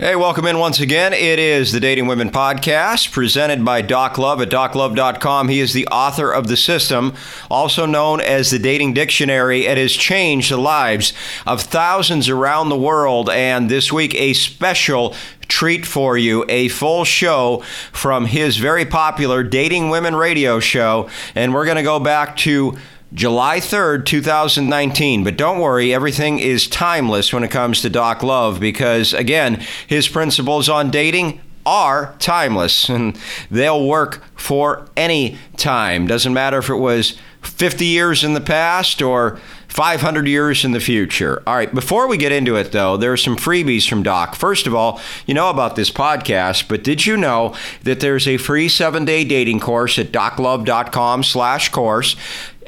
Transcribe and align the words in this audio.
Hey, 0.00 0.14
welcome 0.14 0.46
in 0.46 0.60
once 0.60 0.78
again. 0.78 1.12
It 1.12 1.40
is 1.40 1.72
the 1.72 1.80
Dating 1.80 2.06
Women 2.06 2.30
podcast 2.30 3.10
presented 3.10 3.64
by 3.64 3.82
Doc 3.82 4.16
Love 4.16 4.40
at 4.40 4.48
doclove.com. 4.48 5.48
He 5.48 5.58
is 5.58 5.72
the 5.72 5.88
author 5.88 6.30
of 6.30 6.46
The 6.46 6.56
System, 6.56 7.14
also 7.50 7.84
known 7.84 8.20
as 8.20 8.52
the 8.52 8.60
Dating 8.60 8.94
Dictionary. 8.94 9.66
It 9.66 9.76
has 9.76 9.94
changed 9.94 10.52
the 10.52 10.56
lives 10.56 11.12
of 11.48 11.62
thousands 11.62 12.28
around 12.28 12.68
the 12.68 12.78
world. 12.78 13.28
And 13.28 13.68
this 13.68 13.92
week, 13.92 14.14
a 14.14 14.34
special 14.34 15.16
treat 15.48 15.84
for 15.84 16.16
you 16.16 16.44
a 16.48 16.68
full 16.68 17.04
show 17.04 17.64
from 17.90 18.26
his 18.26 18.56
very 18.56 18.84
popular 18.84 19.42
Dating 19.42 19.90
Women 19.90 20.14
radio 20.14 20.60
show. 20.60 21.10
And 21.34 21.52
we're 21.52 21.64
going 21.64 21.76
to 21.76 21.82
go 21.82 21.98
back 21.98 22.36
to 22.36 22.78
July 23.12 23.58
3rd, 23.58 24.04
2019. 24.04 25.24
But 25.24 25.36
don't 25.36 25.60
worry, 25.60 25.94
everything 25.94 26.38
is 26.38 26.68
timeless 26.68 27.32
when 27.32 27.44
it 27.44 27.50
comes 27.50 27.80
to 27.82 27.90
Doc 27.90 28.22
Love 28.22 28.60
because, 28.60 29.14
again, 29.14 29.64
his 29.86 30.08
principles 30.08 30.68
on 30.68 30.90
dating 30.90 31.40
are 31.64 32.14
timeless 32.18 32.88
and 32.88 33.18
they'll 33.50 33.86
work 33.86 34.22
for 34.36 34.88
any 34.96 35.38
time. 35.56 36.06
Doesn't 36.06 36.34
matter 36.34 36.58
if 36.58 36.68
it 36.68 36.76
was 36.76 37.16
50 37.42 37.84
years 37.84 38.24
in 38.24 38.34
the 38.34 38.40
past 38.40 39.00
or 39.00 39.38
500 39.68 40.26
years 40.26 40.64
in 40.64 40.72
the 40.72 40.80
future. 40.80 41.42
All 41.46 41.54
right, 41.54 41.72
before 41.72 42.08
we 42.08 42.16
get 42.16 42.32
into 42.32 42.56
it 42.56 42.72
though, 42.72 42.96
there 42.96 43.12
are 43.12 43.18
some 43.18 43.36
freebies 43.36 43.88
from 43.88 44.02
Doc. 44.02 44.34
First 44.34 44.66
of 44.66 44.74
all, 44.74 45.00
you 45.26 45.34
know 45.34 45.50
about 45.50 45.76
this 45.76 45.90
podcast, 45.90 46.68
but 46.68 46.82
did 46.82 47.06
you 47.06 47.16
know 47.16 47.54
that 47.82 48.00
there's 48.00 48.26
a 48.26 48.38
free 48.38 48.68
7-day 48.68 49.24
dating 49.24 49.60
course 49.60 49.98
at 49.98 50.10
doclove.com/course? 50.10 52.16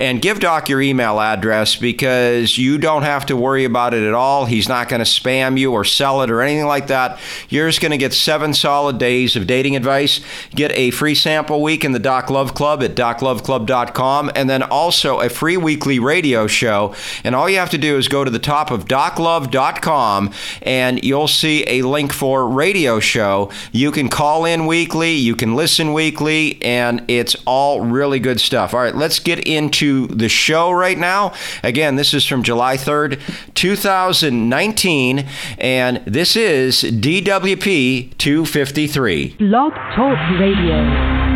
And 0.01 0.23
give 0.23 0.41
Doc 0.41 0.71
your 0.71 0.81
email 0.81 1.21
address 1.21 1.77
because 1.77 2.57
you 2.57 2.79
don't 2.79 3.03
have 3.03 3.27
to 3.27 3.37
worry 3.37 3.67
about 3.67 3.93
it 3.93 4.03
at 4.03 4.15
all. 4.15 4.47
He's 4.47 4.69
not 4.69 4.89
going 4.89 5.01
to 5.01 5.05
spam 5.05 5.59
you 5.59 5.73
or 5.73 5.85
sell 5.85 6.23
it 6.23 6.31
or 6.31 6.41
anything 6.41 6.65
like 6.65 6.87
that. 6.87 7.19
You're 7.51 7.69
just 7.69 7.83
going 7.83 7.91
to 7.91 7.99
get 7.99 8.15
seven 8.15 8.55
solid 8.55 8.99
days 8.99 9.37
of 9.37 9.47
dating 9.47 9.77
advice. 9.77 10.21
Get 10.55 10.73
a 10.73 10.91
free 10.91 11.15
sample 11.15 11.63
week 11.63 11.85
in 11.85 11.93
the 11.93 11.99
Doc 11.99 12.31
Love 12.31 12.55
Club 12.55 12.83
at 12.83 12.95
docloveclub.com, 12.95 14.31
and 14.35 14.49
then 14.49 14.63
also 14.63 15.21
a 15.21 15.29
free 15.29 15.59
weekly 15.59 15.99
radio 15.99 16.47
show. 16.47 16.95
And 17.23 17.35
all 17.35 17.51
you 17.51 17.59
have 17.59 17.71
to 17.71 17.79
do 17.79 17.99
is 17.99 18.09
go 18.09 18.25
to 18.25 18.31
the 18.31 18.39
top 18.39 18.71
of 18.71 18.87
doclove.com 18.87 20.33
and 20.63 21.05
you'll 21.05 21.29
see 21.29 21.65
a 21.69 21.83
link 21.83 22.13
for 22.13 22.49
radio 22.49 23.01
show. 23.01 23.51
You 23.71 23.91
can 23.91 24.09
call 24.09 24.47
in 24.47 24.65
weekly, 24.65 25.13
you 25.13 25.37
can 25.37 25.55
listen 25.55 25.93
weekly, 25.93 26.63
and 26.63 27.05
it's 27.09 27.37
all 27.45 27.83
really 27.83 28.19
good 28.19 28.41
stuff. 28.41 28.73
All 28.73 28.81
right, 28.81 28.95
let's 28.95 29.19
get 29.19 29.47
into 29.47 29.90
the 29.91 30.29
show 30.29 30.71
right 30.71 30.99
now. 30.99 31.33
Again, 31.63 31.97
this 31.97 32.15
is 32.15 32.27
from 32.27 32.43
July 32.43 32.77
3rd, 32.77 33.21
2019, 33.55 35.27
and 35.59 35.97
this 36.07 36.37
is 36.37 36.83
DWP 36.83 38.17
253. 38.19 39.37
Blog 39.39 39.73
Talk 39.95 40.41
Radio. 40.41 41.31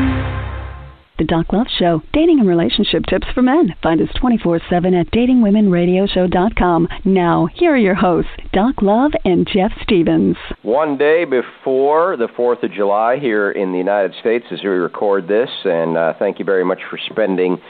The 1.16 1.24
Doc 1.24 1.52
Love 1.52 1.68
Show, 1.78 2.02
dating 2.12 2.40
and 2.40 2.48
relationship 2.48 3.06
tips 3.06 3.28
for 3.32 3.40
men. 3.40 3.76
Find 3.80 4.00
us 4.00 4.08
24 4.18 4.62
7 4.68 4.94
at 4.94 5.12
datingwomenradioshow.com. 5.12 6.88
Now, 7.04 7.46
here 7.54 7.72
are 7.72 7.76
your 7.76 7.94
hosts, 7.94 8.32
Doc 8.52 8.82
Love 8.82 9.12
and 9.24 9.46
Jeff 9.46 9.70
Stevens. 9.80 10.36
One 10.62 10.98
day 10.98 11.24
before 11.24 12.16
the 12.16 12.26
4th 12.26 12.64
of 12.64 12.72
July 12.72 13.20
here 13.20 13.52
in 13.52 13.70
the 13.70 13.78
United 13.78 14.14
States 14.18 14.46
as 14.50 14.64
we 14.64 14.70
record 14.70 15.28
this, 15.28 15.50
and 15.64 15.96
uh, 15.96 16.14
thank 16.18 16.40
you 16.40 16.44
very 16.44 16.64
much 16.64 16.80
for 16.90 16.98
spending 16.98 17.60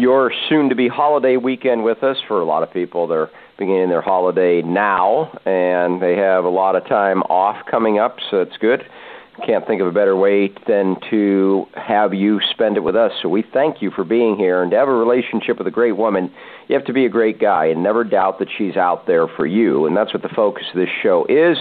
your 0.00 0.32
soon 0.48 0.68
to 0.70 0.74
be 0.74 0.88
holiday 0.88 1.36
weekend 1.36 1.84
with 1.84 2.02
us. 2.02 2.16
For 2.26 2.40
a 2.40 2.44
lot 2.44 2.62
of 2.62 2.72
people, 2.72 3.06
they're 3.06 3.30
beginning 3.58 3.90
their 3.90 4.00
holiday 4.00 4.62
now, 4.62 5.38
and 5.44 6.00
they 6.00 6.16
have 6.16 6.44
a 6.44 6.48
lot 6.48 6.74
of 6.74 6.86
time 6.86 7.22
off 7.24 7.66
coming 7.70 7.98
up, 7.98 8.16
so 8.30 8.40
it's 8.40 8.56
good. 8.56 8.82
Can't 9.46 9.66
think 9.66 9.80
of 9.80 9.86
a 9.86 9.92
better 9.92 10.16
way 10.16 10.52
than 10.66 10.96
to 11.10 11.66
have 11.74 12.12
you 12.12 12.40
spend 12.50 12.76
it 12.76 12.80
with 12.80 12.96
us. 12.96 13.12
So 13.22 13.28
we 13.28 13.44
thank 13.52 13.80
you 13.80 13.90
for 13.90 14.04
being 14.04 14.36
here. 14.36 14.62
And 14.62 14.70
to 14.70 14.76
have 14.76 14.88
a 14.88 14.92
relationship 14.92 15.58
with 15.58 15.66
a 15.66 15.70
great 15.70 15.96
woman, 15.96 16.32
you 16.68 16.74
have 16.74 16.84
to 16.86 16.92
be 16.92 17.06
a 17.06 17.08
great 17.08 17.40
guy 17.40 17.66
and 17.66 17.82
never 17.82 18.04
doubt 18.04 18.38
that 18.40 18.48
she's 18.56 18.76
out 18.76 19.06
there 19.06 19.26
for 19.28 19.46
you. 19.46 19.86
And 19.86 19.96
that's 19.96 20.12
what 20.12 20.22
the 20.22 20.28
focus 20.28 20.64
of 20.74 20.80
this 20.80 20.90
show 21.02 21.26
is. 21.28 21.56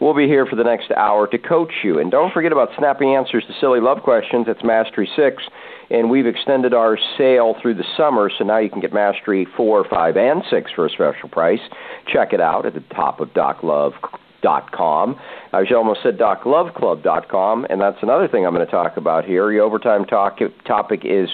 We'll 0.00 0.14
be 0.14 0.26
here 0.26 0.46
for 0.46 0.56
the 0.56 0.64
next 0.64 0.90
hour 0.92 1.26
to 1.26 1.38
coach 1.38 1.72
you. 1.84 1.98
And 1.98 2.10
don't 2.10 2.32
forget 2.32 2.52
about 2.52 2.70
snappy 2.78 3.12
answers 3.12 3.44
to 3.46 3.52
silly 3.60 3.80
love 3.80 4.02
questions. 4.02 4.46
It's 4.48 4.64
Mastery 4.64 5.08
6 5.14 5.42
and 5.90 6.08
we've 6.08 6.26
extended 6.26 6.72
our 6.72 6.96
sale 7.18 7.56
through 7.60 7.74
the 7.74 7.84
summer, 7.96 8.30
so 8.36 8.44
now 8.44 8.58
you 8.58 8.70
can 8.70 8.80
get 8.80 8.92
Mastery 8.92 9.46
4, 9.56 9.84
5, 9.88 10.16
and 10.16 10.42
6 10.48 10.70
for 10.72 10.86
a 10.86 10.90
special 10.90 11.28
price. 11.28 11.60
Check 12.06 12.32
it 12.32 12.40
out 12.40 12.64
at 12.64 12.74
the 12.74 12.84
top 12.94 13.20
of 13.20 13.28
doclove.com. 13.30 15.16
I 15.52 15.64
almost 15.74 16.00
said 16.02 16.16
docloveclub.com, 16.16 17.66
and 17.68 17.80
that's 17.80 17.98
another 18.02 18.28
thing 18.28 18.46
I'm 18.46 18.54
going 18.54 18.64
to 18.64 18.70
talk 18.70 18.96
about 18.96 19.24
here. 19.24 19.50
The 19.50 19.58
overtime 19.58 20.04
talk, 20.04 20.38
topic 20.64 21.00
is 21.04 21.28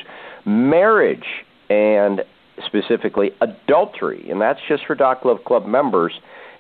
marriage 0.47 1.27
and 1.69 2.23
specifically 2.65 3.33
adultery, 3.43 4.31
and 4.31 4.41
that's 4.41 4.61
just 4.67 4.87
for 4.87 4.95
Doc 4.95 5.27
Love 5.27 5.45
Club 5.45 5.67
members. 5.67 6.15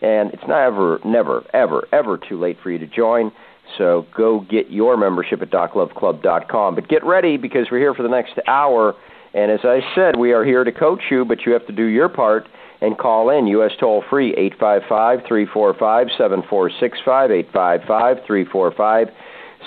And 0.06 0.32
it's 0.32 0.46
never, 0.46 1.00
never, 1.04 1.42
ever, 1.52 1.88
ever 1.92 2.16
too 2.16 2.38
late 2.38 2.58
for 2.62 2.70
you 2.70 2.78
to 2.78 2.86
join. 2.86 3.32
So 3.76 4.06
go 4.16 4.46
get 4.48 4.70
your 4.70 4.96
membership 4.96 5.42
at 5.42 5.50
docloveclub.com. 5.50 6.76
But 6.76 6.88
get 6.88 7.04
ready 7.04 7.36
because 7.36 7.66
we're 7.72 7.80
here 7.80 7.92
for 7.92 8.04
the 8.04 8.08
next 8.08 8.38
hour. 8.46 8.94
And 9.34 9.50
as 9.50 9.64
I 9.64 9.80
said, 9.96 10.16
we 10.16 10.32
are 10.32 10.44
here 10.44 10.62
to 10.62 10.70
coach 10.70 11.02
you, 11.10 11.24
but 11.24 11.44
you 11.44 11.52
have 11.54 11.66
to 11.66 11.72
do 11.72 11.86
your 11.86 12.08
part 12.08 12.46
and 12.80 12.96
call 12.96 13.30
in. 13.30 13.48
U.S. 13.48 13.72
toll 13.80 14.04
free, 14.08 14.30
855 14.36 15.26
345 15.26 16.06
7465, 16.16 17.30
855 17.32 18.16
345 18.24 19.08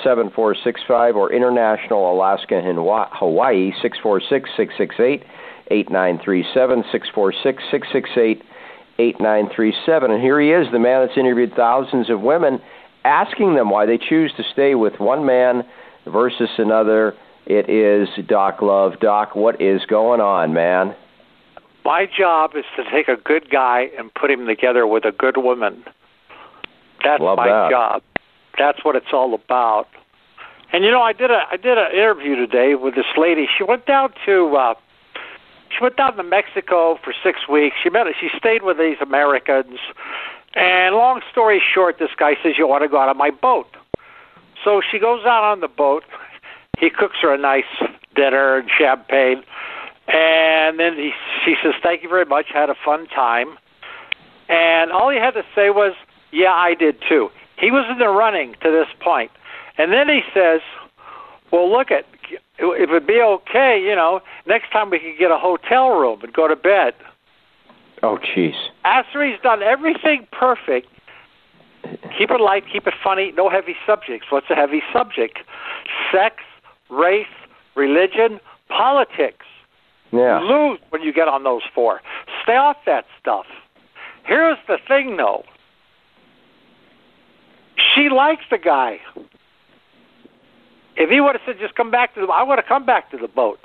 7465, 0.03 1.15
or 1.17 1.33
international 1.33 2.13
Alaska 2.13 2.55
and 2.55 2.77
Hawaii, 2.79 3.73
646 3.81 4.49
668 4.55 5.23
8937, 5.69 6.83
646 6.91 7.63
668 7.69 8.48
8937. 8.99 10.11
And 10.11 10.21
here 10.21 10.39
he 10.39 10.51
is, 10.51 10.67
the 10.71 10.79
man 10.79 11.05
that's 11.05 11.17
interviewed 11.17 11.53
thousands 11.55 12.09
of 12.09 12.21
women 12.21 12.59
asking 13.05 13.55
them 13.55 13.69
why 13.69 13.85
they 13.85 13.97
choose 13.97 14.31
to 14.37 14.43
stay 14.51 14.75
with 14.75 14.99
one 14.99 15.25
man 15.25 15.63
versus 16.05 16.49
another. 16.57 17.15
It 17.45 17.69
is 17.69 18.07
Doc 18.27 18.61
Love. 18.61 18.99
Doc, 18.99 19.35
what 19.35 19.61
is 19.61 19.81
going 19.85 20.21
on, 20.21 20.53
man? 20.53 20.95
My 21.85 22.05
job 22.05 22.51
is 22.55 22.65
to 22.75 22.83
take 22.91 23.07
a 23.07 23.15
good 23.15 23.49
guy 23.49 23.89
and 23.97 24.13
put 24.13 24.29
him 24.29 24.45
together 24.45 24.85
with 24.85 25.05
a 25.05 25.11
good 25.11 25.37
woman. 25.37 25.83
That's 27.03 27.21
Love 27.21 27.37
my 27.37 27.47
that. 27.47 27.71
job. 27.71 28.03
That's 28.57 28.83
what 28.83 28.95
it's 28.95 29.13
all 29.13 29.33
about. 29.33 29.87
And 30.71 30.83
you 30.83 30.91
know, 30.91 31.01
I 31.01 31.13
did 31.13 31.31
a 31.31 31.41
I 31.51 31.57
did 31.57 31.77
an 31.77 31.91
interview 31.93 32.35
today 32.35 32.75
with 32.75 32.93
this 32.95 33.05
lady. 33.17 33.47
She 33.57 33.63
went 33.63 33.85
down 33.85 34.13
to 34.25 34.55
uh 34.55 34.73
she 35.69 35.83
went 35.83 35.97
down 35.97 36.15
to 36.17 36.23
Mexico 36.23 36.99
for 37.03 37.13
six 37.23 37.47
weeks. 37.47 37.75
She 37.81 37.89
met 37.89 38.07
she 38.19 38.29
stayed 38.37 38.63
with 38.63 38.77
these 38.77 38.97
Americans 39.01 39.79
and 40.55 40.95
long 40.95 41.21
story 41.31 41.61
short, 41.61 41.99
this 41.99 42.09
guy 42.17 42.35
says, 42.41 42.57
You 42.57 42.67
want 42.67 42.83
to 42.83 42.89
go 42.89 42.99
out 42.99 43.09
on 43.09 43.17
my 43.17 43.29
boat. 43.29 43.67
So 44.63 44.81
she 44.81 44.99
goes 44.99 45.25
out 45.25 45.43
on 45.43 45.59
the 45.61 45.67
boat. 45.67 46.03
He 46.79 46.89
cooks 46.89 47.17
her 47.21 47.33
a 47.33 47.37
nice 47.37 47.65
dinner 48.15 48.57
and 48.57 48.69
champagne. 48.69 49.43
And 50.07 50.79
then 50.79 50.95
he, 50.95 51.11
she 51.45 51.55
says, 51.61 51.73
Thank 51.83 52.03
you 52.03 52.09
very 52.09 52.25
much. 52.25 52.47
Had 52.51 52.69
a 52.69 52.75
fun 52.83 53.07
time. 53.07 53.57
And 54.47 54.91
all 54.91 55.09
he 55.09 55.17
had 55.17 55.31
to 55.31 55.43
say 55.53 55.69
was, 55.69 55.93
Yeah, 56.31 56.51
I 56.51 56.73
did 56.73 56.97
too. 57.07 57.29
He 57.57 57.71
was 57.71 57.85
in 57.91 57.99
the 57.99 58.09
running 58.09 58.55
to 58.61 58.71
this 58.71 58.87
point. 58.99 59.31
And 59.77 59.91
then 59.91 60.09
he 60.09 60.21
says, 60.33 60.61
Well, 61.51 61.71
look 61.71 61.91
at 61.91 62.05
if 62.29 62.89
it'd 62.89 63.07
be 63.07 63.21
okay, 63.21 63.81
you 63.81 63.95
know, 63.95 64.21
next 64.45 64.71
time 64.71 64.89
we 64.89 64.99
could 64.99 65.17
get 65.17 65.31
a 65.31 65.37
hotel 65.37 65.89
room 65.91 66.21
and 66.21 66.33
go 66.33 66.47
to 66.47 66.55
bed. 66.55 66.93
Oh, 68.01 68.17
jeez. 68.17 68.55
After 68.85 69.25
he's 69.25 69.39
done 69.41 69.61
everything 69.61 70.27
perfect, 70.31 70.87
keep 72.17 72.31
it 72.31 72.41
light, 72.41 72.63
keep 72.71 72.87
it 72.87 72.93
funny, 73.03 73.31
no 73.35 73.49
heavy 73.49 73.75
subjects. 73.85 74.27
What's 74.29 74.49
a 74.49 74.55
heavy 74.55 74.81
subject? 74.93 75.39
Sex, 76.11 76.35
race, 76.89 77.25
religion, 77.75 78.39
politics. 78.69 79.45
Yeah. 80.11 80.41
You 80.41 80.47
lose 80.47 80.79
when 80.89 81.01
you 81.01 81.13
get 81.13 81.27
on 81.27 81.43
those 81.43 81.61
four. 81.73 82.01
Stay 82.43 82.55
off 82.55 82.77
that 82.85 83.05
stuff. 83.19 83.45
Here's 84.25 84.57
the 84.67 84.77
thing, 84.87 85.17
though. 85.17 85.43
She 87.95 88.09
likes 88.09 88.43
the 88.49 88.57
guy. 88.57 88.99
If 90.95 91.09
he 91.09 91.21
would 91.21 91.35
have 91.35 91.41
said, 91.45 91.59
"Just 91.59 91.75
come 91.75 91.91
back 91.91 92.13
to 92.15 92.21
the," 92.21 92.27
I 92.27 92.43
would 92.43 92.57
have 92.57 92.67
come 92.67 92.85
back 92.85 93.11
to 93.11 93.17
the 93.17 93.27
boat. 93.27 93.59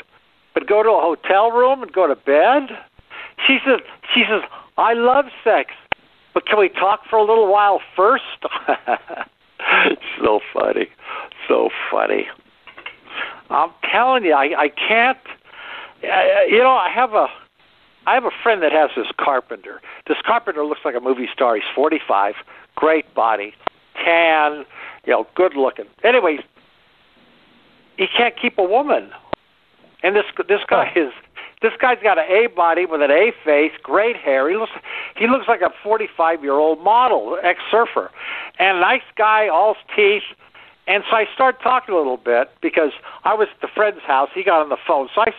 But 0.53 0.67
go 0.67 0.82
to 0.82 0.91
a 0.91 1.00
hotel 1.00 1.50
room 1.50 1.82
and 1.82 1.93
go 1.93 2.06
to 2.06 2.15
bed. 2.15 2.79
She 3.47 3.59
says, 3.65 3.81
"She 4.12 4.25
says 4.29 4.43
I 4.79 4.93
love 4.94 5.26
sex, 5.43 5.73
but 6.32 6.47
can 6.47 6.59
we 6.59 6.69
talk 6.69 7.05
for 7.09 7.17
a 7.17 7.23
little 7.25 7.50
while 7.50 7.81
first? 7.97 8.25
so 10.19 10.41
funny, 10.53 10.88
so 11.49 11.71
funny. 11.91 12.29
I'm 13.50 13.70
telling 13.91 14.25
you, 14.25 14.35
I 14.35 14.65
I 14.65 14.69
can't. 14.69 15.19
You 16.03 16.59
know, 16.59 16.77
I 16.77 16.91
have 16.91 17.15
a 17.15 17.29
I 18.06 18.15
have 18.15 18.25
a 18.25 18.31
friend 18.43 18.62
that 18.62 18.73
has 18.73 18.91
this 18.97 19.06
carpenter. 19.19 19.81
This 20.06 20.19
carpenter 20.25 20.65
looks 20.65 20.82
like 20.85 20.94
a 20.94 21.00
movie 21.00 21.29
star. 21.32 21.55
He's 21.55 21.65
45, 21.75 22.35
great 22.75 23.15
body, 23.15 23.55
tan, 24.05 24.65
you 25.06 25.12
know, 25.12 25.27
good 25.35 25.55
looking. 25.56 25.87
Anyways, 26.03 26.41
he 27.96 28.06
can't 28.06 28.35
keep 28.41 28.58
a 28.58 28.64
woman, 28.64 29.11
and 30.02 30.17
this 30.17 30.25
this 30.49 30.61
guy 30.69 30.93
is 30.96 31.12
this 31.62 31.73
guy's 31.81 31.99
got 32.02 32.19
an 32.19 32.26
A 32.29 32.49
body 32.49 32.85
with 32.85 33.00
an 33.00 33.11
A 33.11 33.32
face, 33.44 33.73
great 33.82 34.17
hair. 34.17 34.50
He 34.50 34.56
looks 34.56 34.73
he 35.17 35.26
looks 35.26 35.49
like 35.49 35.62
a 35.62 35.70
45 35.82 36.43
year 36.43 36.55
old 36.55 36.82
model, 36.82 37.38
ex 37.43 37.61
surfer, 37.70 38.11
and 38.58 38.81
nice 38.81 39.06
guy, 39.17 39.49
all 39.49 39.76
teeth. 39.96 40.23
And 40.87 41.02
so 41.08 41.17
I 41.17 41.25
started 41.35 41.62
talking 41.62 41.94
a 41.94 41.96
little 41.96 42.19
bit 42.19 42.50
because 42.61 42.93
I 43.25 43.32
was 43.32 43.49
at 43.55 43.61
the 43.62 43.69
friend's 43.75 44.02
house. 44.06 44.29
He 44.35 44.44
got 44.44 44.61
on 44.61 44.69
the 44.69 44.76
phone, 44.87 45.08
so 45.14 45.23
I 45.23 45.32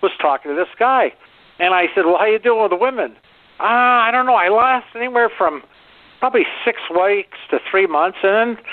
was 0.00 0.12
talking 0.20 0.52
to 0.52 0.54
this 0.54 0.72
guy, 0.78 1.12
and 1.58 1.74
I 1.74 1.86
said, 1.94 2.06
"Well, 2.06 2.18
how 2.18 2.26
you 2.26 2.38
doing 2.38 2.62
with 2.62 2.70
the 2.70 2.76
women?" 2.76 3.16
Ah, 3.58 4.06
I 4.06 4.10
don't 4.12 4.26
know. 4.26 4.34
I 4.34 4.48
last 4.48 4.86
anywhere 4.94 5.30
from 5.36 5.62
probably 6.20 6.46
six 6.64 6.78
weeks 6.88 7.38
to 7.50 7.58
three 7.68 7.88
months, 7.88 8.18
and 8.22 8.56
then 8.56 8.64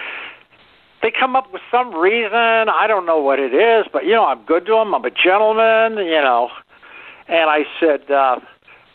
they 1.01 1.11
come 1.11 1.35
up 1.35 1.51
with 1.51 1.61
some 1.71 1.93
reason. 1.95 2.33
I 2.33 2.85
don't 2.87 3.05
know 3.05 3.19
what 3.19 3.39
it 3.39 3.53
is, 3.53 3.85
but 3.91 4.05
you 4.05 4.13
know, 4.13 4.25
I'm 4.25 4.43
good 4.45 4.65
to 4.65 4.73
them. 4.73 4.93
I'm 4.93 5.05
a 5.05 5.11
gentleman, 5.11 6.05
you 6.05 6.21
know. 6.21 6.49
And 7.27 7.49
I 7.49 7.65
said, 7.79 8.09
uh, 8.11 8.39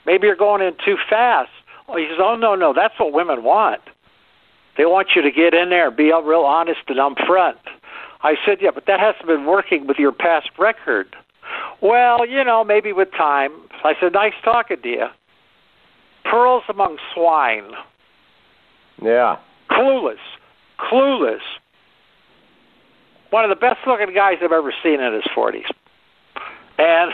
maybe 0.06 0.26
you're 0.26 0.36
going 0.36 0.60
in 0.60 0.74
too 0.84 0.96
fast. 1.08 1.50
Oh, 1.88 1.96
he 1.96 2.06
says, 2.08 2.18
oh 2.20 2.36
no, 2.36 2.54
no, 2.54 2.72
that's 2.72 2.98
what 2.98 3.12
women 3.12 3.44
want. 3.44 3.80
They 4.76 4.86
want 4.86 5.08
you 5.14 5.22
to 5.22 5.30
get 5.30 5.54
in 5.54 5.70
there, 5.70 5.90
be 5.90 6.12
real 6.12 6.40
honest 6.40 6.80
and 6.88 6.98
upfront. 6.98 7.58
I 8.22 8.34
said, 8.44 8.58
yeah, 8.60 8.70
but 8.74 8.86
that 8.86 8.98
hasn't 9.00 9.26
been 9.26 9.46
working 9.46 9.86
with 9.86 9.98
your 9.98 10.12
past 10.12 10.50
record. 10.58 11.14
Well, 11.80 12.26
you 12.26 12.42
know, 12.42 12.64
maybe 12.64 12.92
with 12.92 13.12
time. 13.12 13.52
I 13.84 13.94
said, 14.00 14.14
nice 14.14 14.32
talking 14.42 14.80
to 14.82 14.88
you. 14.88 15.06
Pearls 16.24 16.64
among 16.68 16.96
swine. 17.12 17.70
Yeah. 19.00 19.36
Clueless. 19.70 20.16
Clueless. 20.78 21.42
One 23.34 23.42
of 23.42 23.50
the 23.50 23.56
best 23.56 23.80
looking 23.84 24.14
guys 24.14 24.36
I've 24.44 24.52
ever 24.52 24.72
seen 24.80 25.00
in 25.00 25.12
his 25.12 25.24
40s. 25.36 25.64
And 26.78 27.10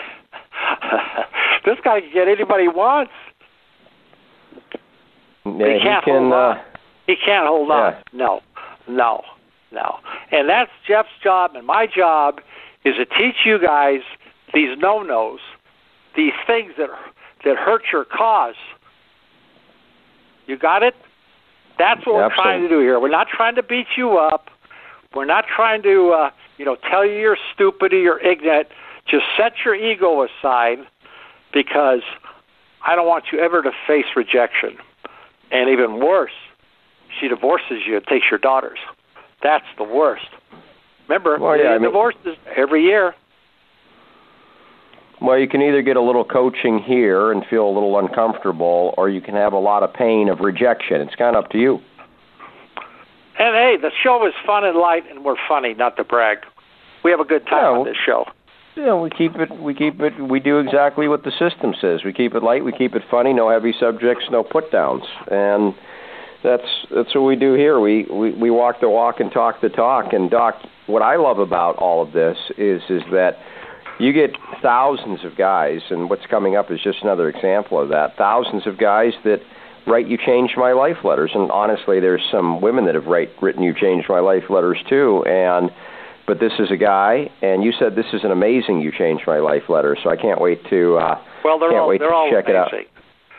this 1.64 1.78
guy 1.82 2.02
can 2.02 2.12
get 2.12 2.28
anybody 2.28 2.64
he 2.64 2.69
wants. 2.69 3.11
Yeah, 5.46 5.52
he 5.55 5.81
can't 5.81 6.05
he 6.05 6.11
can, 6.11 6.20
hold 6.20 6.32
uh, 6.34 6.37
on. 6.37 6.61
He 7.06 7.17
can't 7.17 7.46
hold 7.46 7.69
yeah. 7.69 7.75
on. 7.75 7.94
No, 8.12 8.40
no, 8.87 9.22
no. 9.72 9.96
And 10.31 10.46
that's 10.46 10.70
Jeff's 10.87 11.08
job, 11.25 11.52
and 11.55 11.67
my 11.67 11.87
job 11.87 12.43
is 12.84 12.96
to 12.96 13.06
teach 13.06 13.46
you 13.46 13.58
guys 13.58 14.00
these 14.52 14.76
no-nos, 14.76 15.40
these 16.16 16.34
things 16.46 16.73
that 16.76 16.90
that 17.46 17.56
hurt 17.56 17.84
your 17.90 18.05
cause. 18.05 18.56
You 20.46 20.58
got 20.58 20.82
it? 20.82 20.94
That's 21.78 22.05
what 22.05 22.16
we're 22.16 22.25
Absolutely. 22.25 22.43
trying 22.44 22.62
to 22.64 22.69
do 22.69 22.81
here. 22.81 23.00
We're 23.00 23.08
not 23.08 23.28
trying 23.34 23.55
to 23.55 23.62
beat 23.62 23.87
you 23.96 24.19
up. 24.19 24.50
We're 25.14 25.24
not 25.24 25.44
trying 25.54 25.82
to, 25.82 26.10
uh, 26.10 26.30
you 26.56 26.64
know, 26.64 26.76
tell 26.88 27.04
you 27.04 27.14
you're 27.14 27.38
stupid 27.52 27.92
or 27.92 27.98
you're 27.98 28.20
ignorant. 28.20 28.68
Just 29.06 29.24
set 29.36 29.52
your 29.64 29.74
ego 29.74 30.22
aside 30.24 30.78
because 31.52 32.02
I 32.86 32.94
don't 32.94 33.08
want 33.08 33.24
you 33.32 33.40
ever 33.40 33.60
to 33.62 33.72
face 33.88 34.04
rejection. 34.14 34.76
And 35.50 35.68
even 35.68 35.98
worse, 35.98 36.30
she 37.18 37.26
divorces 37.26 37.82
you 37.86 37.96
and 37.96 38.06
takes 38.06 38.26
your 38.30 38.38
daughters. 38.38 38.78
That's 39.42 39.64
the 39.78 39.84
worst. 39.84 40.28
Remember, 41.08 41.38
Well, 41.38 41.56
yeah, 41.58 41.70
I 41.70 41.72
mean- 41.72 41.82
divorces 41.82 42.36
every 42.54 42.84
year. 42.84 43.16
Well, 45.20 45.38
you 45.38 45.48
can 45.48 45.60
either 45.60 45.82
get 45.82 45.96
a 45.96 46.00
little 46.00 46.24
coaching 46.24 46.78
here 46.78 47.32
and 47.32 47.44
feel 47.46 47.66
a 47.66 47.72
little 47.72 47.98
uncomfortable, 47.98 48.94
or 48.96 49.08
you 49.10 49.20
can 49.20 49.34
have 49.34 49.52
a 49.52 49.58
lot 49.58 49.82
of 49.82 49.92
pain 49.92 50.28
of 50.28 50.40
rejection. 50.40 51.00
It's 51.02 51.16
kind 51.16 51.34
of 51.36 51.44
up 51.44 51.50
to 51.50 51.58
you. 51.58 51.80
And 53.40 53.56
hey, 53.56 53.76
the 53.81 53.90
show 54.02 54.26
is 54.26 54.34
fun 54.44 54.66
and 54.66 54.76
light, 54.76 55.04
and 55.10 55.25
we're 55.25 55.40
funny, 55.48 55.72
not 55.72 55.96
to 55.96 56.04
brag. 56.04 56.40
We 57.02 57.10
have 57.10 57.20
a 57.20 57.25
good 57.25 57.46
time 57.46 57.62
Yeah, 57.62 57.78
on 57.78 57.87
this 57.87 57.96
show. 58.04 58.26
Yeah, 58.76 59.00
we 59.00 59.08
keep 59.08 59.34
it. 59.37 59.50
We 59.58 59.72
keep 59.72 59.98
it. 59.98 60.12
We 60.20 60.40
do 60.40 60.58
exactly 60.58 61.08
what 61.08 61.25
the 61.25 61.31
system 61.31 61.75
says. 61.81 62.00
We 62.04 62.12
keep 62.12 62.34
it 62.34 62.42
light. 62.42 62.66
We 62.66 62.72
keep 62.72 62.94
it 62.94 63.02
funny. 63.10 63.32
No 63.32 63.48
heavy 63.48 63.72
subjects. 63.81 64.26
No 64.31 64.44
put 64.44 64.70
downs. 64.70 65.04
And 65.31 65.75
that's 66.44 66.69
that's 66.94 67.14
what 67.14 67.22
we 67.22 67.34
do 67.34 67.54
here. 67.54 67.81
We 67.81 68.04
we 68.12 68.32
we 68.32 68.50
walk 68.50 68.81
the 68.82 68.90
walk 68.90 69.20
and 69.20 69.32
talk 69.32 69.62
the 69.62 69.70
talk. 69.70 70.12
And 70.12 70.31
Doc, 70.31 70.56
what 70.87 71.00
I 71.00 71.16
love 71.16 71.38
about 71.38 71.76
all 71.76 72.02
of 72.02 72.12
this 72.12 72.37
is 72.58 72.82
is 72.90 73.02
that 73.10 73.38
you 73.98 74.12
get 74.12 74.37
thousands 74.60 75.25
of 75.25 75.34
guys, 75.38 75.81
and 75.88 76.10
what's 76.10 76.26
coming 76.26 76.56
up 76.56 76.70
is 76.70 76.78
just 76.84 76.98
another 77.02 77.31
example 77.31 77.81
of 77.81 77.88
that. 77.88 78.19
Thousands 78.19 78.66
of 78.66 78.76
guys 78.76 79.14
that 79.25 79.40
write 79.86 80.06
you 80.08 80.16
changed 80.18 80.54
my 80.56 80.72
life 80.72 80.98
letters, 81.04 81.30
and 81.34 81.50
honestly, 81.50 82.00
there's 82.00 82.22
some 82.30 82.60
women 82.60 82.84
that 82.86 82.94
have 82.94 83.06
write 83.06 83.30
written 83.40 83.62
you 83.62 83.74
changed 83.74 84.08
my 84.08 84.20
life 84.20 84.44
letters 84.50 84.78
too, 84.88 85.24
and 85.26 85.70
but 86.26 86.38
this 86.38 86.52
is 86.60 86.70
a 86.70 86.76
guy, 86.76 87.28
and 87.42 87.64
you 87.64 87.72
said 87.76 87.96
this 87.96 88.06
is 88.12 88.22
an 88.22 88.30
amazing 88.30 88.80
"You 88.80 88.92
Changed 88.92 89.24
My 89.26 89.38
Life" 89.38 89.68
letter. 89.68 89.96
So 90.02 90.10
I 90.10 90.16
can't 90.16 90.40
wait 90.40 90.60
to 90.70 90.96
uh, 90.98 91.18
Well, 91.44 91.58
they're 91.58 91.76
all 91.80 91.88
they're 91.98 92.12
all 92.14 92.30
check 92.30 92.44
amazing. 92.48 92.86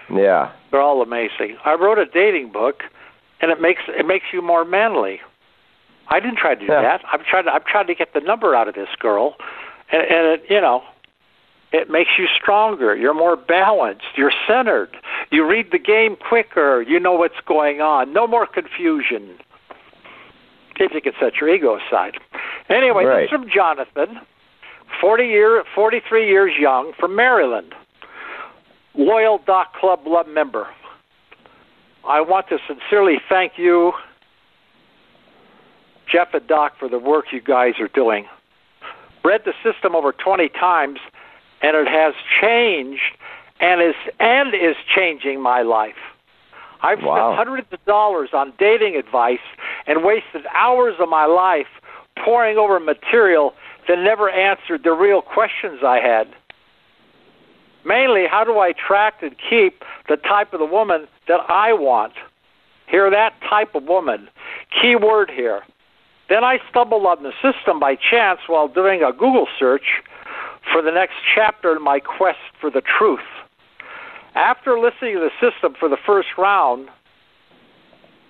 it 0.09 0.13
out. 0.13 0.17
Yeah, 0.19 0.51
They're 0.71 0.81
all 0.81 1.01
amazing. 1.01 1.55
I 1.63 1.75
wrote 1.75 1.97
a 1.97 2.05
dating 2.05 2.51
book, 2.51 2.83
and 3.39 3.49
it 3.49 3.61
makes 3.61 3.81
it 3.87 4.05
makes 4.05 4.25
you 4.33 4.41
more 4.41 4.65
manly. 4.65 5.21
I 6.09 6.19
didn't 6.19 6.37
try 6.37 6.55
to 6.55 6.59
do 6.59 6.65
Yeah. 6.65 6.81
that. 6.81 7.01
I'm 7.13 7.21
trying 7.29 7.45
to 7.45 7.51
I'm 7.51 7.61
trying 7.65 7.87
to 7.87 7.95
get 7.95 8.13
the 8.13 8.19
number 8.19 8.53
out 8.55 8.67
of 8.67 8.75
this 8.75 8.89
girl, 8.99 9.35
and, 9.91 10.01
and 10.01 10.27
it, 10.33 10.43
you 10.49 10.59
know, 10.59 10.83
it 11.71 11.89
makes 11.89 12.11
you 12.17 12.27
stronger. 12.27 12.95
You're 12.95 13.13
more 13.13 13.35
balanced. 13.35 14.17
You're 14.17 14.33
centered. 14.47 14.95
You 15.31 15.45
read 15.47 15.71
the 15.71 15.79
game 15.79 16.15
quicker. 16.15 16.81
You 16.81 16.99
know 16.99 17.13
what's 17.13 17.39
going 17.45 17.81
on. 17.81 18.11
No 18.13 18.27
more 18.27 18.45
confusion. 18.45 19.37
If 20.77 20.93
you 20.93 21.01
can 21.01 21.13
set 21.19 21.35
your 21.39 21.53
ego 21.53 21.77
aside. 21.77 22.17
Anyway, 22.69 23.05
Right. 23.05 23.21
this 23.21 23.25
is 23.25 23.29
from 23.29 23.49
Jonathan, 23.49 24.19
40 24.99 25.27
year, 25.27 25.63
43 25.75 26.27
years 26.27 26.53
young, 26.57 26.93
from 26.93 27.15
Maryland 27.15 27.73
loyal 28.93 29.37
Doc 29.45 29.73
Club 29.73 30.05
Love 30.05 30.27
member. 30.27 30.67
I 32.07 32.19
want 32.21 32.49
to 32.49 32.57
sincerely 32.67 33.21
thank 33.29 33.57
you, 33.57 33.93
Jeff 36.11 36.33
and 36.33 36.45
Doc, 36.47 36.73
for 36.77 36.89
the 36.89 36.99
work 36.99 37.25
you 37.31 37.41
guys 37.41 37.79
are 37.79 37.87
doing. 37.87 38.27
Read 39.23 39.41
the 39.45 39.53
system 39.63 39.95
over 39.95 40.11
20 40.11 40.49
times, 40.49 40.99
and 41.61 41.75
it 41.75 41.87
has 41.87 42.13
changed 42.41 43.15
and 43.59 43.81
is 43.81 43.95
and 44.19 44.53
is 44.53 44.75
changing 44.95 45.41
my 45.41 45.61
life. 45.61 45.95
I've 46.81 47.03
Wow. 47.03 47.33
spent 47.33 47.37
hundreds 47.37 47.73
of 47.73 47.83
dollars 47.85 48.29
on 48.33 48.53
dating 48.57 48.95
advice 48.95 49.39
and 49.85 50.03
wasted 50.03 50.45
hours 50.53 50.95
of 50.99 51.09
my 51.09 51.25
life 51.25 51.67
poring 52.17 52.57
over 52.57 52.79
material 52.79 53.53
that 53.87 53.99
never 53.99 54.29
answered 54.29 54.83
the 54.83 54.91
real 54.93 55.21
questions 55.21 55.83
I 55.83 55.99
had. 55.99 56.27
Mainly, 57.83 58.27
how 58.27 58.43
do 58.43 58.57
I 58.59 58.69
attract 58.69 59.23
and 59.23 59.35
keep 59.37 59.83
the 60.07 60.17
type 60.17 60.53
of 60.53 60.59
the 60.59 60.65
woman 60.65 61.07
that 61.27 61.41
I 61.49 61.73
want? 61.73 62.13
Hear 62.87 63.09
that 63.09 63.33
type 63.41 63.73
of 63.73 63.83
woman. 63.83 64.27
Key 64.81 64.95
word 64.95 65.31
here. 65.31 65.61
Then 66.29 66.43
I 66.43 66.59
stumbled 66.69 67.05
on 67.05 67.23
the 67.23 67.33
system 67.41 67.79
by 67.79 67.95
chance 67.95 68.41
while 68.47 68.67
doing 68.67 69.03
a 69.03 69.11
Google 69.11 69.47
search 69.57 70.03
for 70.71 70.81
the 70.81 70.91
next 70.91 71.15
chapter 71.35 71.75
in 71.75 71.81
my 71.83 71.99
quest 71.99 72.39
for 72.59 72.69
the 72.69 72.81
truth. 72.81 73.19
After 74.35 74.79
listening 74.79 75.15
to 75.15 75.19
the 75.19 75.31
system 75.41 75.73
for 75.79 75.89
the 75.89 75.97
first 76.05 76.29
round, 76.37 76.89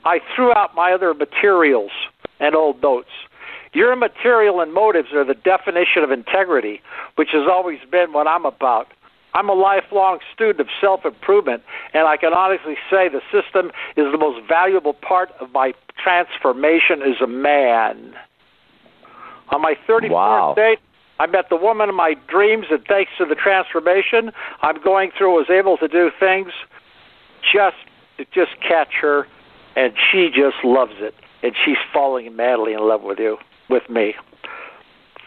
I 0.05 0.19
threw 0.35 0.51
out 0.53 0.75
my 0.75 0.91
other 0.93 1.13
materials 1.13 1.91
and 2.39 2.55
old 2.55 2.81
notes. 2.81 3.09
Your 3.73 3.95
material 3.95 4.59
and 4.59 4.73
motives 4.73 5.09
are 5.13 5.23
the 5.23 5.35
definition 5.35 6.03
of 6.03 6.11
integrity, 6.11 6.81
which 7.15 7.29
has 7.31 7.47
always 7.49 7.79
been 7.89 8.11
what 8.11 8.27
I'm 8.27 8.45
about. 8.45 8.87
I'm 9.33 9.47
a 9.47 9.53
lifelong 9.53 10.19
student 10.33 10.59
of 10.59 10.67
self 10.81 11.05
improvement, 11.05 11.63
and 11.93 12.05
I 12.05 12.17
can 12.17 12.33
honestly 12.33 12.75
say 12.89 13.07
the 13.07 13.21
system 13.31 13.71
is 13.95 14.11
the 14.11 14.17
most 14.17 14.45
valuable 14.45 14.93
part 14.93 15.29
of 15.39 15.53
my 15.53 15.73
transformation 16.03 17.01
as 17.01 17.21
a 17.21 17.27
man. 17.27 18.13
On 19.49 19.61
my 19.61 19.75
34th 19.87 20.09
Wow. 20.11 20.53
date, 20.55 20.79
I 21.21 21.27
met 21.27 21.49
the 21.49 21.55
woman 21.55 21.87
of 21.87 21.93
my 21.93 22.15
dreams, 22.27 22.65
and 22.71 22.83
thanks 22.87 23.11
to 23.19 23.25
the 23.25 23.35
transformation 23.35 24.31
I'm 24.63 24.81
going 24.81 25.11
through, 25.15 25.35
was 25.35 25.51
able 25.51 25.77
to 25.77 25.87
do 25.87 26.09
things 26.19 26.49
just 27.43 27.75
to 28.17 28.25
just 28.33 28.59
catch 28.67 28.93
her, 29.01 29.27
and 29.75 29.93
she 30.11 30.29
just 30.29 30.63
loves 30.63 30.95
it, 30.97 31.13
and 31.43 31.53
she's 31.63 31.77
falling 31.93 32.35
madly 32.35 32.73
in 32.73 32.79
love 32.79 33.03
with 33.03 33.19
you, 33.19 33.37
with 33.69 33.87
me. 33.87 34.15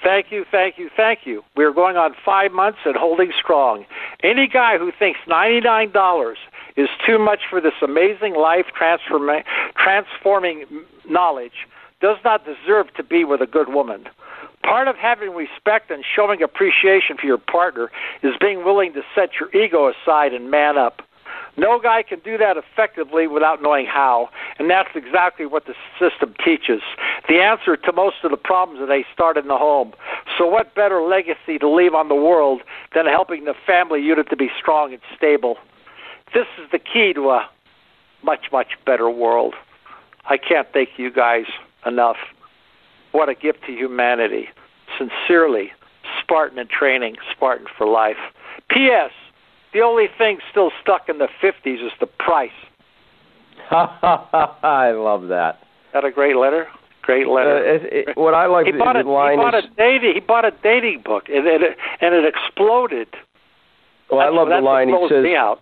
Thank 0.02 0.32
you, 0.32 0.44
thank 0.50 0.78
you, 0.78 0.90
thank 0.96 1.20
you. 1.26 1.44
We're 1.54 1.72
going 1.72 1.96
on 1.96 2.16
five 2.24 2.50
months 2.50 2.80
and 2.84 2.96
holding 2.96 3.30
strong. 3.40 3.86
Any 4.24 4.48
guy 4.48 4.78
who 4.78 4.90
thinks 4.98 5.20
$99 5.28 6.34
is 6.76 6.88
too 7.06 7.20
much 7.20 7.42
for 7.48 7.60
this 7.60 7.74
amazing 7.80 8.34
life 8.34 8.66
transforming 8.76 10.64
knowledge 11.08 11.68
does 12.00 12.16
not 12.24 12.44
deserve 12.44 12.92
to 12.94 13.04
be 13.04 13.24
with 13.24 13.40
a 13.40 13.46
good 13.46 13.72
woman. 13.72 14.06
Part 14.64 14.88
of 14.88 14.96
having 14.96 15.34
respect 15.34 15.90
and 15.90 16.02
showing 16.04 16.42
appreciation 16.42 17.18
for 17.18 17.26
your 17.26 17.38
partner 17.38 17.90
is 18.22 18.32
being 18.40 18.64
willing 18.64 18.94
to 18.94 19.02
set 19.14 19.30
your 19.38 19.54
ego 19.54 19.92
aside 19.92 20.32
and 20.32 20.50
man 20.50 20.78
up. 20.78 21.02
No 21.56 21.78
guy 21.78 22.02
can 22.02 22.18
do 22.20 22.38
that 22.38 22.56
effectively 22.56 23.26
without 23.26 23.62
knowing 23.62 23.86
how, 23.86 24.28
and 24.58 24.68
that's 24.68 24.88
exactly 24.94 25.46
what 25.46 25.66
the 25.66 25.74
system 26.00 26.34
teaches. 26.44 26.80
The 27.28 27.40
answer 27.40 27.76
to 27.76 27.92
most 27.92 28.16
of 28.24 28.30
the 28.30 28.36
problems 28.36 28.80
that 28.80 28.86
they 28.86 29.04
start 29.12 29.36
in 29.36 29.46
the 29.46 29.56
home. 29.56 29.92
So, 30.36 30.46
what 30.48 30.74
better 30.74 31.00
legacy 31.02 31.58
to 31.60 31.68
leave 31.68 31.94
on 31.94 32.08
the 32.08 32.14
world 32.14 32.62
than 32.94 33.06
helping 33.06 33.44
the 33.44 33.54
family 33.66 34.02
unit 34.02 34.30
to 34.30 34.36
be 34.36 34.50
strong 34.58 34.92
and 34.92 35.02
stable? 35.16 35.58
This 36.32 36.46
is 36.58 36.68
the 36.72 36.80
key 36.80 37.12
to 37.12 37.30
a 37.30 37.48
much, 38.24 38.46
much 38.50 38.72
better 38.84 39.08
world. 39.08 39.54
I 40.24 40.38
can't 40.38 40.66
thank 40.72 40.90
you 40.96 41.12
guys 41.12 41.44
enough. 41.86 42.16
What 43.14 43.28
a 43.28 43.34
gift 43.36 43.60
to 43.66 43.72
humanity. 43.72 44.48
Sincerely, 44.98 45.70
Spartan 46.20 46.58
in 46.58 46.66
training, 46.66 47.14
Spartan 47.30 47.68
for 47.78 47.86
life. 47.86 48.16
P.S. 48.68 49.12
The 49.72 49.82
only 49.82 50.06
thing 50.18 50.38
still 50.50 50.72
stuck 50.82 51.08
in 51.08 51.18
the 51.18 51.28
50s 51.40 51.86
is 51.86 51.92
the 52.00 52.06
price. 52.06 52.50
I 53.70 54.90
love 54.96 55.28
that. 55.28 55.60
That 55.92 56.04
a 56.04 56.10
great 56.10 56.34
letter? 56.34 56.66
Great 57.02 57.28
letter. 57.28 57.56
Uh, 57.56 57.74
it, 57.74 58.08
it, 58.08 58.16
what 58.16 58.34
I 58.34 58.46
like 58.46 58.66
he 58.66 58.72
bought 58.72 58.96
a, 58.96 59.08
line 59.08 59.38
he 59.38 59.44
bought 59.44 59.54
is, 59.54 59.64
a 59.64 59.76
dating 59.76 60.14
he 60.14 60.20
bought 60.20 60.44
a 60.44 60.50
dating 60.62 61.02
book 61.04 61.24
and 61.28 61.46
it 61.46 61.60
and 62.00 62.14
it 62.14 62.24
exploded. 62.24 63.08
well, 64.10 64.20
I 64.20 64.28
love 64.28 64.48
the 64.48 64.60
line. 64.60 64.88
He 64.88 65.06
says, 65.08 65.22
me 65.22 65.36
out. 65.36 65.60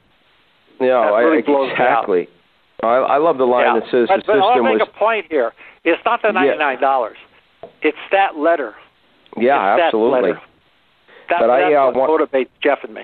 "Yeah, 0.80 1.00
I, 1.00 1.20
really 1.20 1.40
exactly." 1.72 2.28
I, 2.82 2.86
I 2.86 3.18
love 3.18 3.38
the 3.38 3.44
line 3.44 3.74
yeah. 3.74 3.80
that 3.80 3.90
says 3.90 4.08
but, 4.08 4.18
the 4.18 4.22
but 4.26 4.32
I 4.32 4.38
system 4.38 4.40
want 4.40 4.56
to 4.56 4.62
was. 4.62 4.78
make 4.78 4.88
a 4.88 4.98
point 4.98 5.26
here. 5.30 5.52
It's 5.84 6.02
not 6.04 6.22
the 6.22 6.30
ninety 6.30 6.56
nine 6.56 6.80
dollars. 6.80 7.16
It's 7.82 7.98
that 8.10 8.36
letter. 8.36 8.74
Yeah, 9.36 9.74
it's 9.74 9.80
that 9.80 9.86
absolutely, 9.86 10.20
letter. 10.30 10.40
That, 11.30 11.40
But 11.40 11.50
I, 11.50 11.60
that's 11.70 11.74
uh, 11.74 11.92
what 11.98 12.10
want- 12.10 12.30
motivates 12.32 12.48
Jeff 12.62 12.78
and 12.84 12.94
me. 12.94 13.02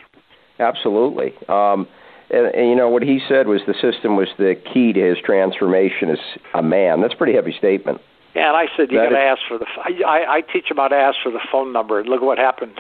absolutely. 0.58 1.35
Um, 1.49 1.88
and, 2.30 2.47
and 2.54 2.68
you 2.68 2.76
know 2.76 2.88
what 2.90 3.02
he 3.02 3.20
said 3.26 3.47
was 3.47 3.62
the 3.66 3.75
system 3.75 4.14
was 4.16 4.28
the 4.38 4.54
key 4.73 4.92
to 4.92 5.00
his 5.00 5.16
transformation 5.25 6.11
as 6.11 6.18
a 6.54 6.62
man. 6.62 7.00
That's 7.00 7.14
a 7.14 7.16
pretty 7.16 7.32
heavy 7.35 7.54
statement. 7.56 8.00
Yeah, 8.35 8.49
and 8.49 8.56
I 8.56 8.66
said 8.76 8.92
you 8.92 8.99
That 8.99 9.11
got 9.11 9.16
to 9.16 9.32
is- 9.32 9.38
ask 9.38 9.40
for 9.49 9.58
the. 9.58 9.66
I, 9.82 10.02
I 10.06 10.35
I 10.37 10.40
teach 10.42 10.68
them 10.68 10.76
how 10.76 10.88
to 10.88 10.94
ask 10.97 11.16
for 11.23 11.32
the 11.32 11.40
phone 11.50 11.73
number, 11.73 11.99
and 11.99 12.08
look 12.08 12.20
what 12.20 12.37
happened. 12.38 12.78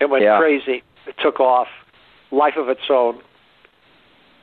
It 0.00 0.10
went 0.10 0.24
Yeah. 0.24 0.38
crazy. 0.38 0.82
It 1.06 1.14
took 1.22 1.38
off, 1.38 1.68
life 2.32 2.54
of 2.56 2.68
its 2.68 2.80
own. 2.90 3.20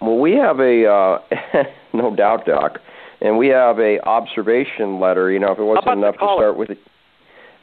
Well, 0.02 0.18
we 0.18 0.32
have 0.36 0.60
a 0.62 0.86
uh, 0.90 1.20
no 1.94 2.16
doubt, 2.16 2.46
Doc, 2.46 2.80
and 3.22 3.38
we 3.38 3.48
have 3.48 3.80
a 3.80 4.00
observation 4.08 5.00
letter. 5.00 5.32
You 5.32 5.40
know, 5.40 5.52
if 5.52 5.60
it 5.60 5.64
wasn't 5.64 6.00
enough 6.00 6.16
to 6.16 6.20
start 6.20 6.58
with 6.58 6.70
it. 6.72 6.80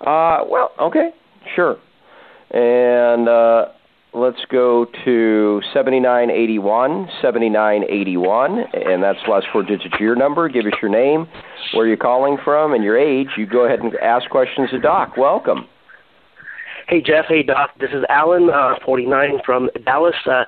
Uh, 0.01 0.45
well, 0.49 0.73
okay, 0.81 1.11
sure, 1.55 1.77
and 2.51 3.29
uh, 3.29 3.67
let's 4.13 4.45
go 4.51 4.87
to 5.05 5.63
seventy 5.73 6.01
nine 6.01 6.31
eighty 6.31 6.59
one, 6.59 7.09
seventy 7.23 7.49
nine 7.49 7.85
eighty 7.89 8.17
one, 8.17 8.65
and 8.75 9.03
that's 9.03 9.19
the 9.25 9.33
last 9.33 9.47
four 9.53 9.63
digits 9.63 9.95
of 9.95 10.01
your 10.01 10.17
number. 10.17 10.49
Give 10.49 10.67
us 10.67 10.73
your 10.83 10.91
name, 10.91 11.27
where 11.75 11.87
you're 11.87 11.97
calling 11.97 12.37
from, 12.45 12.75
and 12.75 12.85
your 12.85 12.99
age. 12.99 13.29
You 13.37 13.47
go 13.47 13.65
ahead 13.65 13.81
and 13.81 13.95
ask 13.97 14.29
questions 14.29 14.71
to 14.71 14.79
Doc. 14.79 15.17
Welcome. 15.17 15.67
Hey 16.89 17.01
Jeff, 17.01 17.25
hey 17.29 17.43
Doc. 17.43 17.71
This 17.81 17.91
is 17.91 18.05
Alan, 18.09 18.49
uh, 18.49 18.75
49 18.85 19.41
from 19.45 19.71
Dallas. 19.85 20.15
Uh, 20.25 20.45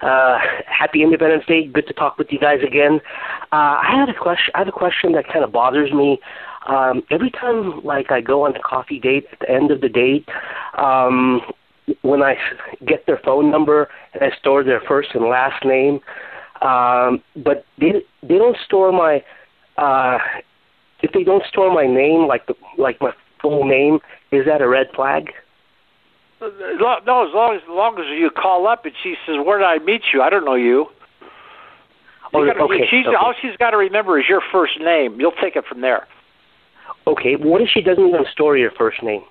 uh, 0.00 0.38
happy 0.66 1.02
Independence 1.02 1.44
Day. 1.46 1.66
Good 1.66 1.86
to 1.88 1.92
talk 1.92 2.18
with 2.18 2.28
you 2.30 2.38
guys 2.38 2.60
again. 2.66 3.00
Uh, 3.52 3.78
I 3.82 3.94
had 3.96 4.08
a 4.08 4.18
question. 4.18 4.52
I 4.54 4.58
have 4.58 4.68
a 4.68 4.72
question 4.72 5.12
that 5.12 5.26
kind 5.26 5.44
of 5.44 5.52
bothers 5.52 5.92
me. 5.92 6.18
Um, 6.66 7.02
every 7.10 7.30
time, 7.30 7.82
like 7.84 8.10
I 8.10 8.20
go 8.20 8.46
on 8.46 8.54
a 8.54 8.60
coffee 8.60 8.98
date 8.98 9.26
at 9.32 9.40
the 9.40 9.50
end 9.50 9.70
of 9.70 9.80
the 9.80 9.88
date, 9.88 10.28
um, 10.78 11.40
when 12.02 12.22
I 12.22 12.36
get 12.86 13.06
their 13.06 13.18
phone 13.24 13.50
number 13.50 13.88
and 14.14 14.22
I 14.22 14.36
store 14.38 14.62
their 14.62 14.80
first 14.86 15.10
and 15.14 15.24
last 15.24 15.64
name, 15.64 16.00
um, 16.62 17.22
but 17.36 17.64
they 17.78 18.02
they 18.22 18.38
don't 18.38 18.56
store 18.64 18.92
my 18.92 19.24
uh, 19.78 20.18
if 21.02 21.12
they 21.12 21.24
don't 21.24 21.44
store 21.46 21.72
my 21.72 21.86
name 21.86 22.26
like 22.26 22.46
the 22.46 22.54
like 22.78 23.00
my 23.00 23.12
full 23.40 23.64
name, 23.64 24.00
is 24.30 24.44
that 24.46 24.60
a 24.60 24.68
red 24.68 24.88
flag? 24.94 25.30
No, 26.40 26.96
no, 27.06 27.28
as 27.28 27.34
long 27.34 27.54
as, 27.54 27.62
as 27.62 27.68
long 27.68 27.98
as 27.98 28.06
you 28.18 28.30
call 28.30 28.66
up 28.66 28.84
and 28.86 28.94
she 29.02 29.14
says, 29.26 29.36
"Where 29.44 29.58
did 29.58 29.66
I 29.66 29.78
meet 29.78 30.02
you?" 30.12 30.22
I 30.22 30.30
don't 30.30 30.44
know 30.44 30.54
you. 30.54 30.86
Oh, 32.32 32.42
You 32.42 32.52
gotta- 32.52 32.64
okay, 32.64 32.86
she's, 32.88 33.06
okay. 33.06 33.16
All 33.16 33.34
she's 33.40 33.56
got 33.58 33.70
to 33.70 33.76
remember 33.76 34.18
is 34.18 34.26
your 34.28 34.40
first 34.52 34.78
name. 34.80 35.20
You'll 35.20 35.32
take 35.32 35.56
it 35.56 35.64
from 35.66 35.80
there. 35.80 36.06
Okay, 37.06 37.34
what 37.34 37.60
if 37.60 37.68
she 37.68 37.80
doesn't 37.80 38.06
even 38.06 38.24
store 38.32 38.56
your 38.56 38.70
first 38.70 39.02
name? 39.02 39.22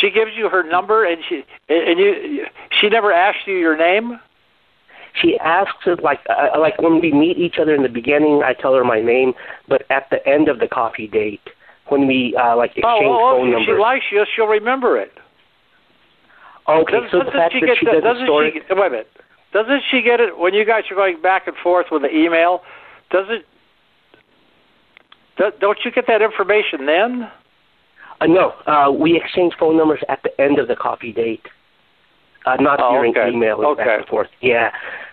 She 0.00 0.10
gives 0.10 0.32
you 0.36 0.48
her 0.48 0.62
number, 0.62 1.04
and 1.04 1.22
she 1.28 1.44
and 1.68 1.98
you. 1.98 2.46
She 2.80 2.88
never 2.88 3.12
asked 3.12 3.46
you 3.46 3.54
your 3.54 3.76
name. 3.76 4.18
She 5.22 5.38
asks 5.38 5.86
it 5.86 6.02
like 6.02 6.18
uh, 6.28 6.58
like 6.58 6.80
when 6.82 7.00
we 7.00 7.12
meet 7.12 7.38
each 7.38 7.58
other 7.60 7.74
in 7.74 7.82
the 7.84 7.88
beginning, 7.88 8.42
I 8.44 8.54
tell 8.54 8.74
her 8.74 8.82
my 8.84 9.00
name, 9.00 9.34
but 9.68 9.82
at 9.90 10.10
the 10.10 10.26
end 10.28 10.48
of 10.48 10.58
the 10.58 10.66
coffee 10.66 11.06
date, 11.06 11.40
when 11.88 12.06
we 12.06 12.34
uh, 12.36 12.56
like 12.56 12.70
exchange 12.70 12.86
oh, 13.06 13.34
oh, 13.34 13.38
phone 13.38 13.48
if 13.48 13.52
numbers. 13.54 13.76
she 13.76 13.80
likes 13.80 14.04
you, 14.10 14.24
she'll 14.34 14.46
remember 14.46 14.98
it. 14.98 15.12
okay, 16.68 16.92
Doesn't- 16.92 17.10
so 17.10 17.18
doesn't 17.18 17.32
fact 17.32 17.52
she 17.52 17.60
that 17.60 17.66
get 17.66 17.76
she 17.78 17.86
doesn't 17.86 18.02
doesn't 18.04 18.26
store 18.26 18.44
she, 18.50 18.58
it. 18.58 18.64
Wait 18.70 18.86
a 18.86 18.90
minute. 18.90 19.08
Doesn't 19.52 19.82
she 19.90 20.02
get 20.02 20.18
it 20.20 20.36
when 20.38 20.52
you 20.54 20.64
guys 20.64 20.82
are 20.90 20.96
going 20.96 21.20
back 21.22 21.46
and 21.46 21.56
forth 21.62 21.86
with 21.92 22.02
the 22.02 22.10
email? 22.14 22.62
Does 23.10 23.26
it? 23.28 23.44
do- 25.38 25.52
Don't 25.60 25.78
you 25.84 25.90
get 25.92 26.06
that 26.08 26.22
information 26.22 26.86
then? 26.86 27.30
Uh, 28.20 28.26
no, 28.26 28.50
uh, 28.66 28.90
we 28.90 29.16
exchange 29.16 29.52
phone 29.58 29.76
numbers 29.76 30.00
at 30.08 30.22
the 30.22 30.40
end 30.40 30.58
of 30.58 30.68
the 30.68 30.76
coffee 30.76 31.12
date, 31.12 31.42
uh, 32.46 32.56
not 32.60 32.80
Oh, 32.80 32.92
during 32.92 33.16
okay. 33.16 33.28
email 33.30 33.56
and 33.58 33.66
Okay. 33.66 33.84
back 33.84 33.98
and 34.00 34.08
forth. 34.08 34.28
Yeah. 34.40 34.70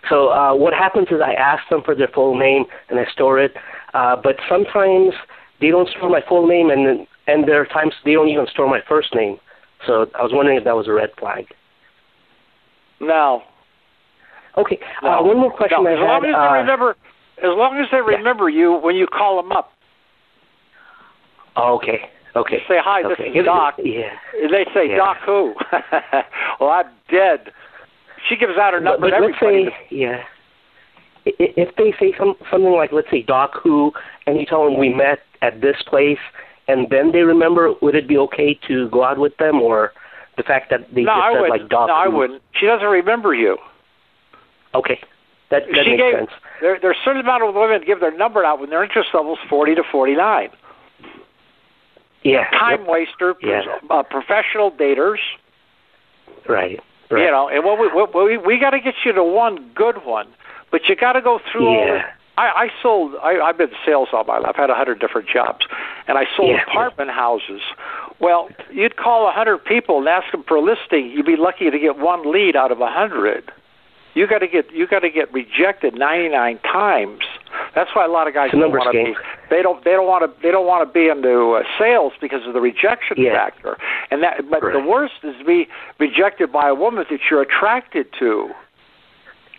So 0.09 0.29
uh, 0.29 0.53
what 0.55 0.73
happens 0.73 1.07
is 1.11 1.19
I 1.23 1.33
ask 1.33 1.67
them 1.69 1.81
for 1.83 1.95
their 1.95 2.07
full 2.09 2.35
name 2.37 2.65
and 2.89 2.99
I 2.99 3.05
store 3.11 3.39
it, 3.39 3.53
uh, 3.93 4.15
but 4.15 4.37
sometimes 4.49 5.13
they 5.61 5.69
don't 5.69 5.87
store 5.89 6.09
my 6.09 6.21
full 6.27 6.47
name, 6.47 6.69
and 6.69 7.07
and 7.27 7.47
there 7.47 7.61
are 7.61 7.65
times 7.65 7.93
they 8.03 8.13
don't 8.13 8.27
even 8.27 8.47
store 8.51 8.67
my 8.67 8.81
first 8.87 9.13
name. 9.15 9.37
So 9.85 10.07
I 10.17 10.23
was 10.23 10.31
wondering 10.33 10.57
if 10.57 10.63
that 10.65 10.75
was 10.75 10.87
a 10.87 10.93
red 10.93 11.09
flag. 11.19 11.45
No. 12.99 13.43
Okay. 14.57 14.79
no. 15.01 15.09
Uh, 15.09 15.23
one 15.23 15.37
more 15.37 15.55
question 15.55 15.83
no. 15.83 15.89
I 15.89 15.93
as 15.93 15.99
had. 15.99 16.05
long 16.05 16.25
as 16.25 16.35
uh, 16.35 16.51
they 16.51 16.59
remember, 16.59 16.89
as 17.37 17.57
long 17.57 17.77
as 17.79 17.87
they 17.91 18.01
remember 18.01 18.49
you 18.49 18.73
when 18.73 18.95
you 18.95 19.07
call 19.07 19.41
them 19.41 19.51
up, 19.51 19.71
oh, 21.55 21.75
okay. 21.75 22.09
Okay. 22.35 22.59
say 22.67 22.77
hi. 22.81 23.01
This 23.03 23.19
is 23.19 23.45
Doc. 23.45 23.75
Yeah. 23.77 24.11
They 24.33 24.65
say 24.73 24.89
Yeah. 24.89 24.97
Doc 24.97 25.17
who? 25.25 25.53
well, 26.59 26.69
I'm 26.69 26.85
dead. 27.09 27.51
She 28.29 28.35
gives 28.35 28.57
out 28.57 28.73
her 28.73 28.79
number 28.79 29.09
but 29.09 29.17
to 29.17 29.25
let's 29.25 29.39
say, 29.39 29.73
yeah. 29.89 30.23
If 31.25 31.75
they 31.75 31.93
say 31.99 32.13
some 32.17 32.35
something 32.49 32.71
like, 32.71 32.91
let's 32.91 33.09
say 33.11 33.21
Doc 33.21 33.51
Who, 33.63 33.91
and 34.25 34.39
you 34.39 34.45
tell 34.45 34.65
them 34.65 34.79
we 34.79 34.89
met 34.89 35.19
at 35.41 35.61
this 35.61 35.77
place, 35.87 36.19
and 36.67 36.87
then 36.89 37.11
they 37.11 37.21
remember, 37.21 37.73
would 37.81 37.95
it 37.95 38.07
be 38.07 38.17
okay 38.17 38.59
to 38.67 38.89
go 38.89 39.03
out 39.03 39.17
with 39.17 39.35
them, 39.37 39.61
or 39.61 39.91
the 40.37 40.43
fact 40.43 40.69
that 40.69 40.81
they 40.93 41.01
no, 41.03 41.11
just 41.11 41.21
I 41.23 41.33
said 41.33 41.41
wouldn't. 41.41 41.61
like 41.61 41.69
Doc 41.69 41.87
no, 41.87 41.93
I 41.93 42.07
wouldn't. 42.07 42.41
She 42.59 42.65
doesn't 42.65 42.87
remember 42.87 43.33
you. 43.33 43.57
Okay, 44.73 44.99
that 45.49 45.63
that 45.73 45.83
she 45.83 45.91
makes 45.91 46.01
gave 46.01 46.13
sense. 46.15 46.31
there 46.61 46.77
there's 46.81 46.95
a 46.95 47.03
certain 47.03 47.21
amount 47.21 47.43
of 47.43 47.53
women 47.55 47.81
give 47.85 47.99
their 47.99 48.15
number 48.15 48.45
out 48.45 48.59
when 48.59 48.69
their 48.69 48.83
interest 48.83 49.09
level 49.13 49.33
is 49.33 49.39
40 49.49 49.75
to 49.75 49.83
49. 49.91 50.49
Yeah. 52.23 52.49
Time 52.51 52.81
yep, 52.81 52.87
waster, 52.87 53.35
Yeah. 53.41 53.61
uh, 53.89 54.03
professional 54.03 54.71
daters. 54.71 55.17
Right. 56.47 56.79
Right. 57.09 57.25
You 57.25 57.31
know, 57.31 57.49
and 57.49 57.65
what 57.65 57.79
we 57.79 57.87
what 57.89 58.13
we 58.15 58.37
we 58.37 58.57
got 58.59 58.69
to 58.71 58.79
get 58.79 58.93
you 59.03 59.11
to 59.13 59.23
one 59.23 59.71
good 59.75 60.05
one, 60.05 60.27
but 60.71 60.81
you 60.87 60.95
got 60.95 61.13
to 61.13 61.21
go 61.21 61.39
through 61.51 61.67
all 61.67 61.85
the 61.85 61.93
Yeah. 61.95 62.11
I, 62.37 62.47
I 62.47 62.69
sold. 62.81 63.13
I, 63.21 63.39
I've 63.39 63.57
been 63.57 63.69
in 63.69 63.75
sales 63.85 64.09
all 64.13 64.23
my 64.23 64.37
life. 64.39 64.47
I've 64.49 64.55
had 64.55 64.69
a 64.69 64.75
hundred 64.75 64.99
different 64.99 65.27
jobs, 65.27 65.65
and 66.07 66.17
I 66.17 66.25
sold 66.35 66.49
Yeah. 66.49 66.63
apartment 66.67 67.11
houses. 67.11 67.61
Well, 68.19 68.49
you'd 68.71 68.95
call 68.97 69.27
a 69.27 69.31
hundred 69.31 69.63
people 69.65 69.99
and 69.99 70.07
ask 70.07 70.31
them 70.31 70.43
for 70.47 70.55
a 70.57 70.61
listing. 70.61 71.11
You'd 71.11 71.25
be 71.25 71.35
lucky 71.35 71.69
to 71.69 71.79
get 71.79 71.97
one 71.97 72.31
lead 72.31 72.55
out 72.55 72.71
of 72.71 72.79
a 72.81 72.89
hundred. 72.89 73.51
You 74.13 74.27
got 74.27 74.39
to 74.39 74.47
get 74.47 74.71
you 74.73 74.87
got 74.87 74.99
to 74.99 75.09
get 75.09 75.31
rejected 75.33 75.95
ninety 75.95 76.29
nine 76.29 76.59
times. 76.59 77.21
That's 77.75 77.89
why 77.93 78.05
a 78.05 78.09
lot 78.09 78.27
of 78.27 78.33
guys 78.33 78.49
It's 78.51 78.59
don't 78.59 78.71
want 78.71 78.91
to 78.93 79.05
be. 79.05 79.15
They 79.49 79.61
don't. 79.61 79.83
They 79.83 79.91
don't 79.91 80.07
want 80.07 80.23
to. 80.23 80.41
They 80.41 80.51
don't 80.51 80.67
want 80.67 80.87
to 80.87 80.91
be 80.93 81.07
into 81.07 81.51
uh, 81.51 81.63
sales 81.79 82.13
because 82.19 82.45
of 82.45 82.53
the 82.53 82.61
rejection 82.61 83.17
Yeah. 83.17 83.33
factor. 83.33 83.77
And 84.09 84.21
that. 84.23 84.49
But 84.49 84.61
the 84.73 84.83
worst 84.85 85.13
is 85.23 85.35
to 85.39 85.45
be 85.45 85.67
rejected 85.99 86.51
by 86.51 86.67
a 86.69 86.75
woman 86.75 87.05
that 87.09 87.19
you're 87.29 87.41
attracted 87.41 88.07
to. 88.19 88.49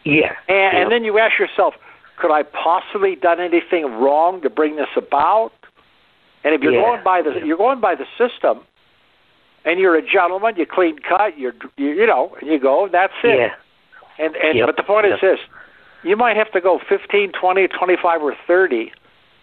Yeah. 0.04 0.34
And, 0.48 0.56
yeah. 0.72 0.82
and 0.82 0.92
then 0.92 1.04
you 1.04 1.18
ask 1.18 1.38
yourself, 1.38 1.74
could 2.22 2.30
I 2.30 2.44
possibly 2.44 3.16
done 3.16 3.40
anything 3.40 3.84
wrong 4.00 4.40
to 4.42 4.48
bring 4.48 4.76
this 4.76 4.88
about? 4.96 5.50
And 6.44 6.54
if 6.54 6.62
you're 6.62 6.72
Yeah. 6.72 6.80
going 6.82 7.02
by 7.02 7.20
the 7.20 7.44
you're 7.44 7.56
going 7.56 7.80
by 7.80 7.96
the 7.96 8.06
system, 8.16 8.60
and 9.64 9.80
you're 9.80 9.96
a 9.96 10.02
gentleman, 10.02 10.54
you 10.56 10.64
clean 10.64 10.98
cut, 11.00 11.36
you're 11.36 11.54
you, 11.76 11.90
you 11.90 12.06
know, 12.06 12.36
and 12.40 12.48
you 12.48 12.58
go, 12.60 12.86
that's 12.86 13.12
it. 13.24 13.38
Yeah. 13.38 13.54
And 14.24 14.36
and 14.36 14.58
Yep. 14.58 14.66
but 14.66 14.76
the 14.76 14.84
point 14.84 15.06
is 15.06 15.20
this: 15.20 15.40
you 16.04 16.16
might 16.16 16.36
have 16.36 16.50
to 16.52 16.60
go 16.60 16.78
15, 16.78 17.32
20, 17.32 17.66
25, 17.68 18.22
or 18.22 18.34
30, 18.46 18.92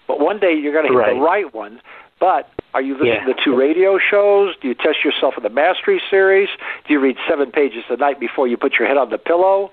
but 0.07 0.19
one 0.21 0.39
day 0.39 0.53
you're 0.53 0.71
going 0.73 0.85
to 0.87 0.91
hit 0.93 0.97
Right. 0.97 1.15
the 1.15 1.21
right 1.21 1.53
one. 1.53 1.81
But 2.19 2.49
are 2.73 2.81
you 2.81 2.93
listening 2.95 3.27
Yeah. 3.27 3.33
to 3.33 3.43
two 3.43 3.55
radio 3.55 3.97
shows? 3.97 4.55
Do 4.61 4.67
you 4.69 4.73
test 4.73 5.03
yourself 5.03 5.37
in 5.37 5.43
the 5.43 5.49
mastery 5.49 6.01
series? 6.09 6.49
Do 6.85 6.93
you 6.93 6.99
read 6.99 7.17
seven 7.27 7.51
pages 7.51 7.83
a 7.89 7.97
night 7.97 8.19
before 8.19 8.47
you 8.47 8.55
put 8.57 8.77
your 8.79 8.87
head 8.87 8.97
on 8.97 9.09
the 9.09 9.17
pillow? 9.17 9.71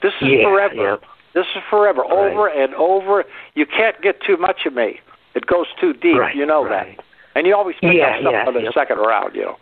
This 0.00 0.14
is 0.20 0.28
Yeah, 0.28 0.42
forever. 0.44 0.74
yeah. 0.74 0.96
This 1.34 1.46
is 1.56 1.62
forever, 1.70 2.02
Right. 2.02 2.12
over 2.32 2.46
and 2.48 2.74
over. 2.74 3.24
You 3.54 3.66
can't 3.66 4.00
get 4.02 4.20
too 4.22 4.36
much 4.36 4.66
of 4.66 4.74
me. 4.74 5.00
It 5.34 5.46
goes 5.46 5.66
too 5.80 5.92
deep. 5.94 6.18
Right, 6.18 6.36
you 6.36 6.44
know 6.44 6.64
right. 6.64 6.96
that. 6.96 7.04
And 7.34 7.46
you 7.46 7.54
always 7.56 7.76
pick 7.80 7.94
Yeah, 7.94 8.08
up 8.16 8.20
stuff 8.20 8.32
yeah, 8.32 8.46
on 8.46 8.54
the 8.54 8.60
yep. 8.62 8.74
second 8.74 8.98
round. 8.98 9.34
You 9.34 9.42
know. 9.42 9.56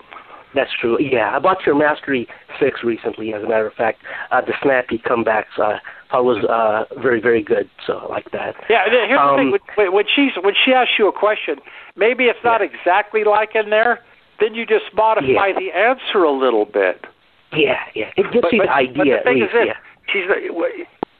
That's 0.52 0.70
true. 0.80 0.98
Yeah, 1.00 1.30
I 1.36 1.38
bought 1.38 1.64
your 1.64 1.76
Mastery 1.76 2.26
Six 2.58 2.82
recently. 2.82 3.32
As 3.32 3.44
a 3.44 3.48
matter 3.48 3.68
of 3.68 3.74
fact, 3.74 4.00
uh, 4.32 4.40
the 4.40 4.52
snappy 4.60 4.98
comebacks 4.98 5.56
uh, 5.58 5.78
I 6.10 6.18
was 6.18 6.42
uh, 6.44 6.92
very 7.00 7.20
very 7.20 7.40
good. 7.42 7.70
So 7.86 7.98
I 7.98 8.06
like 8.08 8.30
that. 8.32 8.56
Yeah. 8.68 8.82
Here's 8.90 9.10
the 9.10 9.20
Um, 9.22 9.36
thing: 9.36 9.52
when, 9.76 9.92
when 9.92 10.04
she's 10.12 10.32
when 10.42 10.54
she 10.64 10.72
asks 10.72 10.94
you 10.98 11.06
a 11.06 11.12
question, 11.12 11.56
maybe 11.94 12.24
it's 12.24 12.42
not 12.42 12.60
exactly 12.62 13.22
like 13.22 13.54
in 13.54 13.70
there. 13.70 14.00
Then 14.40 14.54
you 14.54 14.66
just 14.66 14.86
modify 14.92 15.28
Yeah. 15.48 15.52
the 15.58 15.70
answer 15.70 16.24
a 16.24 16.32
little 16.32 16.64
bit. 16.64 17.04
Yeah, 17.52 17.78
yeah. 17.94 18.10
It 18.16 18.32
gives 18.32 18.42
But, 18.42 18.52
you 18.52 18.58
but, 18.58 18.66
the 18.66 18.72
idea 18.72 18.94
but 18.96 19.04
the 19.04 19.20
thing 19.22 19.40
least. 19.42 19.46
is 19.46 19.52
this: 19.52 19.66
yeah. 19.66 19.76
she's 20.12 20.26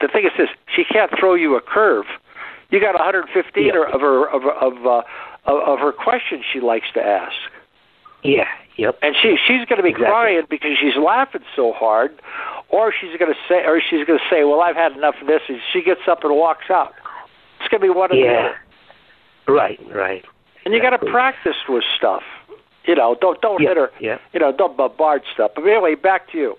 the 0.00 0.09
thing 0.09 0.25
is 0.25 0.33
this: 0.38 0.49
she 0.75 0.85
can't 0.85 1.11
throw 1.19 1.35
you 1.35 1.57
a 1.57 1.61
curve. 1.61 2.07
You 2.71 2.80
got 2.80 2.95
115 2.95 3.66
Yeah. 3.66 3.73
of 3.92 4.00
her 4.00 4.28
of 4.28 4.42
of 4.45 4.87
uh, 4.87 5.02
of, 5.47 5.59
of 5.69 5.78
her 5.80 5.92
questions 5.92 6.45
she 6.52 6.61
likes 6.61 6.87
to 6.95 7.02
ask. 7.02 7.35
Yeah. 8.23 8.47
Yep. 8.76 8.99
and 9.02 9.14
she 9.21 9.37
she's 9.47 9.64
going 9.66 9.76
to 9.76 9.83
be 9.83 9.90
Exactly. 9.90 10.07
crying 10.07 10.42
because 10.49 10.71
she's 10.80 10.97
laughing 10.97 11.42
so 11.54 11.73
hard, 11.73 12.12
or 12.71 12.92
she's 12.99 13.14
going 13.19 13.30
to 13.33 13.38
say, 13.49 13.64
or 13.66 13.80
she's 13.80 14.07
going 14.07 14.19
to 14.19 14.25
say, 14.30 14.45
"Well, 14.45 14.61
I've 14.62 14.76
had 14.76 14.92
enough 14.92 15.16
of 15.21 15.26
this," 15.26 15.42
and 15.49 15.59
she 15.73 15.83
gets 15.83 16.00
up 16.09 16.25
and 16.25 16.35
walks 16.35 16.71
out. 16.71 16.95
It's 17.61 17.69
going 17.69 17.80
to 17.83 17.87
be 17.87 17.90
one 17.90 18.09
the 18.11 18.16
Yeah. 18.19 18.30
other. 18.38 18.57
Right. 19.49 19.80
Right. 19.92 20.25
And 20.64 20.73
you 20.73 20.80
got 20.80 20.90
to 20.90 20.99
practice 21.11 21.57
with 21.69 21.85
stuff. 21.97 22.23
You 22.85 22.95
know, 22.95 23.16
don't 23.21 23.40
don't 23.42 23.61
Yeah, 23.61 23.69
hit 23.71 23.76
her. 23.76 23.90
yeah. 24.00 24.19
You 24.33 24.40
know, 24.40 24.52
don't 24.52 24.76
bombard 24.76 25.23
stuff. 25.35 25.50
But 25.54 25.66
anyway, 25.66 25.95
back 25.95 26.30
to 26.33 26.38
you. 26.38 26.57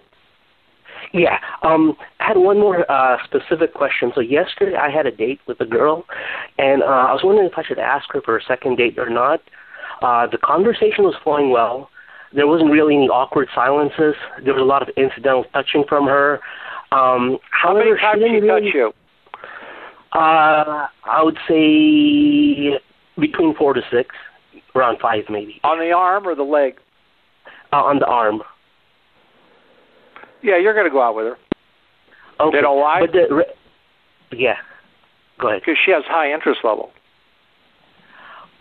Yeah. 1.14 1.40
Um, 1.64 1.96
I 2.20 2.28
had 2.30 2.38
one 2.38 2.60
more 2.60 2.90
uh, 2.92 3.18
specific 3.26 3.74
question. 3.74 4.12
So 4.16 4.22
yesterday 4.22 4.76
I 4.76 4.90
had 4.90 5.06
a 5.06 5.12
date 5.12 5.40
with 5.48 5.60
a 5.60 5.66
girl, 5.66 6.06
and 6.58 6.84
uh, 6.84 6.86
I 6.86 7.14
was 7.14 7.22
wondering 7.24 7.48
if 7.52 7.58
I 7.58 7.64
should 7.64 7.80
ask 7.80 8.06
her 8.14 8.22
for 8.22 8.38
a 8.38 8.44
second 8.44 8.78
date 8.78 8.98
or 8.98 9.10
not. 9.10 9.42
Uh, 10.02 10.28
the 10.28 10.38
conversation 10.38 11.04
was 11.04 11.16
flowing 11.24 11.52
well. 11.52 11.90
There 12.34 12.48
wasn't 12.48 12.72
really 12.72 12.96
any 12.96 13.10
awkward 13.10 13.50
silences. 13.54 14.16
There 14.44 14.54
was 14.54 14.62
a 14.62 14.66
lot 14.66 14.82
of 14.82 14.90
incidental 14.96 15.44
touching 15.54 15.84
from 15.88 16.06
her. 16.06 16.36
Um, 16.92 17.38
How 17.52 17.70
however, 17.70 17.86
many 17.96 18.00
times 18.00 18.20
she 18.22 18.28
she 18.28 18.34
didn't 18.34 18.50
really, 18.50 18.62
touch 18.66 18.74
you? 18.74 18.94
Uh, 20.14 20.88
I 21.06 21.22
would 21.24 21.38
say 21.48 22.80
between 23.20 23.56
four 23.56 23.74
to 23.74 23.82
six, 23.92 24.16
around 24.76 25.00
five 25.02 25.24
maybe, 25.30 25.60
On 25.64 25.78
the 25.80 25.92
arm 25.92 26.26
or 26.28 26.36
the 26.36 26.44
leg? 26.44 26.76
uh, 27.74 27.78
on 27.78 28.00
the 28.00 28.06
arm. 28.06 28.42
Yeah, 30.44 30.58
you're 30.58 30.74
going 30.74 30.86
to 30.86 30.92
go 30.92 31.02
out 31.02 31.16
with 31.16 31.26
her 31.26 31.38
Okay. 32.42 32.58
You 32.58 32.64
know 32.64 32.74
why? 32.74 33.02
But 33.02 33.12
the, 33.12 33.34
re- 33.34 33.54
yeah. 34.32 34.56
Go 35.40 35.50
ahead. 35.50 35.62
because 35.62 35.78
she 35.84 35.92
has 35.92 36.04
high 36.06 36.32
interest 36.34 36.62
level. 36.64 36.92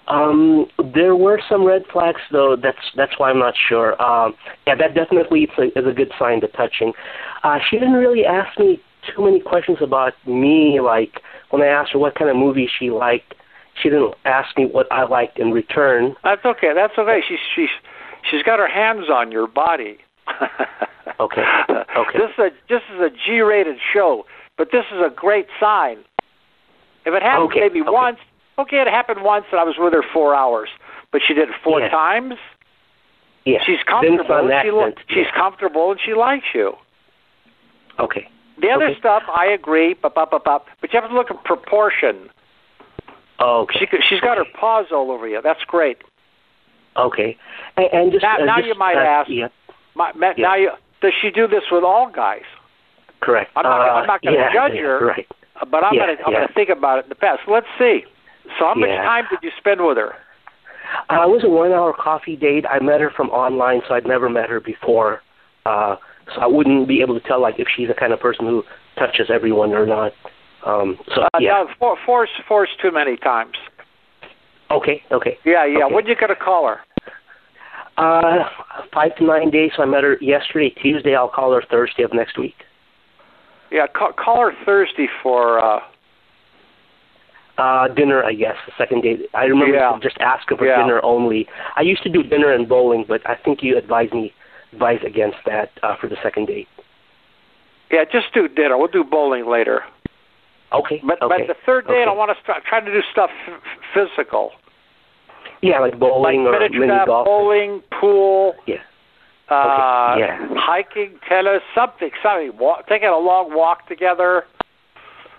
Um, 0.08 0.66
there 0.92 1.14
were 1.14 1.40
some 1.48 1.64
red 1.64 1.82
flags, 1.92 2.20
though. 2.32 2.56
That's 2.60 2.78
that's 2.96 3.12
why 3.18 3.30
I'm 3.30 3.38
not 3.38 3.54
sure. 3.68 4.00
Um, 4.02 4.34
yeah, 4.66 4.74
that 4.74 4.94
definitely 4.94 5.44
is 5.44 5.50
a, 5.58 5.78
is 5.78 5.86
a 5.86 5.92
good 5.92 6.10
sign. 6.18 6.40
The 6.40 6.48
touching. 6.48 6.92
Uh, 7.44 7.58
she 7.68 7.78
didn't 7.78 7.94
really 7.94 8.24
ask 8.24 8.58
me 8.58 8.80
too 9.14 9.24
many 9.24 9.40
questions 9.40 9.78
about 9.80 10.14
me. 10.26 10.80
Like 10.80 11.20
when 11.50 11.62
I 11.62 11.66
asked 11.66 11.92
her 11.92 11.98
what 11.98 12.16
kind 12.16 12.28
of 12.28 12.36
movie 12.36 12.68
she 12.78 12.90
liked, 12.90 13.34
she 13.80 13.88
didn't 13.88 14.14
ask 14.24 14.56
me 14.56 14.66
what 14.66 14.90
I 14.90 15.04
liked 15.04 15.38
in 15.38 15.52
return. 15.52 16.16
That's 16.24 16.44
okay. 16.44 16.72
That's 16.74 16.94
okay. 16.98 17.20
She's 17.28 17.38
she's 17.54 17.70
she's 18.30 18.42
got 18.42 18.58
her 18.58 18.68
hands 18.68 19.08
on 19.10 19.30
your 19.30 19.46
body. 19.46 19.98
Okay. 21.20 21.42
Okay. 21.96 22.18
This 22.18 22.30
is 22.30 22.38
a 22.38 22.50
this 22.70 22.80
is 22.94 23.00
a 23.00 23.10
G-rated 23.26 23.76
show, 23.92 24.24
but 24.56 24.68
this 24.72 24.86
is 24.90 25.00
a 25.04 25.10
great 25.14 25.46
sign. 25.60 25.98
If 27.04 27.12
it 27.12 27.22
happens 27.22 27.50
Okay, 27.50 27.60
maybe 27.60 27.82
okay. 27.82 27.90
once, 27.90 28.18
okay, 28.58 28.80
it 28.80 28.86
happened 28.88 29.22
once, 29.22 29.44
and 29.52 29.60
I 29.60 29.64
was 29.64 29.74
with 29.78 29.92
her 29.92 30.02
four 30.14 30.34
hours, 30.34 30.70
but 31.12 31.20
she 31.26 31.34
did 31.34 31.50
it 31.50 31.54
four 31.62 31.80
Yeah. 31.80 31.88
times. 31.90 32.34
Yeah. 33.44 33.58
She's 33.66 33.82
comfortable. 33.86 34.48
she 34.62 34.70
li- 34.70 34.94
she's 35.08 35.26
comfortable, 35.34 35.90
and 35.90 36.00
she 36.00 36.14
likes 36.14 36.46
you. 36.54 36.72
Okay. 37.98 38.26
The 38.60 38.70
other 38.70 38.86
Okay. 38.86 38.98
stuff, 38.98 39.22
I 39.28 39.44
agree, 39.46 39.92
but 39.94 40.14
but 40.14 40.30
but 40.30 40.42
but 40.44 40.64
but 40.80 40.90
you 40.92 41.00
have 41.00 41.10
to 41.10 41.14
look 41.14 41.30
at 41.30 41.42
proportion. 41.44 42.30
Okay. 43.40 43.78
She, 43.78 43.86
she's 44.08 44.20
got 44.20 44.38
her 44.38 44.44
paws 44.58 44.86
all 44.90 45.10
over 45.10 45.28
you. 45.28 45.40
That's 45.42 45.64
great. 45.64 45.98
Okay. 46.96 47.36
And, 47.76 47.86
and 47.92 48.12
just 48.12 48.22
Now- 48.22 48.36
uh, 48.40 48.44
now 48.44 48.56
just, 48.56 48.68
you 48.68 48.74
might 48.74 48.96
uh, 48.96 49.00
ask- 49.00 49.30
Yeah. 49.30 49.48
My, 49.94 50.12
Yeah. 50.16 50.32
Now 50.38 50.54
you 50.56 50.70
does 51.00 51.12
she 51.20 51.30
do 51.30 51.46
this 51.46 51.64
with 51.70 51.82
all 51.84 52.10
guys? 52.10 52.42
Correct. 53.20 53.50
I'm 53.56 53.62
not- 53.64 53.80
uh, 53.88 53.92
I'm 53.94 54.06
not 54.06 54.22
gonna 54.22 54.36
yeah, 54.38 54.52
judge 54.52 54.72
yeah, 54.74 54.82
her. 54.82 55.06
Right. 55.16 55.26
But 55.70 55.84
I'm 55.84 55.92
I'm 55.92 55.98
yeah. 55.98 56.24
gonna 56.24 56.48
think 56.54 56.68
about 56.70 56.98
it 57.00 57.04
in 57.06 57.08
the 57.10 57.14
past. 57.14 57.42
Let's 57.48 57.66
see. 57.78 58.04
So 58.58 58.64
how 58.66 58.74
much 58.74 58.88
time 58.88 59.24
did 59.30 59.40
you 59.42 59.50
spend 59.58 59.84
with 59.84 59.96
her? 59.98 60.14
Uh, 61.08 61.22
it 61.22 61.28
was 61.30 61.44
a 61.44 61.48
one-hour 61.48 61.92
coffee 61.92 62.34
date. 62.34 62.64
I 62.68 62.80
met 62.82 63.00
her 63.00 63.10
from 63.10 63.28
online, 63.30 63.80
so 63.86 63.94
I'd 63.94 64.06
never 64.06 64.28
met 64.28 64.48
her 64.48 64.58
before. 64.58 65.20
Uh, 65.66 65.96
so 66.34 66.40
I 66.40 66.46
wouldn't 66.46 66.88
be 66.88 67.00
able 67.00 67.18
to 67.20 67.26
tell 67.28 67.40
like 67.40 67.56
if 67.58 67.68
she's 67.76 67.88
the 67.88 67.94
kind 67.94 68.12
of 68.12 68.18
person 68.20 68.46
who 68.46 68.64
touches 68.98 69.30
everyone 69.32 69.72
or 69.72 69.86
not. 69.86 70.12
Um, 70.66 70.98
so 71.14 71.22
Uh, 71.22 71.38
yeah. 71.38 71.50
no, 71.64 71.68
four, 71.78 71.96
four's 72.04 72.30
four's 72.48 72.70
too 72.82 72.90
many 72.90 73.16
times. 73.18 73.54
Okay. 74.70 75.02
Okay. 75.12 75.38
Yeah, 75.44 75.64
yeah. 75.66 75.84
Okay. 75.84 75.94
When 75.94 76.06
you 76.06 76.14
gonna 76.16 76.34
call 76.36 76.66
her? 76.66 76.80
Uh, 77.96 78.44
five 78.94 79.14
to 79.16 79.24
nine 79.24 79.50
days. 79.50 79.72
So 79.76 79.82
I 79.82 79.86
met 79.86 80.04
her 80.04 80.16
yesterday, 80.20 80.70
Tuesday. 80.82 81.14
I'll 81.14 81.28
call 81.28 81.52
her 81.52 81.62
Thursday 81.70 82.02
of 82.02 82.14
next 82.14 82.38
week. 82.38 82.54
Yeah, 83.70 83.86
call, 83.86 84.12
call 84.12 84.40
her 84.40 84.52
Thursday 84.64 85.08
for. 85.22 85.58
uh 85.62 85.80
Uh, 87.58 87.88
dinner, 87.88 88.24
I 88.24 88.32
guess. 88.32 88.56
The 88.64 88.72
second 88.78 89.02
date. 89.02 89.28
I 89.34 89.44
remember 89.44 89.74
Yeah. 89.74 89.98
just 90.00 90.16
ask 90.20 90.48
her 90.48 90.56
for 90.56 90.64
Yeah. 90.64 90.78
dinner 90.78 90.98
only. 91.04 91.46
I 91.76 91.82
used 91.82 92.02
to 92.04 92.08
do 92.08 92.22
dinner 92.22 92.50
and 92.52 92.66
bowling, 92.66 93.04
but 93.06 93.20
I 93.28 93.34
think 93.34 93.62
you 93.62 93.76
advised 93.76 94.14
me 94.14 94.32
advise 94.72 95.00
against 95.04 95.36
that 95.44 95.70
uh, 95.82 95.96
for 95.96 96.06
the 96.06 96.16
second 96.22 96.46
date. 96.46 96.68
Yeah, 97.90 98.04
just 98.10 98.32
do 98.32 98.48
dinner. 98.48 98.78
We'll 98.78 98.86
do 98.88 99.04
bowling 99.04 99.46
later. 99.46 99.84
Okay. 100.72 101.00
But 101.04 101.20
okay. 101.20 101.44
but 101.46 101.46
the 101.48 101.56
third 101.66 101.86
date, 101.88 102.04
I 102.04 102.10
okay. 102.10 102.16
want 102.16 102.34
to 102.34 102.42
start 102.42 102.64
try 102.64 102.80
to 102.80 102.90
do 102.90 103.02
stuff 103.12 103.30
f- 103.46 103.60
physical, 103.92 104.52
Yeah, 105.62 105.80
like 105.80 105.92
like 105.92 106.00
bowling 106.00 106.46
or 106.46 106.52
miniature 106.52 106.80
mini 106.80 107.06
golf, 107.06 107.26
bowling, 107.26 107.82
pool. 108.00 108.54
Yeah. 108.66 108.76
Uh, 109.50 110.14
Okay, 110.14 110.20
yeah. 110.20 110.46
hiking, 110.56 111.18
tennis, 111.28 111.60
something, 111.74 112.10
something. 112.22 112.56
Walk, 112.56 112.86
taking 112.88 113.08
a 113.08 113.18
long 113.18 113.52
walk 113.54 113.88
together. 113.88 114.44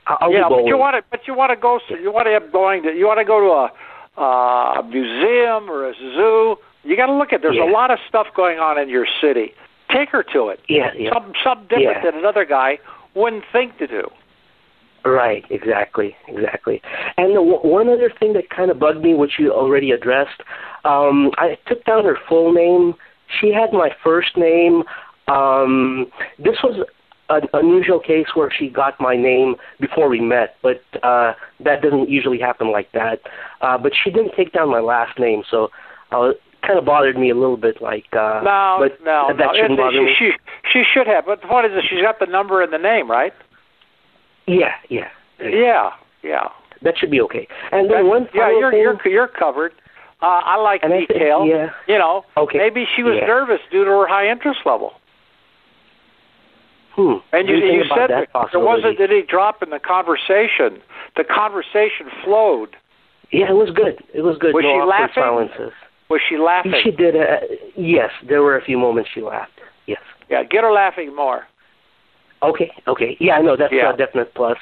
I'll, 0.07 0.31
yeah, 0.31 0.49
but 0.49 0.65
you 0.65 0.77
want 0.77 0.95
to, 0.97 1.03
but 1.09 1.27
you 1.27 1.33
want 1.33 1.51
to 1.51 1.55
go. 1.55 1.79
You 1.89 2.11
want 2.11 2.27
to 2.27 2.51
going 2.51 2.83
to. 2.83 2.91
You 2.93 3.07
want 3.07 3.19
to 3.19 3.25
go 3.25 3.39
to 3.39 4.21
a, 4.21 4.21
uh, 4.21 4.79
a 4.81 4.83
museum 4.83 5.69
or 5.69 5.87
a 5.89 5.93
zoo. 5.95 6.57
You 6.83 6.97
got 6.97 7.05
to 7.05 7.13
look 7.13 7.31
at. 7.33 7.41
There's 7.41 7.55
Yeah. 7.55 7.69
a 7.69 7.71
lot 7.71 7.89
of 7.91 7.99
stuff 8.09 8.27
going 8.35 8.59
on 8.59 8.77
in 8.77 8.89
your 8.89 9.07
city. 9.21 9.53
Take 9.89 10.09
her 10.09 10.23
to 10.33 10.49
it. 10.49 10.59
Yeah, 10.67 10.91
yeah. 10.97 11.11
Some 11.13 11.33
some 11.43 11.61
different 11.69 12.03
Yeah. 12.03 12.11
than 12.11 12.15
another 12.19 12.45
guy 12.45 12.79
wouldn't 13.15 13.45
think 13.51 13.77
to 13.77 13.87
do. 13.87 14.09
Right, 15.03 15.43
exactly, 15.49 16.15
exactly. 16.27 16.81
And 17.17 17.31
the, 17.31 17.39
w- 17.39 17.59
one 17.63 17.89
other 17.89 18.11
thing 18.19 18.33
that 18.33 18.49
kind 18.49 18.69
of 18.69 18.79
bugged 18.79 19.01
me, 19.01 19.13
which 19.13 19.33
you 19.39 19.51
already 19.51 19.91
addressed, 19.91 20.41
um, 20.85 21.31
I 21.37 21.57
took 21.67 21.83
down 21.85 22.05
her 22.05 22.17
full 22.29 22.53
name. 22.53 22.93
She 23.39 23.51
had 23.51 23.73
my 23.73 23.89
first 24.03 24.37
name. 24.37 24.83
Um, 25.27 26.07
this 26.37 26.57
was 26.63 26.85
an 27.29 27.47
unusual 27.53 27.99
case 27.99 28.27
where 28.35 28.51
she 28.51 28.69
got 28.69 28.99
my 28.99 29.15
name 29.15 29.55
before 29.79 30.09
we 30.09 30.19
met, 30.19 30.55
but 30.61 30.81
uh, 31.01 31.33
that 31.63 31.81
doesn't 31.81 32.09
usually 32.09 32.39
happen 32.39 32.71
like 32.71 32.91
that. 32.91 33.21
Uh, 33.61 33.77
but 33.77 33.93
she 34.03 34.11
didn't 34.11 34.33
take 34.35 34.51
down 34.51 34.69
my 34.69 34.81
last 34.81 35.17
name, 35.17 35.43
so 35.49 35.69
uh, 36.11 36.29
it 36.29 36.41
kind 36.67 36.77
of 36.77 36.85
bothered 36.85 37.17
me 37.17 37.29
a 37.31 37.35
little 37.35 37.57
bit. 37.57 37.81
Like, 37.81 38.05
uh, 38.13 38.41
No, 38.43 38.77
but 38.79 39.03
no, 39.03 39.29
that 39.29 39.37
no. 39.37 39.53
shouldn't 39.55 39.79
bother 39.79 40.01
me. 40.03 40.13
she, 40.19 40.31
she 40.71 40.79
she 40.79 40.83
should 40.93 41.07
have. 41.07 41.25
But 41.25 41.41
the 41.41 41.47
point 41.47 41.65
is 41.67 41.71
that 41.73 41.83
she's 41.89 42.01
got 42.01 42.19
the 42.19 42.25
number 42.27 42.61
and 42.61 42.71
the 42.73 42.77
name, 42.77 43.09
right? 43.09 43.33
Yeah, 44.47 44.73
yeah, 44.89 45.09
yeah. 45.39 45.91
Yeah. 46.23 46.49
That 46.83 46.97
should 46.97 47.11
be 47.11 47.21
okay. 47.21 47.47
And 47.71 47.89
then 47.89 48.03
That- 48.03 48.09
one 48.09 48.29
yeah, 48.33 48.49
you're 48.51 48.71
thing. 48.71 48.81
you're 48.81 48.97
you're 49.07 49.27
covered. 49.27 49.73
Uh, 50.21 50.41
I 50.45 50.55
like 50.57 50.83
And 50.83 50.93
I 50.93 50.97
think- 50.97 51.09
detail. 51.09 51.45
yeah. 51.47 51.69
You 51.87 51.97
know, 51.97 52.25
Okay. 52.37 52.57
maybe 52.59 52.85
she 52.95 53.01
was 53.03 53.15
Yeah. 53.15 53.25
nervous 53.27 53.59
due 53.71 53.83
to 53.85 53.89
her 53.91 54.07
high 54.07 54.27
interest 54.27 54.65
level. 54.65 54.93
Hmm. 56.95 57.15
And 57.31 57.47
you, 57.47 57.55
Didn't 57.61 57.73
you 57.75 57.83
said 57.85 58.09
that 58.09 58.27
there 58.51 58.59
wasn't 58.59 58.99
any 58.99 59.21
drop 59.21 59.63
in 59.63 59.69
the 59.69 59.79
conversation. 59.79 60.81
The 61.15 61.23
conversation 61.23 62.09
flowed. 62.23 62.75
Yeah, 63.31 63.49
it 63.49 63.53
was 63.55 63.69
good. 63.71 64.03
It 64.13 64.21
was 64.21 64.37
good. 64.37 64.53
Was 64.53 64.63
no 64.63 64.81
she 64.81 64.85
laughing? 64.89 65.13
silences. 65.23 65.71
Was 66.09 66.19
she 66.27 66.37
laughing? 66.37 66.73
She 66.83 66.91
did. 66.91 67.15
Uh, 67.15 67.37
yes, 67.77 68.11
there 68.27 68.41
were 68.43 68.57
a 68.57 68.61
few 68.61 68.77
moments 68.77 69.09
she 69.13 69.21
laughed. 69.21 69.53
Yes. 69.87 70.01
Yeah, 70.29 70.43
get 70.43 70.63
her 70.63 70.71
laughing 70.71 71.15
more. 71.15 71.47
Okay. 72.43 72.71
Okay. 72.87 73.17
Yeah, 73.19 73.35
I 73.35 73.41
know 73.41 73.55
that's 73.55 73.73
Yeah. 73.73 73.93
a 73.93 73.97
definite 73.97 74.33
plus. 74.33 74.57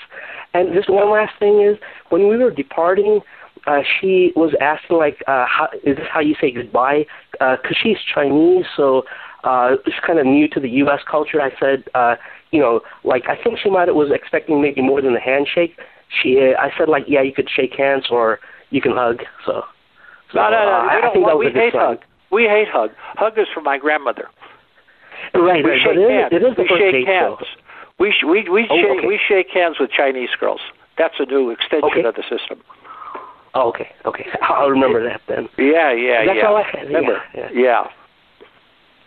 And 0.54 0.74
just 0.74 0.90
one 0.90 1.10
last 1.10 1.34
thing 1.40 1.62
is, 1.62 1.78
when 2.10 2.28
we 2.28 2.38
were 2.38 2.52
departing, 2.52 3.22
uh, 3.68 3.82
she 4.00 4.34
was 4.36 4.54
asking 4.62 4.98
like, 4.98 5.24
uh, 5.28 5.46
how, 5.46 5.70
"Is 5.84 5.98
this 5.98 6.08
how 6.12 6.20
you 6.20 6.36
say 6.42 6.52
goodbye?" 6.52 7.06
Because 7.34 7.78
she's 7.82 7.98
Chinese, 8.14 8.66
so 8.76 9.06
uh, 9.44 9.76
it's 9.86 9.96
kind 10.06 10.20
of 10.20 10.26
new 10.26 10.48
to 10.50 10.60
the 10.60 10.70
U.S. 10.84 11.02
culture. 11.10 11.42
I 11.42 11.52
said, 11.60 11.84
uh, 11.94 12.16
you 12.52 12.60
know, 12.60 12.82
like 13.04 13.28
I 13.30 13.36
think 13.42 13.60
she 13.60 13.70
might 13.70 13.88
have 13.88 13.96
was 13.96 14.12
expecting 14.12 14.62
maybe 14.62 14.82
more 14.82 15.02
than 15.02 15.16
a 15.16 15.20
handshake. 15.20 15.78
She, 16.22 16.40
uh, 16.42 16.60
I 16.60 16.72
said 16.78 16.90
like, 16.90 17.04
yeah, 17.08 17.22
you 17.22 17.32
could 17.34 17.50
shake 17.50 17.76
hands 17.76 18.08
or 18.10 18.40
you 18.72 18.82
can 18.82 18.94
hug. 18.94 19.22
So, 19.46 19.64
so 20.32 20.40
no, 20.40 20.50
no, 20.50 20.52
no. 20.52 20.58
uh, 20.58 20.86
I, 20.90 20.94
don't, 20.96 21.04
I 21.06 21.14
think 21.14 21.26
that 21.28 21.38
was 21.38 21.46
we 21.46 21.48
a 21.48 21.52
good 21.52 21.60
hate 21.62 21.74
sign. 21.74 21.82
hug. 21.82 21.98
We 22.32 22.44
hate 22.46 22.68
hug. 22.68 22.92
Hug 23.16 23.38
is 23.38 23.48
for 23.54 23.62
my 23.62 23.78
grandmother. 23.78 24.28
Right, 25.34 25.64
We 25.64 25.70
right. 25.72 25.80
shake 25.82 25.98
it, 25.98 26.10
hands. 26.10 26.34
is, 26.34 26.42
it 26.42 26.46
is 26.50 26.56
the 26.56 26.62
we 26.64 26.68
first 26.68 26.82
shake 26.82 26.92
date, 26.94 27.08
hands. 27.08 27.36
though. 27.40 27.59
We 28.00 28.12
sh- 28.12 28.24
we 28.26 28.48
we 28.50 28.68
Oh, 28.70 28.76
shake 28.78 28.98
okay. 29.00 29.08
we 29.08 29.20
shake 29.28 29.50
hands 29.54 29.78
with 29.80 29.92
Chinese 29.92 30.30
girls. 30.40 30.62
That's 30.98 31.16
a 31.20 31.26
new 31.26 31.50
extension 31.50 31.90
Okay. 31.92 32.04
of 32.04 32.16
the 32.16 32.24
system. 32.24 32.62
Oh, 33.56 33.70
okay, 33.70 33.90
okay. 34.06 34.28
I'll 34.42 34.70
remember 34.70 35.04
that 35.04 35.22
then. 35.28 35.50
Yeah, 35.58 35.92
yeah, 35.92 35.94
yeah. 35.94 36.26
That's 36.26 36.38
yeah. 36.38 36.48
all 36.48 36.56
I 36.58 36.64
had. 36.64 36.88
Remember? 36.88 37.22
Yeah, 37.36 37.50
yeah. 37.54 37.84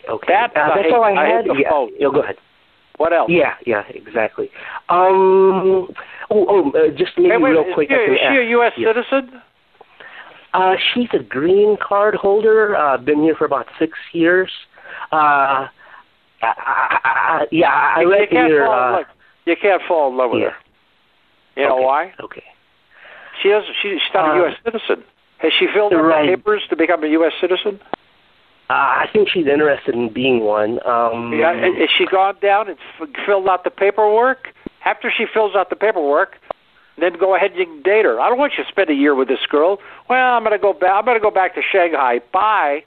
Okay. 0.09 0.27
That- 0.33 0.51
uh, 0.57 0.69
that's 0.75 0.83
hate- 0.87 0.93
all 0.93 1.05
I 1.05 1.13
I 1.13 1.27
had. 1.29 1.45
the 1.47 1.55
yeah. 1.63 1.71
phone. 1.71 1.91
yeah, 1.99 2.09
go 2.13 2.21
ahead. 2.23 2.37
What 2.99 3.13
else? 3.13 3.31
Yeah, 3.31 3.55
yeah, 3.67 3.83
exactly. 3.89 4.51
Um, 4.89 5.89
oh, 6.31 6.47
oh, 6.49 6.71
uh, 6.73 6.91
just 6.97 7.13
maybe 7.17 7.31
Hey, 7.31 7.37
wait, 7.39 7.51
real 7.51 7.73
quick. 7.75 7.89
she, 7.89 7.95
is 7.95 8.19
she 8.21 8.37
a 8.39 8.49
U.S. 8.51 8.73
yeah. 8.77 8.89
citizen? 8.93 9.41
Uh, 10.53 10.75
she's 10.93 11.09
a 11.15 11.23
green 11.23 11.77
card 11.81 12.15
holder. 12.15 12.77
Uh, 12.77 12.99
been 12.99 13.23
here 13.23 13.35
for 13.35 13.47
about 13.47 13.67
six 13.79 13.93
years. 14.13 14.51
Uh, 15.11 15.67
I, 16.43 16.47
I, 16.47 16.99
I, 17.43 17.47
yeah, 17.51 17.71
I 17.97 18.01
you, 18.01 18.07
you 18.09 18.13
read 18.13 18.31
can't 18.31 18.49
here. 18.51 18.67
fall 18.67 18.75
in 18.75 18.95
Uh, 18.95 18.97
love. 18.99 19.07
You 19.47 19.57
can't 19.61 19.83
fall 19.89 20.11
in 20.11 20.17
love 20.17 20.31
with 20.33 20.43
yeah. 20.43 20.51
her. 20.51 20.57
You 21.57 21.69
know 21.69 21.77
okay, 21.77 21.85
why? 21.85 22.15
Okay. 22.23 22.45
She 23.43 23.49
has. 23.49 23.63
She, 23.81 23.91
she's 23.99 24.01
not 24.15 24.29
Uh, 24.31 24.33
a 24.33 24.37
U.S. 24.39 24.57
citizen. 24.65 25.05
Has 25.39 25.53
she 25.59 25.67
filled 25.73 25.93
out 25.93 26.03
right. 26.03 26.31
the 26.31 26.37
papers 26.37 26.63
to 26.71 26.77
become 26.77 27.03
a 27.05 27.09
U.S. 27.09 27.33
citizen? 27.41 27.81
Uh, 28.71 28.75
I 28.75 29.07
think 29.13 29.29
she's 29.29 29.47
interested 29.47 29.95
in 29.95 30.13
being 30.13 30.41
one. 30.41 30.79
Um, 30.87 31.33
Yeah, 31.33 31.53
has 31.55 31.91
she 31.99 32.07
gone 32.07 32.37
down 32.41 32.69
and 32.69 32.79
f- 33.01 33.09
filled 33.27 33.49
out 33.49 33.65
the 33.65 33.71
paperwork? 33.71 34.49
After 34.85 35.11
she 35.15 35.27
fills 35.33 35.55
out 35.55 35.69
the 35.69 35.77
paperwork, 35.77 36.37
then 36.99 37.15
go 37.19 37.35
ahead 37.35 37.51
and 37.53 37.61
you 37.61 37.67
can 37.67 37.83
date 37.83 38.05
her. 38.05 38.21
I 38.21 38.29
don't 38.29 38.39
want 38.39 38.55
you 38.57 38.65
to 38.65 38.71
spend 38.71 38.89
a 38.89 38.95
year 38.95 39.15
with 39.15 39.29
this 39.29 39.45
girl. 39.51 39.79
Well, 40.09 40.35
I'm 40.35 40.43
going 40.45 40.57
to 40.57 40.63
go 40.63 40.73
back. 40.73 40.91
I'm 40.91 41.05
going 41.05 41.17
to 41.17 41.23
go 41.23 41.31
back 41.31 41.55
to 41.57 41.61
Shanghai. 41.63 42.21
Bye. 42.33 42.85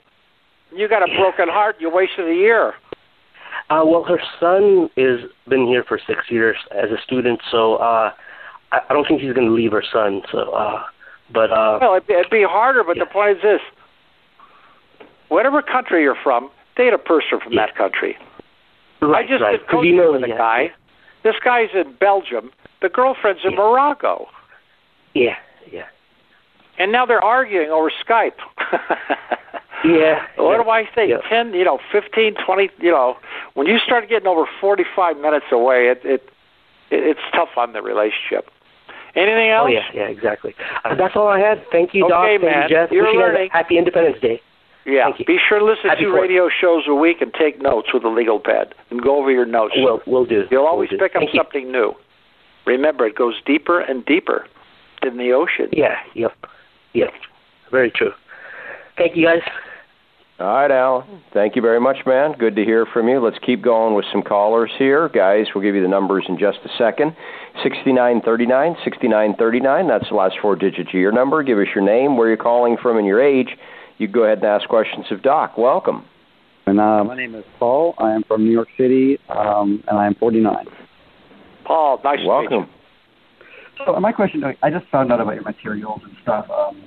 You 0.74 0.88
got 0.88 1.02
a 1.08 1.14
broken 1.14 1.48
heart. 1.48 1.76
You 1.78 1.90
wasted 1.90 2.28
a 2.28 2.34
year. 2.34 2.74
Uh, 3.70 3.82
well, 3.84 4.04
her 4.04 4.20
son 4.38 4.88
is 4.96 5.20
been 5.48 5.66
here 5.66 5.84
for 5.86 5.98
six 6.06 6.30
years 6.30 6.56
as 6.70 6.90
a 6.90 7.00
student, 7.02 7.40
so 7.50 7.76
uh, 7.76 8.12
I, 8.72 8.78
I 8.88 8.92
don't 8.92 9.06
think 9.08 9.20
he's 9.20 9.32
going 9.32 9.48
to 9.48 9.52
leave 9.54 9.72
her 9.72 9.82
son. 9.92 10.22
So, 10.30 10.50
uh, 10.52 10.82
but 11.32 11.50
uh, 11.50 11.78
Well, 11.80 11.94
it'd 11.94 12.06
be, 12.06 12.14
it'd 12.14 12.30
be 12.30 12.44
harder, 12.48 12.84
but 12.84 12.96
the 12.98 13.06
point 13.06 13.38
is 13.38 13.42
this: 13.42 13.60
whatever 15.28 15.62
country 15.62 16.02
you're 16.02 16.16
from, 16.22 16.50
date 16.76 16.92
a 16.92 16.98
person 16.98 17.40
from 17.42 17.52
Yeah. 17.52 17.66
that 17.66 17.76
country. 17.76 18.16
right, 19.02 19.24
I 19.24 19.28
just 19.28 19.42
right. 19.42 19.58
did 19.58 19.68
coaching 19.68 19.90
you 19.94 19.96
know, 19.96 20.12
with 20.12 20.22
a 20.24 20.28
yeah, 20.28 20.38
guy. 20.38 20.70
This 21.24 21.34
guy's 21.44 21.70
in 21.74 21.94
Belgium. 21.98 22.50
The 22.82 22.88
girlfriend's 22.88 23.40
in 23.44 23.52
Yeah. 23.52 23.58
Morocco, 23.58 24.28
Yeah, 25.14 25.36
yeah, 25.72 25.86
and 26.78 26.92
now 26.92 27.04
they're 27.06 27.24
arguing 27.24 27.70
over 27.70 27.90
Skype. 28.06 28.38
yeah. 29.86 30.26
What 30.36 30.56
yeah, 30.58 30.62
do 30.64 30.70
I 30.70 30.84
say? 30.94 31.08
Yeah. 31.08 31.18
Ten, 31.28 31.52
you 31.54 31.64
know, 31.64 31.78
fifteen, 31.92 32.34
twenty. 32.44 32.68
You 32.78 32.90
know, 32.90 33.16
when 33.54 33.66
you 33.66 33.78
start 33.78 34.08
getting 34.08 34.28
over 34.28 34.44
forty-five 34.60 35.16
minutes 35.18 35.46
away, 35.52 35.88
it 35.88 36.00
it, 36.04 36.22
it 36.90 37.04
it's 37.04 37.20
tough 37.34 37.50
on 37.56 37.72
the 37.72 37.82
relationship. 37.82 38.50
Anything 39.14 39.50
else? 39.50 39.68
Oh 39.68 39.72
yeah, 39.72 39.88
yeah, 39.94 40.08
exactly. 40.08 40.54
Uh, 40.84 40.94
that's 40.94 41.16
all 41.16 41.28
I 41.28 41.38
had. 41.40 41.62
Thank 41.72 41.94
you, 41.94 42.04
Okay, 42.04 42.10
Doc. 42.10 42.26
Thank 42.26 42.42
man. 42.42 42.62
you, 42.62 42.68
Jeff. 42.76 42.90
You're 42.90 43.04
Wish 43.04 43.14
you 43.14 43.20
learning. 43.20 43.48
happy 43.52 43.78
Independence 43.78 44.20
Day. 44.20 44.40
Yeah. 44.84 45.10
Be 45.26 45.38
sure 45.48 45.58
to 45.58 45.64
listen 45.64 45.88
Happy 45.90 46.04
to 46.04 46.10
Fourth. 46.10 46.22
radio 46.22 46.48
shows 46.48 46.84
a 46.86 46.94
week 46.94 47.20
and 47.20 47.34
take 47.34 47.60
notes 47.60 47.88
with 47.92 48.04
a 48.04 48.08
legal 48.08 48.38
pad 48.38 48.72
and 48.90 49.02
go 49.02 49.18
over 49.18 49.32
your 49.32 49.46
notes. 49.46 49.74
We'll 49.76 50.00
we'll 50.06 50.26
do. 50.26 50.44
You'll 50.50 50.62
We'll 50.62 50.70
always 50.70 50.90
do. 50.90 50.98
pick 50.98 51.16
up 51.16 51.22
Thank 51.22 51.34
you. 51.34 51.40
something 51.40 51.72
new. 51.72 51.94
Remember, 52.66 53.04
it 53.06 53.16
goes 53.16 53.34
deeper 53.44 53.80
and 53.80 54.04
deeper 54.04 54.46
than 55.02 55.16
the 55.18 55.32
ocean. 55.32 55.68
Yeah. 55.72 55.96
Yep. 56.14 56.32
Yep. 56.92 57.10
Very 57.72 57.90
true. 57.90 58.12
Thank 58.96 59.16
you, 59.16 59.26
guys. 59.26 59.40
All 60.38 60.46
right, 60.46 60.70
Alan. 60.70 61.22
Thank 61.32 61.56
you 61.56 61.62
very 61.62 61.80
much, 61.80 61.96
man. 62.04 62.32
Good 62.38 62.56
to 62.56 62.64
hear 62.64 62.84
from 62.84 63.08
you. 63.08 63.24
Let's 63.24 63.38
keep 63.38 63.62
going 63.62 63.94
with 63.94 64.04
some 64.12 64.22
callers 64.22 64.70
here. 64.76 65.08
Guys, 65.08 65.46
we'll 65.54 65.64
give 65.64 65.74
you 65.74 65.80
the 65.80 65.88
numbers 65.88 66.26
in 66.28 66.38
just 66.38 66.58
a 66.62 66.68
second. 66.76 67.16
6939, 67.62 68.76
6939. 68.84 69.88
That's 69.88 70.08
the 70.10 70.14
last 70.14 70.36
four 70.42 70.54
digits 70.54 70.90
of 70.90 71.00
your 71.00 71.12
number. 71.12 71.42
Give 71.42 71.56
us 71.56 71.68
your 71.74 71.82
name, 71.82 72.18
where 72.18 72.28
you're 72.28 72.36
calling 72.36 72.76
from, 72.82 72.98
and 72.98 73.06
your 73.06 73.22
age. 73.22 73.48
You 73.96 74.08
can 74.08 74.14
go 74.14 74.24
ahead 74.24 74.38
and 74.38 74.46
ask 74.46 74.68
questions 74.68 75.06
of 75.10 75.22
Doc. 75.22 75.56
Welcome. 75.56 76.04
And 76.66 76.80
uh, 76.80 77.02
my 77.04 77.16
name 77.16 77.34
is 77.34 77.44
Paul. 77.58 77.94
I 77.96 78.12
am 78.12 78.22
from 78.24 78.44
New 78.44 78.52
York 78.52 78.68
City, 78.76 79.18
um, 79.30 79.82
and 79.88 79.98
I 79.98 80.06
am 80.06 80.16
49. 80.16 80.66
Paul, 81.64 81.98
nice 82.04 82.16
to 82.16 82.22
meet 82.22 82.28
Welcome. 82.28 82.70
So 83.86 83.98
my 84.00 84.12
question, 84.12 84.44
I 84.62 84.70
just 84.70 84.86
found 84.88 85.12
out 85.12 85.20
about 85.20 85.34
your 85.34 85.44
materials 85.44 86.00
and 86.04 86.14
stuff, 86.22 86.46
um, 86.50 86.82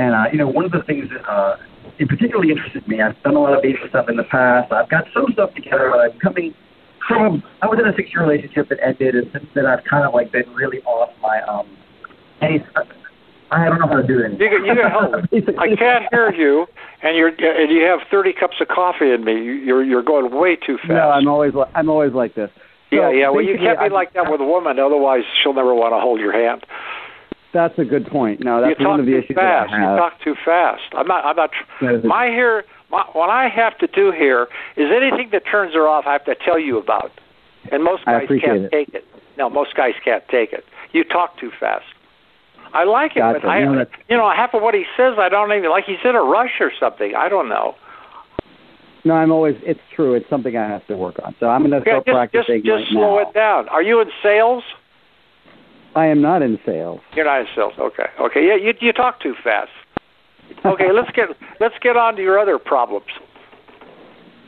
and 0.00 0.14
uh, 0.14 0.24
you 0.32 0.38
know, 0.38 0.48
one 0.48 0.64
of 0.64 0.72
the 0.72 0.82
things 0.82 1.08
that 1.10 1.22
uh, 1.30 1.56
it 1.98 2.08
particularly 2.08 2.50
interested 2.50 2.86
me. 2.88 3.00
I've 3.02 3.20
done 3.22 3.36
a 3.36 3.40
lot 3.40 3.52
of 3.54 3.62
basic 3.62 3.88
stuff 3.90 4.08
in 4.08 4.16
the 4.16 4.24
past. 4.24 4.72
I've 4.72 4.88
got 4.88 5.04
some 5.12 5.26
stuff 5.34 5.52
together, 5.54 5.90
but 5.92 6.00
I'm 6.00 6.18
coming 6.18 6.54
from. 7.06 7.42
I 7.62 7.66
was 7.66 7.78
in 7.78 7.86
a 7.86 7.94
six-year 7.94 8.22
relationship 8.26 8.68
that 8.70 8.78
ended, 8.82 9.14
and 9.14 9.26
since 9.32 9.46
then 9.54 9.66
I've 9.66 9.84
kind 9.84 10.04
of 10.06 10.14
like 10.14 10.32
been 10.32 10.48
really 10.54 10.80
off 10.82 11.10
my 11.20 11.42
um. 11.42 11.66
Any, 12.40 12.64
I 13.52 13.68
don't 13.68 13.80
know 13.80 13.88
how 13.88 13.96
to 14.00 14.06
do 14.06 14.20
it. 14.20 14.32
You 14.40 14.48
can, 14.48 14.64
you 14.64 14.74
can 14.74 14.90
help. 14.90 15.12
I 15.58 15.74
can't 15.76 16.04
hear 16.12 16.32
you, 16.32 16.66
and 17.02 17.16
you're 17.16 17.28
and 17.28 17.70
you 17.70 17.82
have 17.82 18.00
30 18.10 18.32
cups 18.32 18.56
of 18.60 18.68
coffee 18.68 19.10
in 19.10 19.24
me. 19.24 19.32
You- 19.32 19.60
You're 19.68 19.84
you're 19.84 20.02
going 20.02 20.32
way 20.34 20.56
too 20.56 20.78
fast. 20.78 20.88
No, 20.90 21.10
I'm 21.10 21.28
always 21.28 21.52
li- 21.52 21.70
I'm 21.74 21.90
always 21.90 22.12
like 22.14 22.34
this. 22.34 22.50
So 22.88 22.96
yeah, 22.96 23.10
yeah. 23.10 23.28
Well, 23.28 23.42
you 23.42 23.58
can't 23.58 23.78
be 23.78 23.84
I- 23.86 23.88
like 23.88 24.14
that 24.14 24.30
with 24.30 24.40
a 24.40 24.44
woman, 24.44 24.78
otherwise 24.78 25.24
she'll 25.42 25.52
never 25.52 25.74
want 25.74 25.92
to 25.92 26.00
hold 26.00 26.20
your 26.20 26.32
hand. 26.32 26.64
That's 27.52 27.76
a 27.78 27.84
good 27.84 28.06
point. 28.06 28.40
No, 28.44 28.60
that's 28.60 28.78
you 28.78 28.86
one 28.88 29.00
of 29.00 29.06
the 29.06 29.16
issues 29.18 29.34
fast. 29.34 29.72
I 29.72 29.78
You 29.92 29.96
talk 29.98 30.20
too 30.22 30.34
fast. 30.44 30.82
I'm 30.92 31.06
not. 31.06 31.24
I'm 31.24 31.36
not. 31.36 31.50
tr- 31.52 31.84
That 31.84 31.94
is 31.96 32.04
a- 32.04 32.06
My 32.06 32.26
here. 32.28 32.64
My, 32.90 33.04
what 33.12 33.30
I 33.30 33.48
have 33.48 33.78
to 33.78 33.86
do 33.86 34.10
here 34.12 34.48
is 34.76 34.88
anything 34.90 35.28
that 35.32 35.42
turns 35.50 35.74
her 35.74 35.86
off. 35.86 36.06
I 36.06 36.12
have 36.12 36.24
to 36.24 36.34
tell 36.44 36.58
you 36.58 36.76
about, 36.78 37.12
and 37.70 37.82
most 37.84 38.04
guys 38.04 38.26
can't 38.28 38.64
it. 38.64 38.70
take 38.72 38.88
it. 38.94 39.04
No, 39.38 39.48
most 39.48 39.74
guys 39.76 39.94
can't 40.04 40.24
take 40.28 40.52
it. 40.52 40.64
You 40.92 41.04
talk 41.04 41.38
too 41.38 41.50
fast. 41.58 41.84
I 42.72 42.84
like 42.84 43.12
it, 43.16 43.20
Gotcha. 43.20 43.40
but 43.42 43.48
I, 43.48 43.60
You 43.60 43.64
know, 43.66 43.86
you 44.08 44.16
know, 44.16 44.30
half 44.34 44.54
of 44.54 44.62
what 44.62 44.74
he 44.74 44.84
says, 44.96 45.14
I 45.18 45.28
don't 45.28 45.52
even 45.52 45.70
like. 45.70 45.84
He's 45.86 45.98
in 46.04 46.14
a 46.16 46.22
rush 46.22 46.60
or 46.60 46.70
something. 46.78 47.14
I 47.16 47.28
don't 47.28 47.48
know. 47.48 47.74
No, 49.04 49.14
I'm 49.14 49.32
always. 49.32 49.56
It's 49.62 49.80
true. 49.96 50.14
It's 50.14 50.28
something 50.28 50.56
I 50.56 50.68
have 50.68 50.86
to 50.88 50.96
work 50.96 51.16
on. 51.24 51.34
So 51.40 51.48
I'm 51.48 51.62
going 51.66 51.70
to 51.72 51.78
Yeah, 51.88 52.00
start 52.02 52.06
just 52.06 52.32
just 52.32 52.46
practicing 52.46 52.62
just 52.64 52.84
right 52.84 52.92
slow 52.92 53.16
now. 53.16 53.28
it 53.28 53.34
down. 53.34 53.68
Are 53.70 53.82
you 53.82 54.00
in 54.00 54.08
sales? 54.22 54.62
I 55.94 56.06
am 56.06 56.22
not 56.22 56.42
in 56.42 56.58
sales. 56.64 57.00
You're 57.14 57.24
not 57.24 57.40
in 57.40 57.46
sales. 57.54 57.72
Okay. 57.78 58.06
Okay. 58.20 58.46
Yeah, 58.46 58.56
you 58.56 58.74
you 58.80 58.92
talk 58.92 59.20
too 59.20 59.34
fast. 59.42 59.70
Okay, 60.64 60.90
let's 60.94 61.10
get 61.12 61.28
let's 61.60 61.74
get 61.82 61.96
on 61.96 62.16
to 62.16 62.22
your 62.22 62.38
other 62.38 62.58
problems. 62.58 63.06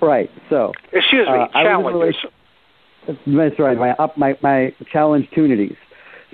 Right. 0.01 0.31
So 0.51 0.73
Excuse 0.93 1.27
me, 1.29 1.35
Uh, 1.35 1.47
I 1.55 1.77
was 1.77 1.95
in 1.95 2.09
a 2.09 2.13
challenges. 2.13 3.17
that's 3.27 3.59
right. 3.59 3.77
My 3.79 3.91
up 3.93 4.17
my 4.17 4.37
my 4.43 4.75
challenge 4.93 5.29
tunities. 5.37 5.77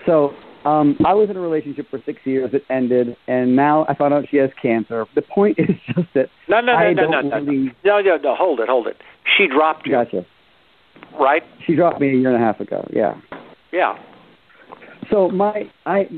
So 0.06 0.32
um, 0.64 0.96
I 1.06 1.14
was 1.14 1.28
in 1.30 1.36
a 1.36 1.40
relationship 1.40 1.88
for 1.90 2.00
six 2.04 2.20
years. 2.24 2.50
It 2.52 2.64
ended, 2.70 3.16
and 3.26 3.54
now 3.56 3.84
I 3.88 3.94
found 3.94 4.12
out 4.14 4.24
she 4.30 4.36
has 4.38 4.50
cancer. 4.60 5.06
The 5.14 5.22
point 5.22 5.58
is 5.62 5.76
just 5.94 6.08
that 6.14 6.28
No, 6.48 6.60
no, 6.60 6.72
no, 6.72 6.78
I 6.78 6.92
no, 6.92 7.02
don't 7.02 7.10
no, 7.10 7.20
no, 7.20 7.36
really. 7.46 7.74
no, 7.84 8.00
no, 8.00 8.16
no. 8.16 8.34
Hold 8.34 8.60
it, 8.60 8.68
hold 8.68 8.86
it. 8.86 8.96
She 9.36 9.46
dropped 9.46 9.86
you, 9.86 9.92
Gotcha. 9.92 10.24
right? 11.20 11.42
She 11.66 11.74
dropped 11.74 12.00
me 12.00 12.08
a 12.10 12.14
year 12.14 12.34
and 12.34 12.42
a 12.42 12.44
half 12.44 12.60
ago. 12.60 12.86
Yeah. 12.92 13.14
Yeah. 13.72 13.98
So 15.10 15.28
my 15.28 15.70
I 15.86 16.08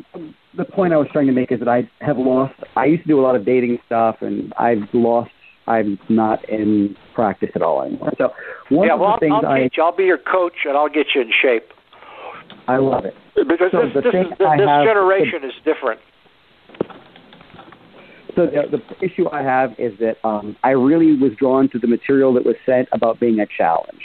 the 0.56 0.64
point 0.64 0.92
I 0.92 0.96
was 0.96 1.06
trying 1.12 1.26
to 1.26 1.32
make 1.32 1.52
is 1.52 1.60
that 1.60 1.68
I 1.68 1.88
have 2.00 2.18
lost. 2.18 2.54
I 2.76 2.86
used 2.86 3.02
to 3.02 3.08
do 3.08 3.20
a 3.20 3.22
lot 3.22 3.36
of 3.36 3.44
dating 3.44 3.78
stuff, 3.86 4.16
and 4.20 4.52
I've 4.58 4.82
lost. 4.92 5.30
I'm 5.66 5.98
not 6.08 6.48
in 6.48 6.96
practice 7.14 7.50
at 7.54 7.62
all 7.62 7.82
anymore. 7.82 8.12
So 8.18 8.30
one 8.70 8.88
yeah. 8.88 8.94
of 8.94 9.00
Well, 9.00 9.14
the 9.14 9.20
things 9.20 9.34
I'll, 9.36 9.46
I'll 9.46 9.52
I 9.52 9.62
teach. 9.62 9.76
I'll 9.80 9.94
be 9.94 10.04
your 10.04 10.18
coach, 10.18 10.54
and 10.64 10.76
I'll 10.76 10.88
get 10.88 11.08
you 11.14 11.20
in 11.20 11.30
shape. 11.40 11.68
I 12.66 12.78
love 12.78 13.04
it. 13.04 13.14
Because 13.36 13.70
So 13.70 13.82
this 13.82 13.94
the 13.94 14.00
this, 14.00 14.14
is, 14.14 14.38
this 14.38 14.48
have- 14.48 14.84
generation 14.84 15.44
is 15.44 15.52
different. 15.64 16.00
So 18.36 18.46
the, 18.46 18.78
the 18.78 19.04
issue 19.04 19.28
I 19.30 19.42
have 19.42 19.72
is 19.78 19.92
that 19.98 20.16
um, 20.26 20.56
I 20.62 20.70
really 20.70 21.16
was 21.16 21.32
drawn 21.36 21.68
to 21.70 21.78
the 21.78 21.88
material 21.88 22.32
that 22.34 22.46
was 22.46 22.54
sent 22.64 22.88
about 22.92 23.18
being 23.18 23.40
a 23.40 23.46
challenge. 23.46 24.02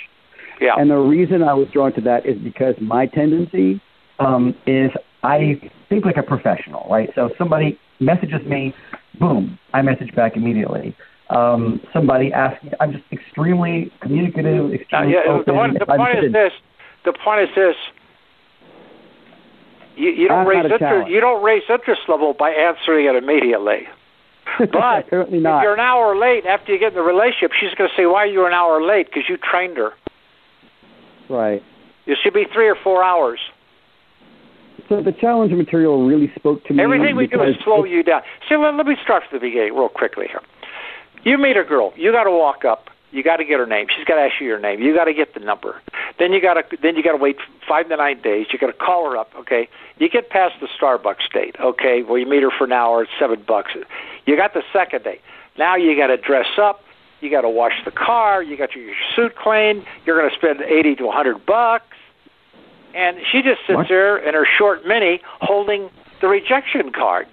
Yeah. 0.59 0.73
And 0.77 0.89
the 0.89 0.97
reason 0.97 1.43
I 1.43 1.53
was 1.53 1.67
drawn 1.71 1.93
to 1.93 2.01
that 2.01 2.25
is 2.25 2.37
because 2.39 2.75
my 2.81 3.05
tendency 3.05 3.81
um, 4.19 4.55
is 4.65 4.91
I 5.23 5.59
think 5.89 6.05
like 6.05 6.17
a 6.17 6.23
professional, 6.23 6.87
right? 6.89 7.09
So 7.15 7.29
somebody 7.37 7.79
messages 7.99 8.45
me, 8.45 8.73
boom, 9.19 9.57
I 9.73 9.81
message 9.81 10.13
back 10.15 10.35
immediately. 10.35 10.95
Um, 11.29 11.81
somebody 11.91 12.31
asks 12.31 12.63
me, 12.63 12.71
I'm 12.79 12.91
just 12.91 13.03
extremely 13.11 13.91
communicative, 14.01 14.65
Uh, 14.65 14.73
extremely 14.73 15.13
yeah. 15.13 15.31
open. 15.31 15.43
The, 15.47 15.53
one, 15.53 15.73
the 15.73 15.85
point 15.85 16.23
is 16.23 16.31
this. 16.31 16.51
The 17.03 17.13
point 17.13 17.41
is 17.41 17.49
this. 17.55 17.75
You, 19.95 20.09
you 20.11 20.27
don't 20.27 20.39
I'm 20.39 20.47
raise 20.47 20.71
interest. 20.71 21.09
You 21.09 21.21
don't 21.21 21.43
raise 21.43 21.63
interest 21.69 22.01
level 22.07 22.33
by 22.37 22.51
answering 22.51 23.05
it 23.07 23.15
immediately. 23.15 23.87
But 24.59 25.07
apparently 25.07 25.39
if 25.39 25.43
you're 25.43 25.73
an 25.73 25.79
hour 25.79 26.15
late 26.15 26.45
after 26.45 26.71
you 26.71 26.79
get 26.79 26.89
in 26.89 26.93
the 26.93 27.01
relationship, 27.01 27.51
she's 27.59 27.73
going 27.73 27.89
to 27.89 27.95
say, 27.95 28.05
"Why 28.05 28.23
are 28.23 28.27
you 28.27 28.45
an 28.45 28.53
hour 28.53 28.81
late?" 28.81 29.07
Because 29.07 29.23
you 29.27 29.37
trained 29.37 29.77
her. 29.77 29.93
Right. 31.29 31.63
It 32.05 32.19
should 32.21 32.33
be 32.33 32.45
three 32.53 32.69
or 32.69 32.75
four 32.75 33.03
hours. 33.03 33.39
So 34.89 35.01
the 35.01 35.11
challenge 35.11 35.51
material 35.51 36.05
really 36.05 36.31
spoke 36.35 36.63
to 36.65 36.73
me. 36.73 36.83
Everything 36.83 37.15
we 37.15 37.27
do 37.27 37.41
is 37.41 37.55
slow 37.63 37.83
you 37.83 38.03
down. 38.03 38.21
See, 38.47 38.55
let, 38.55 38.75
let 38.75 38.85
me 38.85 38.95
start 39.03 39.23
from 39.29 39.39
the 39.39 39.47
beginning 39.47 39.73
real 39.73 39.89
quickly 39.89 40.27
here. 40.27 40.41
You 41.23 41.37
meet 41.37 41.57
a 41.57 41.63
girl. 41.63 41.93
You 41.95 42.11
got 42.11 42.25
to 42.25 42.31
walk 42.31 42.65
up. 42.65 42.89
You 43.11 43.23
got 43.23 43.37
to 43.37 43.45
get 43.45 43.59
her 43.59 43.65
name. 43.65 43.87
She's 43.95 44.05
got 44.05 44.15
to 44.15 44.21
ask 44.21 44.41
you 44.41 44.47
your 44.47 44.59
name. 44.59 44.81
You 44.81 44.93
got 44.93 45.05
to 45.05 45.13
get 45.13 45.33
the 45.33 45.39
number. 45.39 45.81
Then 46.19 46.33
you 46.33 46.41
got 46.41 46.55
to 46.55 46.77
then 46.83 46.95
you 46.97 47.03
got 47.03 47.13
to 47.13 47.17
wait 47.17 47.37
five 47.67 47.87
to 47.89 47.95
nine 47.95 48.21
days. 48.21 48.47
You 48.51 48.59
got 48.59 48.67
to 48.67 48.73
call 48.73 49.09
her 49.09 49.17
up. 49.17 49.31
Okay. 49.37 49.69
You 49.97 50.09
get 50.09 50.29
past 50.29 50.55
the 50.59 50.67
Starbucks 50.67 51.31
date. 51.33 51.55
Okay. 51.59 52.03
Well, 52.03 52.17
you 52.17 52.27
meet 52.27 52.43
her 52.43 52.51
for 52.55 52.65
an 52.65 52.73
hour. 52.73 53.03
It's 53.03 53.11
seven 53.17 53.43
bucks. 53.47 53.71
You 54.25 54.35
got 54.35 54.53
the 54.53 54.63
second 54.73 55.03
date. 55.03 55.21
Now 55.57 55.75
you 55.77 55.95
got 55.97 56.07
to 56.07 56.17
dress 56.17 56.47
up. 56.61 56.81
You 57.21 57.31
got 57.31 57.41
to 57.41 57.49
wash 57.49 57.73
the 57.85 57.91
car. 57.91 58.43
You 58.43 58.57
got 58.57 58.75
your, 58.75 58.83
your 58.83 58.95
suit 59.15 59.35
cleaned. 59.37 59.85
You're 60.05 60.19
going 60.19 60.29
to 60.29 60.35
spend 60.35 60.61
eighty 60.61 60.95
to 60.95 61.07
a 61.07 61.11
hundred 61.11 61.45
bucks. 61.45 61.94
And 62.95 63.17
she 63.31 63.41
just 63.41 63.59
sits 63.67 63.75
What? 63.75 63.87
there 63.89 64.17
in 64.17 64.33
her 64.33 64.45
short 64.57 64.85
mini 64.87 65.19
holding 65.41 65.89
the 66.21 66.27
rejection 66.27 66.91
card. 66.91 67.27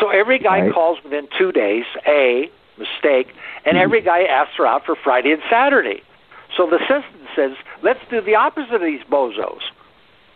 So 0.00 0.10
every 0.10 0.38
guy 0.38 0.62
Right. 0.62 0.72
calls 0.72 0.98
within 1.04 1.28
two 1.38 1.52
days, 1.52 1.84
A, 2.06 2.50
mistake, 2.76 3.28
and 3.64 3.76
Mm-hmm. 3.76 3.84
every 3.84 4.00
guy 4.02 4.24
asks 4.24 4.56
her 4.56 4.66
out 4.66 4.84
for 4.84 4.96
Friday 4.96 5.32
and 5.32 5.42
Saturday. 5.48 6.02
So 6.56 6.66
the 6.66 6.78
system 6.80 7.28
says, 7.36 7.52
let's 7.82 8.00
do 8.10 8.20
the 8.20 8.34
opposite 8.34 8.74
of 8.74 8.80
these 8.82 9.02
bozos. 9.08 9.62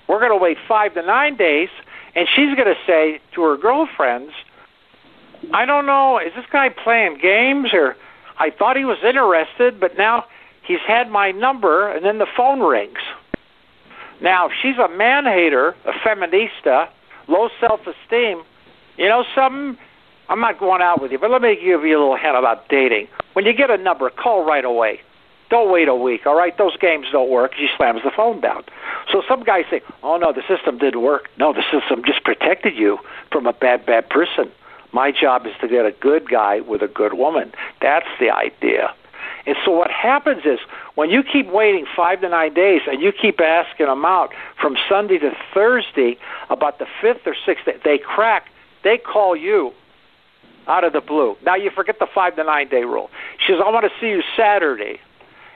We're 0.09 0.21
going 0.21 0.31
to 0.31 0.37
wait 0.37 0.59
five 0.69 0.95
to 0.95 1.03
nine 1.03 1.37
days, 1.37 1.69
and 2.15 2.29
she's 2.29 2.55
going 2.55 2.69
to 2.73 2.79
say 2.87 3.21
to 3.35 3.43
her 3.43 3.57
girlfriends, 3.57 4.33
I 5.53 5.65
don't 5.65 5.87
know, 5.87 6.19
is 6.19 6.33
this 6.37 6.47
guy 6.53 6.69
playing 6.69 7.19
games 7.19 7.75
or 7.75 7.97
I 8.39 8.51
thought 8.51 8.77
he 8.77 8.85
was 8.85 8.99
interested, 9.03 9.81
but 9.81 9.99
now 9.99 10.27
he's 10.63 10.81
had 10.87 11.11
my 11.11 11.33
number, 11.33 11.89
and 11.89 12.05
then 12.05 12.19
the 12.19 12.27
phone 12.37 12.61
rings. 12.61 12.99
Now, 14.23 14.47
if 14.47 14.53
she's 14.63 14.79
a 14.79 14.89
man 14.89 15.25
hater, 15.25 15.75
a 15.85 15.93
feminista, 16.07 16.89
low 17.29 17.49
self 17.61 17.81
esteem, 17.81 18.43
you 18.97 19.09
know 19.09 19.25
something? 19.35 19.77
I'm 20.29 20.41
not 20.41 20.59
going 20.59 20.81
out 20.81 21.03
with 21.03 21.11
you, 21.11 21.19
but 21.19 21.31
let 21.31 21.43
me 21.43 21.57
give 21.57 21.85
you 21.85 21.99
a 21.99 22.01
little 22.01 22.17
hint 22.17 22.37
about 22.37 22.69
dating. 22.69 23.09
When 23.33 23.45
you 23.45 23.53
get 23.53 23.71
a 23.71 23.77
number, 23.77 24.09
call 24.11 24.45
right 24.45 24.65
away. 24.65 25.01
Don't 25.51 25.71
wait 25.71 25.89
a 25.89 25.95
week, 25.95 26.25
all 26.25 26.37
right? 26.37 26.57
Those 26.57 26.77
games 26.79 27.07
don't 27.13 27.29
work. 27.29 27.53
She 27.59 27.69
slams 27.77 28.03
the 28.05 28.11
phone 28.17 28.41
down. 28.41 28.63
So 29.11 29.23
some 29.29 29.43
guys 29.43 29.65
say, 29.69 29.83
oh, 30.03 30.17
no, 30.17 30.33
the 30.33 30.43
system 30.49 30.79
didn't 30.79 31.03
work. 31.03 31.29
No, 31.37 31.53
the 31.53 31.63
system 31.71 32.03
just 32.07 32.25
protected 32.25 32.75
you 32.75 32.99
from 33.31 33.47
a 33.47 33.53
bad, 33.53 33.85
bad 33.85 34.09
person. 34.09 34.51
My 34.93 35.11
job 35.11 35.47
is 35.47 35.53
to 35.61 35.69
get 35.69 35.85
a 35.85 35.93
good 35.93 36.31
guy 36.31 36.61
with 36.61 36.81
a 36.81 36.89
good 36.89 37.15
woman. 37.15 37.53
That's 37.83 38.07
the 38.19 38.31
idea. 38.31 38.95
And 39.47 39.57
so 39.65 39.73
what 39.73 39.91
happens 39.91 40.43
is 40.45 40.59
when 40.95 41.11
you 41.11 41.23
keep 41.23 41.49
waiting 41.49 41.87
five 41.97 42.21
to 42.21 42.29
nine 42.29 42.55
days 42.55 42.83
and 42.87 43.03
you 43.03 43.13
keep 43.13 43.41
asking 43.41 43.87
them 43.87 44.05
out 44.05 44.31
from 44.61 44.77
Sunday 44.89 45.19
to 45.19 45.33
Thursday 45.53 46.17
about 46.49 46.79
the 46.79 46.87
fifth 47.01 47.27
or 47.27 47.35
sixth 47.45 47.65
day, 47.65 47.77
they 47.85 47.99
crack. 47.99 48.47
They 48.85 48.99
call 48.99 49.35
you 49.37 49.73
out 50.67 50.85
of 50.85 50.93
the 50.93 51.01
blue. 51.01 51.37
Now 51.45 51.57
you 51.57 51.71
forget 51.71 51.99
the 51.99 52.07
five 52.15 52.37
to 52.37 52.45
nine 52.45 52.69
day 52.69 52.85
rule. 52.85 53.11
She 53.39 53.53
says, 53.53 53.61
I 53.65 53.71
want 53.71 53.85
to 53.85 53.93
see 54.01 54.09
you 54.09 54.23
Saturday. 54.37 55.01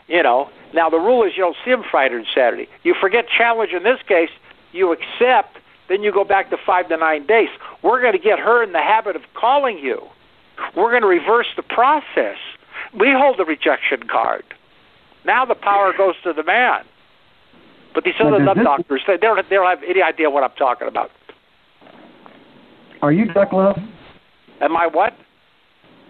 You 0.08 0.22
know, 0.22 0.50
now 0.72 0.88
the 0.88 0.98
rule 0.98 1.24
is 1.24 1.32
you 1.36 1.42
don't 1.42 1.56
see 1.64 1.70
them 1.70 1.82
Friday 1.88 2.14
and 2.14 2.26
Saturday. 2.34 2.68
You 2.84 2.94
forget 3.00 3.26
challenge 3.28 3.72
in 3.72 3.82
this 3.82 4.00
case, 4.06 4.30
you 4.72 4.92
accept, 4.92 5.58
then 5.88 6.02
you 6.02 6.12
go 6.12 6.24
back 6.24 6.50
to 6.50 6.56
five 6.64 6.88
to 6.88 6.96
nine 6.96 7.26
days. 7.26 7.48
We're 7.82 8.00
going 8.00 8.12
to 8.12 8.18
get 8.18 8.38
her 8.38 8.62
in 8.62 8.72
the 8.72 8.82
habit 8.82 9.16
of 9.16 9.22
calling 9.34 9.78
you. 9.78 10.02
We're 10.76 10.90
going 10.90 11.02
to 11.02 11.08
reverse 11.08 11.46
the 11.56 11.62
process. 11.62 12.36
We 12.98 13.12
hold 13.12 13.38
the 13.38 13.44
rejection 13.44 14.08
card. 14.10 14.44
Now 15.24 15.44
the 15.44 15.54
power 15.54 15.92
goes 15.96 16.14
to 16.24 16.32
the 16.32 16.44
man. 16.44 16.84
But 17.94 18.04
these 18.04 18.14
Now, 18.20 18.28
other 18.28 18.44
does 18.44 18.56
nut 18.56 18.64
doctors, 18.64 19.02
they 19.06 19.16
don't, 19.16 19.42
they 19.48 19.56
don't 19.56 19.66
have 19.66 19.82
any 19.88 20.02
idea 20.02 20.28
what 20.30 20.44
I'm 20.44 20.56
talking 20.56 20.86
about. 20.86 21.10
Are 23.02 23.12
you 23.12 23.26
Doc 23.32 23.52
Love? 23.52 23.76
Am 24.60 24.76
I 24.76 24.86
what? 24.86 25.14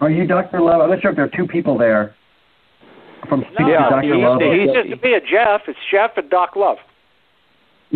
Are 0.00 0.10
you 0.10 0.26
Dr. 0.26 0.60
Love? 0.60 0.80
I'm 0.80 0.90
not 0.90 1.00
sure 1.00 1.10
if 1.10 1.16
there 1.16 1.24
are 1.24 1.36
two 1.36 1.46
people 1.46 1.78
there 1.78 2.14
from 3.28 3.42
Speak 3.52 3.60
No, 3.60 3.66
to 3.66 3.72
Dr. 3.72 4.02
he's, 4.02 4.22
Love. 4.22 4.40
he's 4.40 4.72
just 4.72 4.90
to 4.90 4.96
be 4.96 5.14
a 5.14 5.20
Jeff. 5.20 5.62
It's 5.66 5.78
Jeff 5.90 6.16
and 6.16 6.28
Doc 6.30 6.54
Love. 6.56 6.78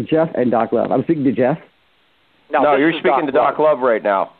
Jeff 0.08 0.28
and 0.34 0.50
Doc 0.50 0.72
Love. 0.72 0.90
I'm 0.92 1.02
speaking 1.02 1.24
to 1.24 1.32
Jeff. 1.32 1.58
No, 2.50 2.62
no, 2.62 2.76
you're 2.76 2.90
is 2.90 2.98
speaking 2.98 3.26
to 3.26 3.32
Doc 3.32 3.58
Love 3.58 3.80
right 3.80 4.02
now. 4.02 4.32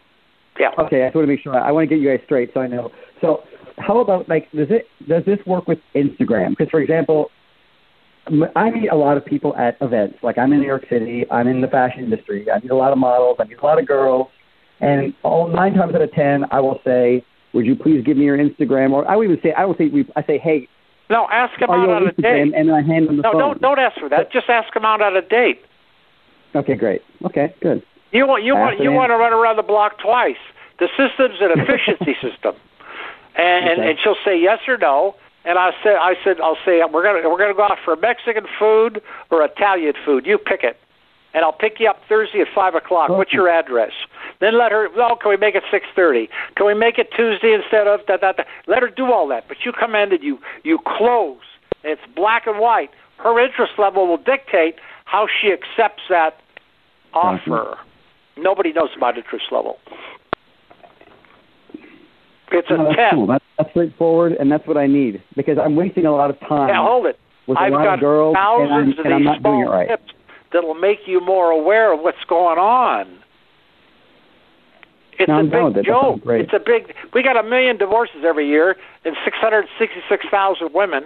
Yeah. 0.58 0.70
Okay, 0.78 1.02
I 1.02 1.06
just 1.06 1.16
want 1.16 1.26
to 1.26 1.32
make 1.32 1.40
sure. 1.40 1.54
I 1.58 1.70
want 1.70 1.88
to 1.88 1.94
get 1.94 2.02
you 2.02 2.10
guys 2.10 2.20
straight 2.24 2.50
so 2.54 2.60
I 2.60 2.66
know. 2.66 2.90
So, 3.20 3.42
how 3.78 3.98
about 4.00 4.28
like 4.28 4.50
does 4.52 4.68
it 4.70 4.86
does 5.08 5.24
this 5.24 5.38
work 5.46 5.66
with 5.68 5.78
Instagram? 5.94 6.50
Because 6.50 6.68
for 6.70 6.80
example, 6.80 7.30
I 8.54 8.70
meet 8.70 8.88
a 8.90 8.96
lot 8.96 9.16
of 9.16 9.24
people 9.24 9.56
at 9.56 9.76
events. 9.80 10.18
Like 10.22 10.38
I'm 10.38 10.52
in 10.52 10.60
New 10.60 10.66
York 10.66 10.84
City. 10.90 11.24
I'm 11.30 11.48
in 11.48 11.60
the 11.60 11.68
fashion 11.68 12.04
industry. 12.04 12.46
I 12.50 12.60
meet 12.60 12.70
a 12.70 12.76
lot 12.76 12.92
of 12.92 12.98
models. 12.98 13.36
I 13.40 13.44
meet 13.44 13.58
a 13.58 13.64
lot 13.64 13.78
of 13.80 13.86
girls. 13.86 14.28
And 14.80 15.12
all 15.22 15.48
nine 15.48 15.74
times 15.74 15.94
out 15.94 16.00
of 16.02 16.12
ten, 16.12 16.44
I 16.50 16.60
will 16.60 16.80
say, 16.84 17.24
"Would 17.52 17.66
you 17.66 17.76
please 17.76 18.02
give 18.04 18.16
me 18.16 18.24
your 18.24 18.38
Instagram?" 18.38 18.92
Or 18.92 19.06
I 19.08 19.16
would 19.16 19.24
even 19.24 19.40
say, 19.42 19.52
"I 19.52 19.64
will 19.64 19.76
say, 19.76 19.88
we, 19.88 20.06
I 20.16 20.22
say, 20.22 20.38
hey, 20.38 20.68
No, 21.10 21.26
ask 21.30 21.60
him 21.60 21.68
out 21.68 21.80
on 21.80 21.90
on 21.90 22.06
a 22.08 22.12
date. 22.12 22.54
And 22.54 22.68
then 22.68 22.70
I 22.70 22.82
hand 22.82 23.08
them 23.08 23.16
the 23.16 23.22
No, 23.22 23.32
phone. 23.32 23.40
don't 23.40 23.60
don't 23.60 23.78
ask 23.78 23.98
for 23.98 24.08
that. 24.08 24.32
Just 24.32 24.48
ask 24.48 24.74
him 24.74 24.84
out 24.84 25.02
on 25.02 25.16
a 25.16 25.22
date. 25.22 25.62
Okay, 26.54 26.74
great. 26.76 27.02
Okay, 27.24 27.54
good. 27.60 27.82
You 28.12 28.26
want 28.26 28.42
you 28.44 28.54
want 28.54 28.80
you 28.80 28.90
want 28.92 29.10
to 29.10 29.16
run 29.16 29.32
around 29.32 29.56
the 29.56 29.62
block 29.62 29.98
twice. 29.98 30.40
The 30.78 30.88
system's 30.96 31.40
an 31.40 31.60
efficiency 31.60 32.16
system, 32.22 32.54
and, 33.40 33.68
and 33.68 33.80
Okay. 33.80 33.90
and 33.90 33.98
she'll 34.02 34.16
say 34.24 34.38
yes 34.40 34.60
or 34.68 34.76
no. 34.76 35.14
And 35.44 35.58
I 35.58 35.70
said 35.82 35.96
I 35.96 36.14
said 36.22 36.40
I'll 36.40 36.58
say 36.64 36.82
we're 36.84 37.02
gonna 37.02 37.28
we're 37.28 37.38
gonna 37.38 37.54
go 37.54 37.62
out 37.64 37.78
for 37.84 37.96
Mexican 37.96 38.46
food 38.58 39.02
or 39.30 39.42
Italian 39.44 39.94
food. 40.04 40.26
You 40.26 40.36
pick 40.36 40.62
it, 40.62 40.76
and 41.32 41.44
I'll 41.44 41.52
pick 41.52 41.80
you 41.80 41.88
up 41.88 42.00
Thursday 42.08 42.42
at 42.42 42.48
five 42.54 42.74
o'clock. 42.74 43.08
What's 43.08 43.32
your 43.32 43.48
address? 43.48 43.92
Then 44.40 44.58
let 44.58 44.70
her. 44.70 44.88
Oh, 44.96 45.16
can 45.16 45.30
we 45.30 45.38
make 45.38 45.54
it 45.54 45.64
six 45.70 45.86
thirty? 45.96 46.28
Can 46.56 46.66
we 46.66 46.74
make 46.74 46.98
it 46.98 47.08
Tuesday 47.16 47.54
instead 47.54 47.86
of 47.86 48.04
da 48.06 48.18
da 48.18 48.32
da? 48.32 48.42
Let 48.66 48.82
her 48.82 48.90
do 48.90 49.10
all 49.12 49.26
that. 49.28 49.48
But 49.48 49.58
you 49.64 49.72
come 49.72 49.94
in 49.94 50.12
and 50.12 50.22
you 50.22 50.38
you 50.62 50.78
close. 50.86 51.40
It's 51.84 52.02
black 52.14 52.46
and 52.46 52.58
white. 52.58 52.90
Her 53.16 53.38
interest 53.42 53.72
level 53.78 54.06
will 54.06 54.18
dictate 54.18 54.76
how 55.06 55.26
she 55.26 55.52
accepts 55.52 56.02
that 56.10 56.36
offer. 57.14 57.78
Nobody 58.36 58.72
knows 58.72 58.90
about 58.96 59.16
interest 59.16 59.46
level. 59.50 59.78
It's 62.52 62.68
a 62.70 62.76
No, 62.76 62.84
that's 62.84 62.96
test. 62.96 63.14
cool. 63.14 63.26
That's, 63.26 63.44
that's 63.58 63.70
straightforward, 63.70 64.32
and 64.32 64.50
that's 64.50 64.66
what 64.66 64.76
I 64.76 64.86
need 64.86 65.22
because 65.36 65.58
I'm 65.58 65.76
wasting 65.76 66.06
a 66.06 66.12
lot 66.12 66.30
of 66.30 66.38
time. 66.40 66.68
Now 66.68 66.86
hold 66.86 67.06
it. 67.06 67.18
with 67.46 67.58
a 67.58 67.60
I've 67.60 67.72
lot 67.72 67.84
got 67.84 67.94
of 67.94 68.00
girls, 68.00 68.36
and 68.38 68.44
I'm, 68.44 68.68
thousands 68.68 68.98
of 68.98 69.04
and 69.04 69.14
I'm 69.14 69.20
these 69.20 69.26
not 69.26 69.42
doing 69.42 69.60
it 69.60 69.68
right. 69.70 69.88
tips 69.88 70.12
that'll 70.52 70.74
make 70.74 71.00
you 71.06 71.20
more 71.20 71.50
aware 71.50 71.92
of 71.92 72.00
what's 72.00 72.22
going 72.28 72.58
on. 72.58 73.18
It's 75.18 75.28
No, 75.28 75.34
a 75.34 75.38
I'm 75.38 75.50
down 75.50 75.64
with 75.66 75.74
big 75.74 75.84
it. 75.84 75.86
Joke. 75.86 76.20
It's 76.26 76.52
a 76.52 76.58
big. 76.58 76.94
We 77.12 77.22
got 77.22 77.36
a 77.36 77.42
million 77.42 77.76
divorces 77.76 78.24
every 78.24 78.48
year, 78.48 78.76
and 79.04 79.14
six 79.24 79.36
hundred 79.36 79.66
sixty-six 79.78 80.26
thousand 80.30 80.70
women. 80.74 81.04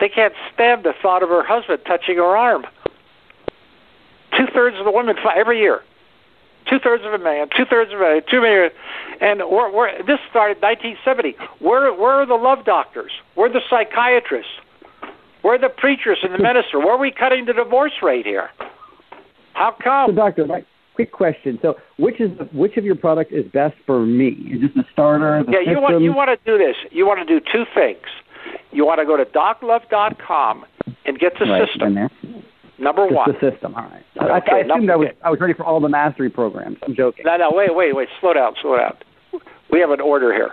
They 0.00 0.08
can't 0.08 0.34
stand 0.52 0.82
the 0.84 0.92
thought 1.00 1.22
of 1.22 1.28
her 1.28 1.44
husband 1.44 1.82
touching 1.86 2.16
her 2.16 2.36
arm. 2.36 2.66
Two 4.36 4.46
thirds 4.52 4.76
of 4.78 4.84
the 4.84 4.90
women 4.90 5.14
every 5.36 5.60
year. 5.60 5.82
Two 6.68 6.78
thirds 6.78 7.04
of 7.04 7.12
a 7.12 7.18
million, 7.18 7.48
two 7.56 7.64
thirds 7.64 7.92
of 7.92 7.98
a 7.98 8.02
million, 8.02 8.22
two 8.30 8.40
million, 8.40 8.70
and 9.20 9.40
we're, 9.40 9.70
we're, 9.72 9.98
this 10.04 10.18
started 10.30 10.58
in 10.58 10.62
1970. 10.62 11.36
Where 11.58 11.92
where 11.92 12.22
are 12.22 12.26
the 12.26 12.34
love 12.34 12.64
doctors? 12.64 13.12
Where 13.34 13.50
are 13.50 13.52
the 13.52 13.60
psychiatrists? 13.68 14.52
Where 15.42 15.54
are 15.54 15.58
the 15.58 15.68
preachers 15.68 16.18
and 16.22 16.32
the 16.32 16.38
minister? 16.38 16.78
Where 16.78 16.92
are 16.92 16.98
we 16.98 17.10
cutting 17.10 17.46
the 17.46 17.52
divorce 17.52 17.92
rate 18.02 18.26
here? 18.26 18.50
How 19.54 19.74
So, 19.76 19.84
come? 19.84 20.14
doctor, 20.14 20.46
my 20.46 20.64
quick 20.94 21.12
question. 21.12 21.58
So, 21.62 21.74
which 21.98 22.20
is 22.20 22.30
which 22.52 22.76
of 22.76 22.84
your 22.84 22.94
product 22.94 23.32
is 23.32 23.44
best 23.52 23.74
for 23.84 24.06
me? 24.06 24.28
Is 24.28 24.62
this 24.62 24.70
the 24.76 24.84
starter? 24.92 25.42
The 25.44 25.52
Yeah, 25.52 25.72
you 25.72 25.80
want 25.80 26.00
you 26.00 26.12
want 26.12 26.30
to 26.30 26.38
do 26.50 26.58
this. 26.58 26.76
You 26.90 27.06
want 27.06 27.26
to 27.26 27.40
do 27.40 27.44
two 27.52 27.64
things. 27.74 28.06
You 28.70 28.86
want 28.86 29.00
to 29.00 29.06
go 29.06 29.16
to 29.16 29.24
doclove.com 29.24 30.64
and 31.04 31.18
get 31.18 31.34
the 31.38 31.46
right, 31.46 31.68
system. 31.68 32.08
Number 32.82 33.06
Just 33.06 33.14
one. 33.16 33.28
the 33.32 33.50
system. 33.50 33.74
All 33.76 33.82
right. 33.84 34.02
I, 34.20 34.38
Okay, 34.38 34.52
I 34.52 34.58
assumed 34.60 34.90
I 34.90 34.96
was 34.96 35.08
I 35.24 35.30
was 35.30 35.38
ready 35.40 35.54
for 35.54 35.64
all 35.64 35.78
the 35.80 35.88
mastery 35.88 36.28
programs. 36.28 36.78
I'm 36.82 36.96
joking. 36.96 37.24
No, 37.24 37.36
no, 37.36 37.50
wait, 37.52 37.74
wait, 37.74 37.94
wait. 37.94 38.08
Slow 38.20 38.32
down, 38.34 38.54
slow 38.60 38.76
down. 38.76 38.96
We 39.70 39.78
have 39.80 39.90
an 39.90 40.00
order 40.00 40.32
here. 40.34 40.50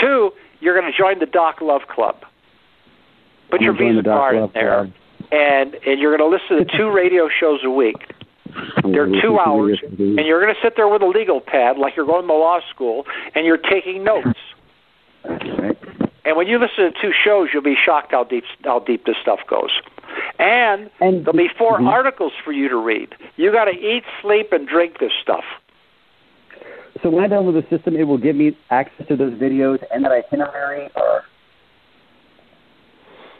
Two, 0.00 0.30
you're 0.60 0.78
going 0.78 0.90
to 0.90 0.96
join 0.96 1.18
the 1.18 1.26
Doc 1.26 1.60
Love 1.60 1.82
Club. 1.92 2.16
Put 3.50 3.60
I'm 3.60 3.64
your 3.64 3.72
Visa 3.76 4.02
card 4.04 4.36
in 4.36 4.50
there, 4.54 4.84
Club. 4.84 4.92
and 5.32 5.74
and 5.74 5.98
you're 6.00 6.16
going 6.16 6.30
to 6.30 6.36
listen 6.38 6.64
to 6.64 6.78
two 6.78 6.88
radio 6.90 7.28
shows 7.28 7.60
a 7.64 7.70
week. 7.70 7.96
They're 8.84 9.06
two 9.20 9.38
hours, 9.38 9.78
videos 9.82 9.92
of 9.92 9.98
these. 9.98 10.18
and 10.18 10.26
you're 10.26 10.40
going 10.40 10.54
to 10.54 10.60
sit 10.62 10.74
there 10.76 10.88
with 10.88 11.02
a 11.02 11.06
legal 11.06 11.40
pad 11.40 11.78
like 11.78 11.96
you're 11.96 12.06
going 12.06 12.26
to 12.26 12.32
law 12.32 12.60
school, 12.72 13.04
and 13.34 13.44
you're 13.44 13.58
taking 13.58 14.04
notes. 14.04 14.38
And 15.24 16.36
when 16.36 16.46
you 16.46 16.58
listen 16.58 16.92
to 16.92 17.00
two 17.00 17.12
shows, 17.24 17.48
you'll 17.52 17.62
be 17.62 17.76
shocked 17.76 18.12
how 18.12 18.24
deep 18.24 18.44
how 18.64 18.78
deep 18.80 19.04
this 19.06 19.16
stuff 19.20 19.40
goes. 19.48 19.70
And, 20.38 20.90
And- 21.00 21.24
there'll 21.24 21.36
be 21.36 21.48
4 21.48 21.78
Mhm. 21.78 21.88
articles 21.88 22.32
for 22.44 22.52
you 22.52 22.68
to 22.68 22.76
read. 22.76 23.14
You 23.36 23.52
got 23.52 23.64
to 23.64 23.72
eat, 23.72 24.04
sleep, 24.20 24.52
and 24.52 24.66
drink 24.66 24.98
this 24.98 25.12
stuff. 25.22 25.44
So 27.02 27.08
when 27.08 27.24
I 27.24 27.28
download 27.28 27.54
the 27.54 27.76
system, 27.76 27.96
it 27.96 28.04
will 28.04 28.18
give 28.18 28.36
me 28.36 28.56
access 28.70 29.06
to 29.06 29.16
those 29.16 29.32
videos 29.34 29.82
and 29.90 30.04
that 30.04 30.12
itinerary. 30.12 30.90
Or 30.96 31.24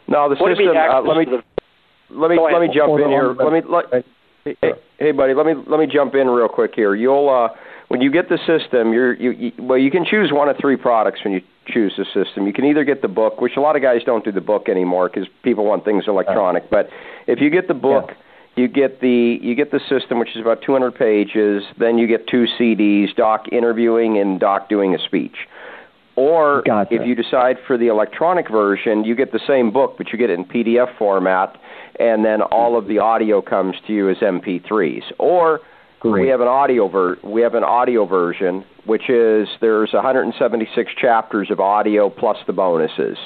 No, 0.08 0.28
the 0.28 0.36
What 0.36 0.56
system. 0.56 0.76
Uh, 0.76 1.00
let 1.02 1.16
me 1.18 1.24
to 1.26 1.30
the 1.38 1.42
let 2.10 2.30
me 2.30 2.38
let 2.38 2.60
me 2.60 2.68
jump 2.74 2.98
in 2.98 3.08
here. 3.08 3.32
Let 3.32 3.52
me 3.52 3.62
let, 3.68 4.04
hey, 4.44 4.72
hey, 4.98 5.12
buddy, 5.12 5.34
let 5.34 5.46
me 5.46 5.54
let 5.66 5.78
me 5.78 5.86
jump 5.86 6.14
in 6.14 6.28
real 6.28 6.48
quick 6.48 6.72
here. 6.74 6.94
You'll 6.94 7.28
uh, 7.28 7.48
when 7.88 8.00
you 8.00 8.10
get 8.10 8.28
the 8.28 8.38
system, 8.38 8.92
you're 8.92 9.14
you, 9.14 9.30
you 9.30 9.52
well, 9.58 9.78
you 9.78 9.90
can 9.90 10.04
choose 10.04 10.32
one 10.32 10.48
of 10.48 10.56
three 10.60 10.76
products 10.76 11.20
when 11.24 11.34
you 11.34 11.40
choose 11.72 11.94
the 11.96 12.04
system. 12.04 12.46
You 12.46 12.52
can 12.52 12.64
either 12.64 12.84
get 12.84 13.02
the 13.02 13.08
book, 13.08 13.40
which 13.40 13.56
a 13.56 13.60
lot 13.60 13.76
of 13.76 13.82
guys 13.82 14.02
don't 14.04 14.24
do 14.24 14.32
the 14.32 14.40
book 14.40 14.68
anymore 14.68 15.08
because 15.08 15.28
people 15.42 15.64
want 15.64 15.84
things 15.84 16.04
electronic. 16.06 16.70
But 16.70 16.88
if 17.26 17.40
you 17.40 17.50
get 17.50 17.68
the 17.68 17.74
book. 17.74 18.06
Yeah 18.08 18.14
you 18.56 18.68
get 18.68 19.00
the 19.00 19.38
you 19.40 19.54
get 19.54 19.70
the 19.70 19.80
system 19.88 20.18
which 20.18 20.30
is 20.34 20.40
about 20.40 20.60
200 20.62 20.94
pages 20.94 21.62
then 21.78 21.98
you 21.98 22.06
get 22.06 22.26
two 22.26 22.46
CDs 22.58 23.14
doc 23.14 23.46
interviewing 23.52 24.18
and 24.18 24.40
doc 24.40 24.68
doing 24.68 24.94
a 24.94 24.98
speech 24.98 25.36
or 26.16 26.62
gotcha. 26.66 26.94
if 26.94 27.06
you 27.06 27.14
decide 27.14 27.56
for 27.66 27.78
the 27.78 27.86
electronic 27.86 28.50
version 28.50 29.04
you 29.04 29.14
get 29.14 29.32
the 29.32 29.40
same 29.46 29.72
book 29.72 29.94
but 29.96 30.12
you 30.12 30.18
get 30.18 30.30
it 30.30 30.38
in 30.38 30.44
PDF 30.44 30.96
format 30.98 31.56
and 31.98 32.24
then 32.24 32.42
all 32.42 32.76
of 32.76 32.86
the 32.88 32.98
audio 32.98 33.40
comes 33.40 33.76
to 33.86 33.92
you 33.92 34.10
as 34.10 34.16
MP3s 34.18 35.04
or 35.18 35.60
Great. 36.00 36.22
we 36.22 36.28
have 36.28 36.40
an 36.40 36.48
audio 36.48 36.88
ver- 36.88 37.18
we 37.22 37.42
have 37.42 37.54
an 37.54 37.64
audio 37.64 38.06
version 38.06 38.64
which 38.86 39.08
is 39.10 39.48
there's 39.60 39.92
176 39.92 40.92
chapters 41.00 41.50
of 41.50 41.60
audio 41.60 42.10
plus 42.10 42.38
the 42.46 42.52
bonuses 42.52 43.18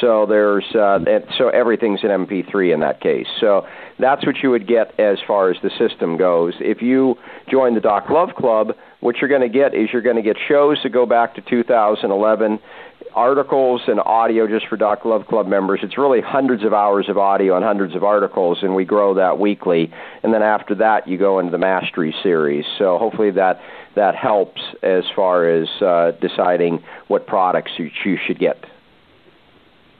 so 0.00 0.26
there's 0.26 0.64
uh, 0.74 0.98
so 1.36 1.48
everything's 1.48 2.02
an 2.02 2.10
MP3 2.10 2.72
in 2.72 2.80
that 2.80 3.00
case. 3.00 3.26
So 3.40 3.66
that's 3.98 4.26
what 4.26 4.36
you 4.42 4.50
would 4.50 4.66
get 4.66 4.98
as 4.98 5.18
far 5.26 5.50
as 5.50 5.56
the 5.62 5.70
system 5.78 6.16
goes. 6.16 6.54
If 6.60 6.82
you 6.82 7.16
join 7.50 7.74
the 7.74 7.80
Doc 7.80 8.08
Love 8.10 8.30
Club, 8.36 8.72
what 9.04 9.18
you're 9.18 9.28
going 9.28 9.42
to 9.42 9.50
get 9.50 9.74
is 9.74 9.90
you're 9.92 10.00
going 10.00 10.16
to 10.16 10.22
get 10.22 10.38
shows 10.48 10.78
that 10.82 10.88
go 10.88 11.04
back 11.04 11.34
to 11.34 11.42
2011, 11.42 12.58
articles 13.14 13.82
and 13.86 14.00
audio 14.00 14.48
just 14.48 14.66
for 14.66 14.78
Doc 14.78 15.04
Love 15.04 15.26
Club 15.26 15.46
members. 15.46 15.80
It's 15.82 15.98
really 15.98 16.22
hundreds 16.22 16.64
of 16.64 16.72
hours 16.72 17.10
of 17.10 17.18
audio 17.18 17.54
and 17.54 17.62
hundreds 17.62 17.94
of 17.94 18.02
articles, 18.02 18.60
and 18.62 18.74
we 18.74 18.86
grow 18.86 19.12
that 19.12 19.38
weekly. 19.38 19.92
And 20.22 20.32
then 20.32 20.42
after 20.42 20.74
that, 20.76 21.06
you 21.06 21.18
go 21.18 21.38
into 21.38 21.52
the 21.52 21.58
Mastery 21.58 22.14
series. 22.22 22.64
So 22.78 22.96
hopefully 22.96 23.30
that 23.32 23.60
that 23.94 24.14
helps 24.16 24.62
as 24.82 25.04
far 25.14 25.50
as 25.50 25.68
uh, 25.82 26.12
deciding 26.22 26.82
what 27.08 27.26
products 27.26 27.72
you, 27.76 27.90
you 28.06 28.16
should 28.26 28.38
get. 28.38 28.56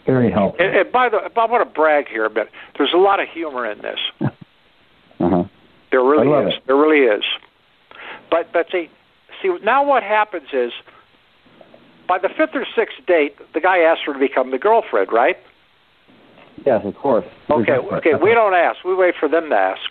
Very 0.06 0.32
helpful. 0.32 0.64
And, 0.64 0.78
and 0.78 0.90
by 0.90 1.10
the, 1.10 1.18
way, 1.18 1.24
I 1.36 1.44
want 1.44 1.68
to 1.68 1.74
brag 1.74 2.08
here 2.08 2.24
a 2.24 2.30
bit. 2.30 2.48
There's 2.78 2.94
a 2.94 2.98
lot 2.98 3.20
of 3.20 3.28
humor 3.28 3.70
in 3.70 3.82
this. 3.82 3.98
Uh-huh. 5.20 5.44
There 5.92 6.02
really 6.02 6.26
is. 6.26 6.54
it. 6.54 6.62
There 6.66 6.76
really 6.76 7.06
is. 7.06 7.22
But 8.34 8.52
but 8.52 8.66
see, 8.72 8.90
see 9.40 9.56
now 9.62 9.86
what 9.86 10.02
happens 10.02 10.48
is, 10.52 10.72
by 12.08 12.18
the 12.18 12.28
fifth 12.28 12.50
or 12.54 12.66
sixth 12.74 12.96
date, 13.06 13.36
the 13.54 13.60
guy 13.60 13.78
asks 13.78 14.02
her 14.06 14.12
to 14.12 14.18
become 14.18 14.50
the 14.50 14.58
girlfriend, 14.58 15.12
right? 15.12 15.36
Yes, 16.66 16.82
of 16.84 16.96
course. 16.96 17.24
Okay, 17.48 17.72
okay. 17.72 18.14
We 18.20 18.34
don't 18.34 18.54
ask. 18.54 18.84
We 18.84 18.96
wait 18.96 19.14
for 19.20 19.28
them 19.28 19.50
to 19.50 19.54
ask. 19.54 19.88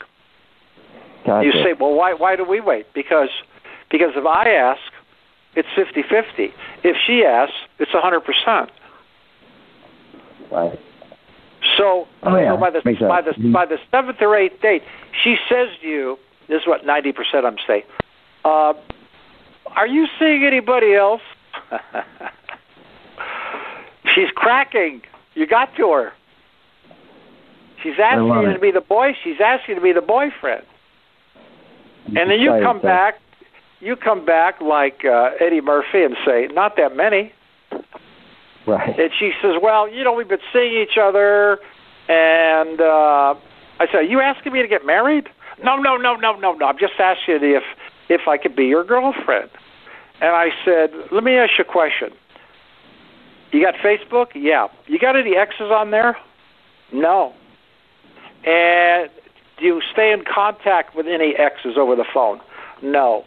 Gotcha. 1.26 1.46
You 1.46 1.54
say, 1.64 1.74
well, 1.80 1.94
why 1.94 2.14
why 2.16 2.36
do 2.36 2.44
we 2.44 2.60
wait? 2.60 2.88
Because 2.94 3.30
because 3.90 4.12
if 4.18 4.26
I 4.26 4.50
ask, 4.50 4.82
it's 5.56 5.70
fifty 5.74 6.02
fifty. 6.02 6.54
If 6.84 6.98
she 7.08 7.24
asks, 7.24 7.56
it's 7.80 7.94
a 7.94 8.02
hundred 8.02 8.26
percent. 8.26 8.70
Right. 10.52 10.78
So, 11.78 12.08
Oh, 12.24 12.36
yeah. 12.36 12.56
so 12.56 12.60
by 12.60 12.70
the 12.72 12.82
by 13.08 13.22
the 13.22 13.52
by 13.54 13.66
the 13.66 13.78
seventh 13.90 14.18
or 14.20 14.36
eighth 14.36 14.62
date, 14.62 14.84
she 15.24 15.38
says 15.48 15.70
to 15.82 15.88
you, 15.88 16.20
"This 16.50 16.62
is 16.62 16.68
what 16.68 16.86
ninety 16.86 17.14
percent 17.14 17.46
I'm 17.46 17.56
saying. 17.66 17.84
Uh, 18.44 18.74
are 19.76 19.88
you 19.88 20.08
seeing 20.20 20.44
anybody 20.44 20.94
else?" 20.94 21.22
She's 24.14 24.30
cracking. 24.36 25.02
You 25.34 25.48
got 25.48 25.76
to 25.78 25.92
her. 25.92 26.14
She's 27.82 28.00
asking 28.02 28.28
you 28.28 28.54
to 28.54 28.60
be 28.60 28.72
the 28.72 28.82
boy. 28.82 29.14
She's 29.24 29.42
asking 29.44 29.76
you 29.76 29.82
to 29.82 29.84
be 29.84 29.92
the 29.92 30.02
boyfriend. 30.02 30.66
And 32.08 32.30
then 32.30 32.40
you 32.40 32.52
come 32.62 32.80
so. 32.80 32.88
back, 32.88 33.20
you 33.80 33.96
come 33.96 34.26
back 34.26 34.62
like 34.62 35.04
uh, 35.06 35.32
Eddie 35.40 35.62
Murphy 35.62 36.04
and 36.04 36.16
say, 36.26 36.48
"Not 36.52 36.76
that 36.78 36.96
many." 36.96 37.34
Right. 38.66 39.00
And 39.00 39.12
she 39.18 39.32
says, 39.42 39.56
"Well, 39.62 39.90
you 39.90 40.04
know, 40.04 40.14
we've 40.14 40.28
been 40.28 40.40
seeing 40.52 40.82
each 40.82 40.98
other." 41.02 41.60
And 42.08 42.80
uh, 42.80 43.36
I 43.80 43.88
said, 43.88 43.96
"Are 43.96 44.04
you 44.04 44.22
asking 44.22 44.54
me 44.54 44.62
to 44.62 44.68
get 44.68 44.86
married?" 44.86 45.28
No, 45.64 45.78
no, 45.78 45.98
no, 45.98 46.16
no, 46.16 46.36
no, 46.36 46.54
no. 46.54 46.66
I'm 46.66 46.78
just 46.78 46.94
asking 47.00 47.40
if 47.42 47.64
if 48.10 48.28
I 48.28 48.38
could 48.38 48.56
be 48.56 48.66
your 48.66 48.84
girlfriend. 48.84 49.50
And 50.22 50.32
I 50.36 50.52
said, 50.64 50.92
"Let 51.12 51.24
me 51.24 51.36
ask 51.36 51.58
you 51.58 51.64
a 51.64 51.68
question. 51.68 52.12
You 53.52 53.62
got 53.62 53.76
Facebook? 53.76 54.28
Yeah. 54.34 54.68
You 54.88 54.98
got 55.00 55.16
any 55.16 55.36
exes 55.36 55.72
on 55.72 55.92
there? 55.92 56.18
No. 56.92 57.34
And 58.46 59.10
do 59.58 59.66
you 59.66 59.82
stay 59.92 60.12
in 60.12 60.24
contact 60.26 60.96
with 60.96 61.08
any 61.08 61.36
exes 61.36 61.78
over 61.78 61.96
the 61.96 62.06
phone? 62.14 62.42
No. 62.82 63.24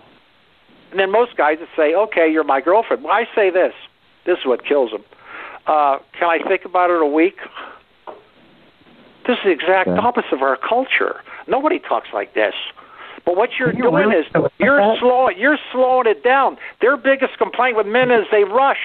And 0.90 1.00
then 1.00 1.10
most 1.10 1.36
guys 1.36 1.58
would 1.60 1.68
say, 1.76 1.94
"Okay, 1.94 2.28
you're 2.28 2.44
my 2.44 2.60
girlfriend." 2.60 3.02
Well, 3.04 3.12
I 3.12 3.28
say 3.34 3.50
this. 3.50 3.74
This 4.24 4.38
is 4.38 4.44
what 4.46 4.64
kills 4.64 4.90
them. 4.90 5.04
Uh, 5.66 5.98
can 6.18 6.28
I 6.28 6.38
think 6.38 6.64
about 6.64 6.90
it 6.90 7.00
a 7.00 7.06
week? 7.06 7.38
This 9.26 9.38
is 9.38 9.44
the 9.44 9.50
exact 9.50 9.88
Yeah. 9.88 9.98
opposite 9.98 10.32
of 10.32 10.42
our 10.42 10.56
culture. 10.56 11.20
Nobody 11.46 11.78
talks 11.80 12.12
like 12.12 12.34
this. 12.34 12.54
But 13.26 13.36
what 13.36 13.50
you're 13.58 13.74
you 13.74 13.82
doing 13.82 14.06
really 14.06 14.16
is 14.16 14.26
you're 14.58 14.78
that? 14.78 14.98
slow. 15.00 15.28
You're 15.28 15.58
slowing 15.72 16.06
it 16.06 16.22
down. 16.22 16.56
Their 16.80 16.96
biggest 16.96 17.36
complaint 17.38 17.76
with 17.76 17.86
men 17.86 18.10
is 18.10 18.24
they 18.30 18.44
rush. 18.44 18.78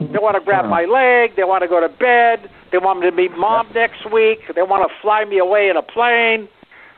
They 0.00 0.06
want 0.18 0.34
to 0.34 0.40
mm-hmm. 0.40 0.48
grab 0.48 0.64
my 0.64 0.86
leg. 0.86 1.36
They 1.36 1.44
want 1.44 1.62
to 1.62 1.68
go 1.68 1.78
to 1.80 1.88
bed. 1.90 2.50
They 2.72 2.78
want 2.78 3.00
me 3.00 3.10
to 3.10 3.14
meet 3.14 3.36
mom 3.36 3.68
next 3.74 4.10
week. 4.10 4.38
They 4.54 4.62
want 4.62 4.88
to 4.88 4.94
fly 5.02 5.26
me 5.26 5.38
away 5.38 5.68
in 5.68 5.76
a 5.76 5.82
plane, 5.82 6.48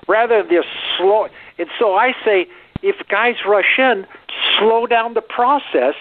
rather 0.06 0.42
than 0.42 0.50
just 0.50 0.68
slow. 0.96 1.26
And 1.58 1.68
so 1.78 1.94
I 1.94 2.12
say, 2.24 2.46
if 2.82 2.96
guys 3.08 3.35
rush 3.46 3.78
in, 3.78 4.06
slow 4.58 4.87
down 4.87 5.14
the 5.14 5.20
process. 5.20 5.94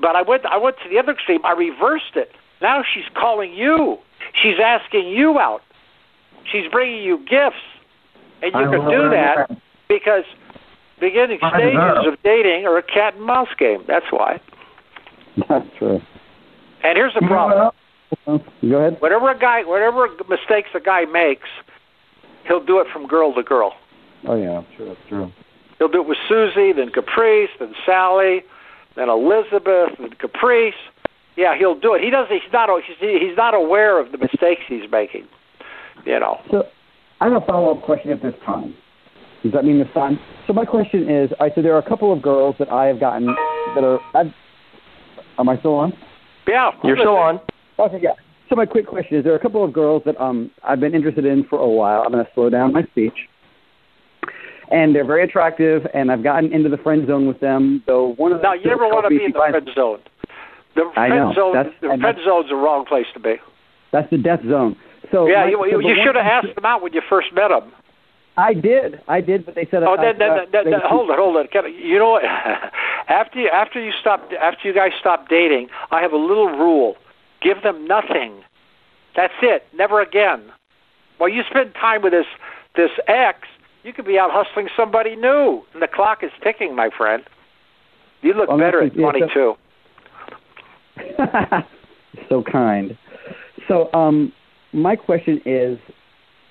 But 0.00 0.14
I 0.14 0.22
went, 0.22 0.46
I 0.46 0.56
went 0.56 0.76
to 0.84 0.88
the 0.88 0.98
other 0.98 1.12
extreme. 1.12 1.44
I 1.44 1.52
reversed 1.52 2.14
it. 2.14 2.30
Now 2.62 2.82
she's 2.82 3.08
calling 3.14 3.52
you. 3.52 3.98
She's 4.40 4.60
asking 4.62 5.08
you 5.08 5.40
out. 5.40 5.62
She's 6.52 6.70
bringing 6.70 7.02
you 7.02 7.18
gifts, 7.18 7.56
and 8.42 8.52
you 8.52 8.60
I 8.60 8.64
can 8.64 8.90
do 8.90 9.10
that 9.10 9.50
because 9.88 10.24
beginning 11.00 11.38
stages 11.38 12.06
of 12.06 12.22
dating 12.22 12.66
are 12.66 12.78
a 12.78 12.82
cat 12.82 13.14
and 13.14 13.24
mouse 13.24 13.48
game. 13.58 13.84
That's 13.86 14.06
why. 14.10 14.40
That's 15.48 15.66
true. 15.78 16.00
And 16.82 16.96
here's 16.96 17.14
the 17.14 17.26
problem. 17.26 17.72
Go 18.26 18.78
ahead. 18.78 19.00
Whatever 19.00 19.30
a 19.30 19.38
guy, 19.38 19.64
whatever 19.64 20.08
mistakes 20.28 20.70
a 20.74 20.80
guy 20.80 21.04
makes, 21.04 21.48
he'll 22.46 22.64
do 22.64 22.80
it 22.80 22.86
from 22.92 23.06
girl 23.06 23.34
to 23.34 23.42
girl. 23.42 23.74
Oh 24.26 24.36
yeah, 24.36 24.62
true. 24.76 24.88
That's 24.88 25.08
true. 25.08 25.32
He'll 25.78 25.88
do 25.88 26.02
it 26.02 26.08
with 26.08 26.18
Susie, 26.28 26.72
then 26.72 26.90
Caprice, 26.90 27.50
then 27.60 27.74
Sally, 27.86 28.42
then 28.96 29.08
Elizabeth, 29.08 29.90
then 29.98 30.10
Caprice. 30.18 30.74
Yeah, 31.36 31.56
he'll 31.56 31.78
do 31.78 31.94
it. 31.94 32.02
He 32.02 32.10
doesn't. 32.10 32.32
He's 32.32 32.52
not. 32.52 32.68
He's, 32.84 32.96
he's 32.98 33.36
not 33.36 33.54
aware 33.54 34.00
of 34.00 34.10
the 34.10 34.18
mistakes 34.18 34.62
he's 34.68 34.90
making. 34.90 35.28
You 36.04 36.18
know. 36.18 36.40
So 36.50 36.64
I 37.20 37.24
have 37.28 37.42
a 37.42 37.46
follow 37.46 37.76
up 37.76 37.82
question 37.84 38.10
at 38.10 38.22
this 38.22 38.34
time. 38.44 38.74
Does 39.42 39.52
that 39.52 39.64
mean 39.64 39.78
this 39.78 39.88
time? 39.94 40.18
So 40.46 40.52
my 40.52 40.64
question 40.64 41.08
is, 41.08 41.30
I 41.40 41.50
so 41.54 41.62
there 41.62 41.74
are 41.74 41.78
a 41.78 41.88
couple 41.88 42.12
of 42.12 42.22
girls 42.22 42.56
that 42.58 42.70
I 42.70 42.86
have 42.86 43.00
gotten 43.00 43.26
that 43.74 43.84
are. 43.84 44.00
I've, 44.14 44.32
am 45.38 45.48
I 45.48 45.58
still 45.58 45.74
on? 45.74 45.92
Yeah. 46.46 46.70
You're 46.82 46.96
still 46.96 47.16
on. 47.16 47.40
Okay, 47.78 47.98
yeah. 48.02 48.12
So 48.48 48.56
my 48.56 48.66
quick 48.66 48.86
question 48.86 49.18
is, 49.18 49.24
there 49.24 49.32
are 49.32 49.36
a 49.36 49.40
couple 49.42 49.64
of 49.64 49.72
girls 49.72 50.02
that 50.06 50.20
um 50.20 50.50
I've 50.64 50.80
been 50.80 50.94
interested 50.94 51.24
in 51.24 51.44
for 51.44 51.58
a 51.58 51.68
while. 51.68 52.02
I'm 52.02 52.12
going 52.12 52.24
to 52.24 52.30
slow 52.34 52.50
down 52.50 52.72
my 52.72 52.82
speech. 52.84 53.14
And 54.70 54.94
they're 54.94 55.06
very 55.06 55.24
attractive, 55.24 55.86
and 55.94 56.12
I've 56.12 56.22
gotten 56.22 56.52
into 56.52 56.68
the 56.68 56.76
friend 56.76 57.06
zone 57.06 57.26
with 57.26 57.40
them. 57.40 57.82
Though 57.86 58.14
one 58.16 58.32
of 58.32 58.38
them 58.38 58.42
Now 58.42 58.54
you 58.54 58.66
never 58.66 58.86
want 58.86 59.06
to 59.06 59.08
be 59.08 59.24
in 59.24 59.32
the 59.32 59.38
friend 59.38 59.70
zone. 59.74 60.00
The 60.76 60.90
I 60.96 61.08
friend 61.08 61.28
know. 61.30 61.34
zone. 61.34 61.54
That's- 61.54 61.74
the 61.80 61.90
and 61.90 62.02
friend 62.02 62.18
zone's 62.24 62.48
the 62.50 62.54
wrong 62.56 62.84
place 62.84 63.06
to 63.14 63.20
be. 63.20 63.36
That's 63.92 64.10
the 64.10 64.18
death 64.18 64.40
zone. 64.48 64.76
So 65.10 65.26
yeah, 65.26 65.44
my- 65.44 65.50
you, 65.50 65.58
so 65.72 65.78
you, 65.80 65.96
should 66.04 66.16
have 66.16 66.26
asked 66.26 66.54
them 66.54 66.64
out 66.64 66.82
when 66.82 66.92
you 66.92 67.02
first 67.08 67.32
met 67.32 67.48
them. 67.48 67.72
I 68.36 68.54
did, 68.54 69.00
I 69.08 69.20
did, 69.20 69.44
but 69.44 69.56
they 69.56 69.66
said. 69.70 69.82
Oh, 69.82 69.94
uh, 69.94 70.00
then, 70.00 70.18
then, 70.18 70.30
uh, 70.30 70.36
then, 70.52 70.64
they- 70.66 70.70
then 70.70 70.80
hold 70.84 71.10
it, 71.10 71.18
hold 71.18 71.36
it. 71.36 71.50
Can, 71.50 71.64
you 71.74 71.98
know 71.98 72.10
what? 72.10 72.24
after 73.08 73.40
you, 73.40 73.48
after 73.48 73.80
you 73.82 73.92
stop, 74.00 74.28
after 74.40 74.68
you 74.68 74.74
guys 74.74 74.92
stop 74.98 75.28
dating, 75.28 75.68
I 75.90 76.00
have 76.02 76.12
a 76.12 76.16
little 76.16 76.48
rule: 76.48 76.96
give 77.42 77.62
them 77.62 77.86
nothing. 77.86 78.42
That's 79.16 79.34
it. 79.42 79.64
Never 79.74 80.00
again. 80.00 80.52
While 81.16 81.30
you 81.30 81.42
spend 81.50 81.74
time 81.74 82.02
with 82.02 82.12
this 82.12 82.26
this 82.76 82.90
ex, 83.08 83.40
you 83.82 83.92
could 83.92 84.06
be 84.06 84.18
out 84.18 84.30
hustling 84.30 84.68
somebody 84.76 85.16
new, 85.16 85.62
and 85.72 85.82
the 85.82 85.88
clock 85.88 86.22
is 86.22 86.30
ticking, 86.42 86.76
my 86.76 86.90
friend. 86.96 87.24
You 88.22 88.34
look 88.34 88.48
Well, 88.48 88.58
better 88.58 88.82
at 88.82 88.92
so- 88.94 89.00
22. 89.00 89.56
so 92.28 92.42
kind. 92.42 92.96
So, 93.66 93.92
um, 93.92 94.32
my 94.72 94.96
question 94.96 95.40
is: 95.44 95.78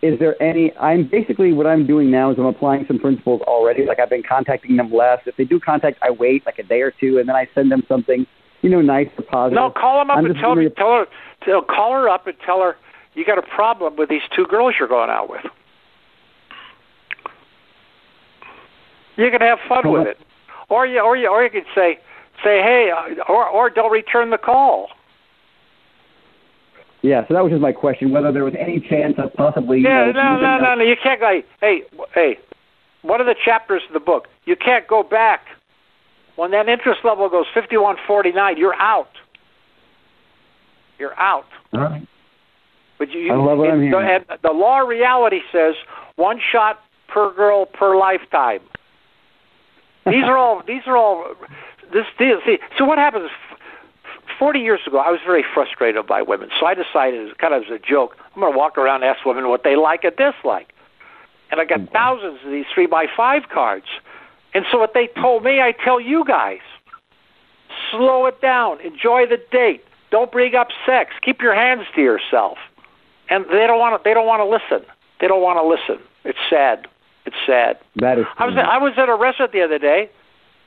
Is 0.01 0.19
there 0.19 0.41
any? 0.41 0.75
I'm 0.77 1.07
basically 1.07 1.53
what 1.53 1.67
I'm 1.67 1.85
doing 1.85 2.09
now 2.11 2.31
is 2.31 2.37
I'm 2.37 2.45
applying 2.45 2.85
some 2.87 2.99
principles 2.99 3.41
already. 3.41 3.85
Like 3.85 3.99
I've 3.99 4.09
been 4.09 4.23
contacting 4.23 4.77
them 4.77 4.91
less. 4.91 5.19
If 5.25 5.35
they 5.37 5.45
do 5.45 5.59
contact, 5.59 5.99
I 6.01 6.11
wait 6.11 6.45
like 6.45 6.59
a 6.59 6.63
day 6.63 6.81
or 6.81 6.91
two, 6.91 7.19
and 7.19 7.29
then 7.29 7.35
I 7.35 7.47
send 7.53 7.71
them 7.71 7.83
something, 7.87 8.25
you 8.61 8.69
know, 8.69 8.81
nice 8.81 9.09
or 9.17 9.23
positive. 9.23 9.55
No, 9.55 9.69
call 9.69 9.99
them 9.99 10.09
up 10.09 10.17
I'm 10.17 10.25
and 10.25 10.35
tell, 10.35 10.55
me, 10.55 10.69
tell 10.69 10.91
her, 10.91 11.05
tell, 11.43 11.61
call 11.61 11.93
her 11.93 12.09
up 12.09 12.27
and 12.27 12.35
tell 12.45 12.61
her, 12.61 12.75
you 13.13 13.25
got 13.25 13.37
a 13.37 13.43
problem 13.43 13.95
with 13.95 14.09
these 14.09 14.21
two 14.35 14.45
girls 14.45 14.75
you're 14.79 14.87
going 14.87 15.09
out 15.09 15.29
with. 15.29 15.45
You 19.15 19.31
can 19.31 19.41
have 19.41 19.57
fun 19.67 19.91
with 19.91 20.07
it, 20.07 20.19
or 20.69 20.85
you 20.85 20.99
or 20.99 21.17
you 21.17 21.27
or 21.27 21.43
you 21.43 21.49
could 21.49 21.65
say 21.73 21.97
say 22.43 22.61
hey, 22.61 22.91
uh, 22.95 23.23
or 23.27 23.47
or 23.47 23.69
don't 23.71 23.91
return 23.91 24.29
the 24.29 24.37
call. 24.37 24.89
Yeah, 27.03 27.27
so 27.27 27.35
that 27.35 27.43
was 27.43 27.51
just 27.51 27.61
my 27.61 27.71
question: 27.71 28.11
whether 28.11 28.31
there 28.31 28.43
was 28.43 28.55
any 28.57 28.79
chance 28.79 29.13
of 29.19 29.33
possibly. 29.35 29.79
Yeah, 29.81 30.07
you 30.07 30.13
know, 30.13 30.37
no, 30.37 30.41
no, 30.41 30.59
no, 30.59 30.75
no. 30.75 30.83
You 30.83 30.95
can't 31.01 31.19
go. 31.19 31.41
Hey, 31.61 31.83
hey, 32.13 32.39
one 33.03 33.21
of 33.21 33.27
the 33.27 33.35
chapters 33.45 33.83
of 33.87 33.93
the 33.93 33.99
book. 33.99 34.27
You 34.45 34.55
can't 34.55 34.87
go 34.87 35.03
back 35.03 35.41
when 36.37 36.51
that 36.51 36.67
interest 36.67 37.01
level 37.03 37.29
goes 37.29 37.45
fifty-one 37.53 37.97
forty-nine. 38.07 38.57
You're 38.57 38.75
out. 38.75 39.11
You're 40.97 41.17
out. 41.19 41.45
All 41.73 41.81
right. 41.81 42.07
But 42.97 43.11
you, 43.11 43.31
I 43.31 43.35
love 43.35 43.59
what 43.59 43.69
it, 43.69 43.73
I'm 43.73 43.81
hearing. 43.81 44.23
And 44.29 44.39
the 44.41 44.51
law 44.51 44.81
of 44.81 44.87
reality 44.87 45.41
says 45.51 45.75
one 46.15 46.39
shot 46.51 46.79
per 47.07 47.31
girl 47.35 47.67
per 47.67 47.95
lifetime. 47.95 48.61
These 50.07 50.23
are 50.23 50.37
all. 50.37 50.63
These 50.65 50.81
are 50.87 50.97
all. 50.97 51.35
This 51.93 52.05
deal. 52.17 52.39
See. 52.43 52.57
So 52.77 52.85
what 52.85 52.97
happens? 52.97 53.29
Is, 54.37 54.39
Forty 54.39 54.59
years 54.59 54.81
ago, 54.85 54.97
I 54.99 55.11
was 55.11 55.19
very 55.25 55.43
frustrated 55.53 56.05
by 56.07 56.21
women, 56.21 56.49
so 56.59 56.65
I 56.65 56.73
decided, 56.73 57.37
kind 57.37 57.53
of 57.53 57.63
as 57.63 57.71
a 57.71 57.79
joke, 57.79 58.15
I'm 58.35 58.41
going 58.41 58.53
to 58.53 58.57
walk 58.57 58.77
around 58.77 59.03
and 59.03 59.15
ask 59.15 59.25
women 59.25 59.49
what 59.49 59.63
they 59.63 59.75
like 59.75 60.03
and 60.03 60.15
dislike. 60.15 60.73
And 61.51 61.59
I 61.61 61.65
got 61.65 61.79
mm-hmm. 61.79 61.93
thousands 61.93 62.39
of 62.45 62.51
these 62.51 62.65
three 62.73 62.87
by 62.87 63.07
five 63.15 63.49
cards. 63.49 63.85
And 64.53 64.65
so 64.71 64.77
what 64.79 64.93
they 64.93 65.07
told 65.07 65.43
me, 65.43 65.61
I 65.61 65.71
tell 65.71 65.99
you 65.99 66.25
guys: 66.25 66.59
slow 67.91 68.25
it 68.25 68.41
down, 68.41 68.81
enjoy 68.81 69.25
the 69.25 69.41
date, 69.51 69.83
don't 70.11 70.31
bring 70.31 70.55
up 70.55 70.69
sex, 70.85 71.13
keep 71.21 71.41
your 71.41 71.55
hands 71.55 71.85
to 71.95 72.01
yourself. 72.01 72.57
And 73.29 73.45
they 73.45 73.67
don't 73.67 73.79
want 73.79 74.01
to. 74.01 74.07
They 74.07 74.13
don't 74.13 74.27
want 74.27 74.39
to 74.39 74.45
listen. 74.45 74.87
They 75.19 75.27
don't 75.27 75.41
want 75.41 75.59
to 75.59 75.67
listen. 75.67 76.03
It's 76.23 76.39
sad. 76.49 76.87
It's 77.25 77.35
sad. 77.45 77.77
That 77.97 78.19
is. 78.19 78.25
I 78.37 78.45
was 78.45 78.55
I 78.57 78.77
was 78.77 78.93
at 78.97 79.09
a 79.09 79.15
restaurant 79.15 79.51
the 79.51 79.61
other 79.61 79.79
day, 79.79 80.09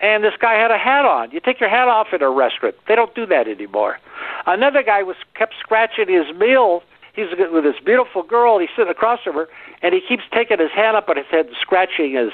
and 0.01 0.24
this 0.24 0.34
guy 0.40 0.55
had 0.55 0.70
a 0.70 0.78
hat 0.78 1.05
on. 1.05 1.30
You 1.30 1.40
take 1.40 1.61
your 1.61 1.68
hat 1.68 1.88
off 1.88 2.09
at 2.12 2.22
a 2.22 2.30
restaurant. 2.30 2.74
They 2.88 2.94
don't 2.94 3.14
do 3.14 3.26
that 3.26 3.46
anymore. 3.46 3.98
Another 4.46 4.82
guy 4.82 5.03
was 5.03 5.16
kept 5.34 5.55
scratching 5.61 6.09
his 6.09 6.34
meal. 6.36 6.82
He's 7.14 7.26
with 7.53 7.64
this 7.64 7.76
beautiful 7.84 8.22
girl. 8.22 8.59
He's 8.59 8.70
sitting 8.74 8.90
across 8.90 9.20
from 9.22 9.34
her, 9.34 9.48
and 9.82 9.94
he 9.94 10.01
keeps 10.01 10.22
taking 10.32 10.59
his 10.59 10.70
hand 10.70 10.96
up 10.96 11.09
on 11.09 11.16
his 11.16 11.26
head 11.30 11.46
and 11.46 11.57
scratching 11.61 12.14
his. 12.14 12.30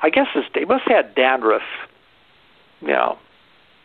I 0.00 0.10
guess 0.10 0.26
his. 0.32 0.44
He 0.54 0.64
must 0.64 0.84
have 0.84 1.06
had 1.06 1.14
dandruff. 1.14 1.62
You 2.80 2.88
know, 2.88 3.18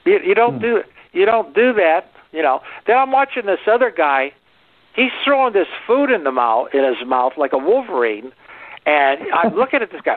you, 0.05 0.19
you 0.23 0.35
don't 0.35 0.55
hmm. 0.55 0.61
do 0.61 0.83
you 1.11 1.25
don't 1.25 1.53
do 1.53 1.73
that. 1.73 2.11
You 2.31 2.43
know. 2.43 2.61
Then 2.85 2.97
I'm 2.97 3.11
watching 3.11 3.45
this 3.45 3.59
other 3.67 3.91
guy. 3.95 4.31
He's 4.95 5.11
throwing 5.23 5.53
this 5.53 5.67
food 5.85 6.09
in 6.11 6.23
the 6.23 6.31
mouth 6.31 6.69
in 6.73 6.83
his 6.83 7.05
mouth 7.05 7.33
like 7.37 7.53
a 7.53 7.57
wolverine, 7.57 8.31
and 8.87 9.19
I'm 9.33 9.53
looking 9.53 9.81
at 9.81 9.91
this 9.91 10.01
guy, 10.01 10.15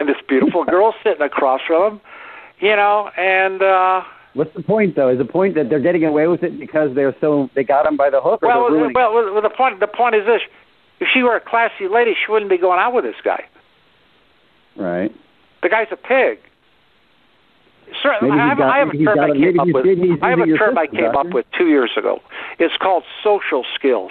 and 0.00 0.08
this 0.08 0.16
beautiful 0.28 0.64
girl 0.64 0.94
sitting 1.04 1.22
across 1.22 1.60
from 1.66 1.94
him. 1.94 2.00
You 2.58 2.74
know, 2.76 3.10
and 3.16 3.62
uh 3.62 4.02
What's 4.32 4.52
the 4.54 4.62
point, 4.64 4.96
though? 4.96 5.10
Is 5.10 5.18
the 5.18 5.24
point 5.24 5.54
that 5.54 5.70
they're 5.70 5.78
getting 5.78 6.04
away 6.04 6.26
with 6.26 6.42
it 6.42 6.58
because 6.58 6.92
they're 6.96 7.14
so 7.20 7.48
they 7.54 7.62
got 7.62 7.84
them 7.84 7.96
by 7.96 8.10
the 8.10 8.20
hook, 8.20 8.42
or 8.42 8.48
well, 8.48 8.92
well, 8.92 9.32
well, 9.32 9.42
the 9.42 9.50
point 9.50 9.78
the 9.78 9.86
point 9.86 10.16
is 10.16 10.26
this: 10.26 10.40
if 10.98 11.06
she 11.12 11.22
were 11.22 11.36
a 11.36 11.40
classy 11.40 11.86
lady, 11.88 12.14
she 12.14 12.32
wouldn't 12.32 12.50
be 12.50 12.58
going 12.58 12.80
out 12.80 12.92
with 12.94 13.04
this 13.04 13.14
guy. 13.22 13.44
Right. 14.76 15.14
The 15.62 15.68
guy's 15.68 15.86
a 15.92 15.96
pig. 15.96 16.38
Certainly, 18.02 18.38
I 18.38 18.48
have, 18.48 18.58
got- 18.58 18.70
I 18.70 18.78
have 18.78 18.88
a 18.88 18.96
term 18.96 19.18
I 19.20 19.32
came 19.32 19.60
up 19.60 19.68
with. 19.68 19.86
I 20.22 20.30
have 20.30 20.40
a 20.40 20.58
term 20.58 20.78
I 20.78 20.86
came 20.86 21.14
up 21.16 21.28
with 21.28 21.46
two 21.56 21.66
years 21.68 21.90
ago. 21.96 22.18
It's 22.58 22.76
called 22.78 23.04
social 23.22 23.64
skills. 23.74 24.10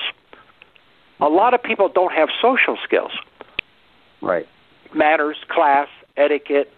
A 1.23 1.29
lot 1.29 1.53
of 1.53 1.63
people 1.63 1.87
don't 1.87 2.11
have 2.13 2.27
social 2.41 2.77
skills. 2.83 3.11
Right. 4.21 4.47
manners, 4.93 5.37
class, 5.49 5.87
etiquette, 6.17 6.71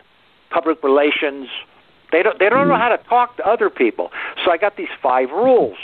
public 0.49 0.81
relations. 0.83 1.47
They 2.11 2.23
don't 2.23 2.39
they 2.39 2.49
don't 2.49 2.67
know 2.67 2.75
hmm. 2.75 2.81
how 2.81 2.89
to 2.95 3.01
talk 3.09 3.37
to 3.37 3.43
other 3.47 3.69
people. 3.69 4.09
So 4.43 4.51
I 4.51 4.57
got 4.57 4.77
these 4.77 4.93
five 5.01 5.29
rules. 5.29 5.77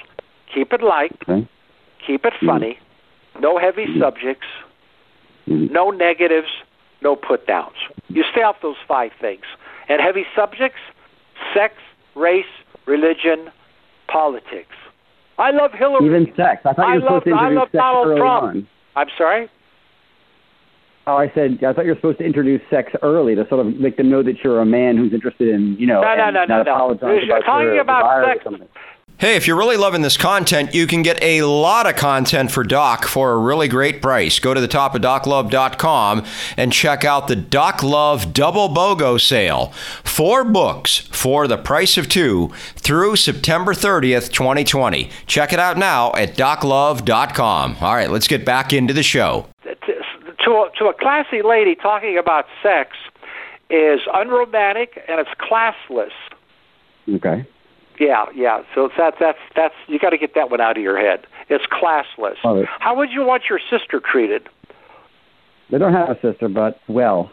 Keep 0.53 0.73
it 0.73 0.81
light, 0.81 1.15
Okay. 1.27 1.47
keep 2.05 2.25
it 2.25 2.33
hmm. 2.39 2.47
funny, 2.47 2.79
no 3.39 3.57
heavy 3.57 3.85
Mm-hmm. 3.85 4.01
subjects, 4.01 4.47
hmm. 5.45 5.65
no 5.71 5.89
negatives, 5.91 6.51
no 7.01 7.15
put 7.15 7.47
downs. 7.47 7.77
You 8.09 8.23
stay 8.31 8.43
off 8.43 8.57
those 8.61 8.81
five 8.87 9.11
things. 9.19 9.45
And 9.89 10.01
heavy 10.01 10.25
subjects, 10.35 10.79
sex, 11.53 11.73
race, 12.15 12.53
religion, 12.85 13.51
politics. 14.07 14.75
I 15.41 15.51
love 15.51 15.71
Hillary. 15.73 16.05
Even 16.05 16.31
sex. 16.37 16.61
I 16.65 16.73
thought 16.73 16.87
you 16.93 17.01
were 17.01 17.07
supposed 17.07 17.25
to 17.25 17.31
love- 17.31 17.39
I 17.39 17.47
introduce 17.49 17.59
love 17.59 17.67
sex 17.71 17.81
Donald 17.81 18.07
early 18.07 18.19
Trump. 18.19 18.43
on. 18.43 18.67
I'm 18.95 19.07
sorry? 19.17 19.49
Oh, 21.07 21.17
I 21.17 21.31
said 21.33 21.57
I 21.63 21.73
thought 21.73 21.85
you 21.85 21.91
were 21.91 21.95
supposed 21.95 22.19
to 22.19 22.23
introduce 22.25 22.61
sex 22.69 22.91
early 23.01 23.33
to 23.33 23.47
sort 23.49 23.65
of 23.65 23.75
make 23.79 23.97
them 23.97 24.09
know 24.09 24.21
that 24.21 24.43
you're 24.43 24.61
a 24.61 24.65
man 24.65 24.97
who's 24.97 25.13
interested 25.13 25.47
in, 25.49 25.75
you 25.79 25.87
know, 25.87 26.01
No, 26.01 26.15
no, 26.15 26.29
no, 26.29 26.45
no, 26.45 26.61
no. 26.61 26.61
about 26.61 26.99
talking 27.43 27.79
about 27.79 28.05
or 28.05 28.23
sex. 28.25 28.45
Something. 29.21 29.29
Hey, 29.29 29.35
if 29.35 29.47
you're 29.47 29.57
really 29.57 29.77
loving 29.77 30.01
this 30.01 30.17
content, 30.17 30.73
you 30.73 30.87
can 30.87 31.03
get 31.03 31.21
a 31.21 31.43
lot 31.43 31.87
of 31.87 31.95
content 31.95 32.51
for 32.51 32.63
Doc 32.63 33.05
for 33.05 33.31
a 33.31 33.37
really 33.37 33.67
great 33.67 34.01
price. 34.01 34.39
Go 34.39 34.53
to 34.53 34.61
the 34.61 34.67
top 34.67 34.95
of 34.95 35.01
doclove.com 35.01 36.25
and 36.57 36.73
check 36.73 37.05
out 37.05 37.27
the 37.27 37.35
Doc 37.35 37.83
Love 37.83 38.33
Double 38.33 38.69
BOGO 38.69 39.19
sale. 39.19 39.67
Four 40.03 40.43
books 40.43 40.99
for 41.11 41.47
the 41.47 41.57
price 41.57 41.97
of 41.97 42.09
two 42.09 42.51
through 42.75 43.15
September 43.15 43.73
30th, 43.73 44.31
2020. 44.31 45.09
Check 45.27 45.53
it 45.53 45.59
out 45.59 45.77
now 45.77 46.11
at 46.13 46.35
doclove.com. 46.35 47.77
All 47.81 47.93
right, 47.93 48.09
let's 48.09 48.27
get 48.27 48.45
back 48.45 48.73
into 48.73 48.93
the 48.93 49.03
show. 49.03 49.47
to, 49.63 49.75
to, 49.75 50.69
to 50.77 50.85
a 50.85 50.93
classy 50.93 51.41
lady 51.41 51.75
talking 51.75 52.17
about 52.17 52.45
sex 52.63 52.97
is 53.69 54.01
unromantic 54.13 55.01
and 55.07 55.19
it's 55.19 55.29
classless. 55.39 56.11
Okay. 57.09 57.45
Yeah, 58.01 58.25
yeah. 58.33 58.63
So 58.73 58.85
it's 58.85 58.95
that 58.97 59.13
that's 59.19 59.37
that's 59.55 59.75
you 59.85 59.99
got 59.99 60.09
to 60.09 60.17
get 60.17 60.33
that 60.33 60.49
one 60.49 60.59
out 60.59 60.75
of 60.75 60.81
your 60.81 60.97
head. 60.97 61.27
It's 61.49 61.65
classless. 61.65 62.37
It. 62.43 62.67
How 62.79 62.95
would 62.95 63.11
you 63.11 63.23
want 63.23 63.43
your 63.47 63.59
sister 63.69 64.01
treated? 64.03 64.49
They 65.69 65.77
don't 65.77 65.93
have 65.93 66.09
a 66.09 66.19
sister, 66.19 66.49
but 66.49 66.79
well. 66.87 67.29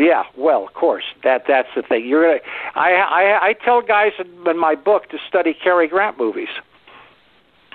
Yeah, 0.00 0.22
well, 0.34 0.66
of 0.66 0.72
course. 0.72 1.04
That 1.24 1.42
that's 1.46 1.68
the 1.76 1.82
thing. 1.82 2.06
You're 2.06 2.22
gonna. 2.22 2.40
I 2.74 2.92
I 2.92 3.48
I 3.48 3.52
tell 3.62 3.82
guys 3.82 4.12
in, 4.18 4.48
in 4.48 4.58
my 4.58 4.74
book 4.74 5.10
to 5.10 5.18
study 5.28 5.54
Cary 5.62 5.88
Grant 5.88 6.18
movies. 6.18 6.48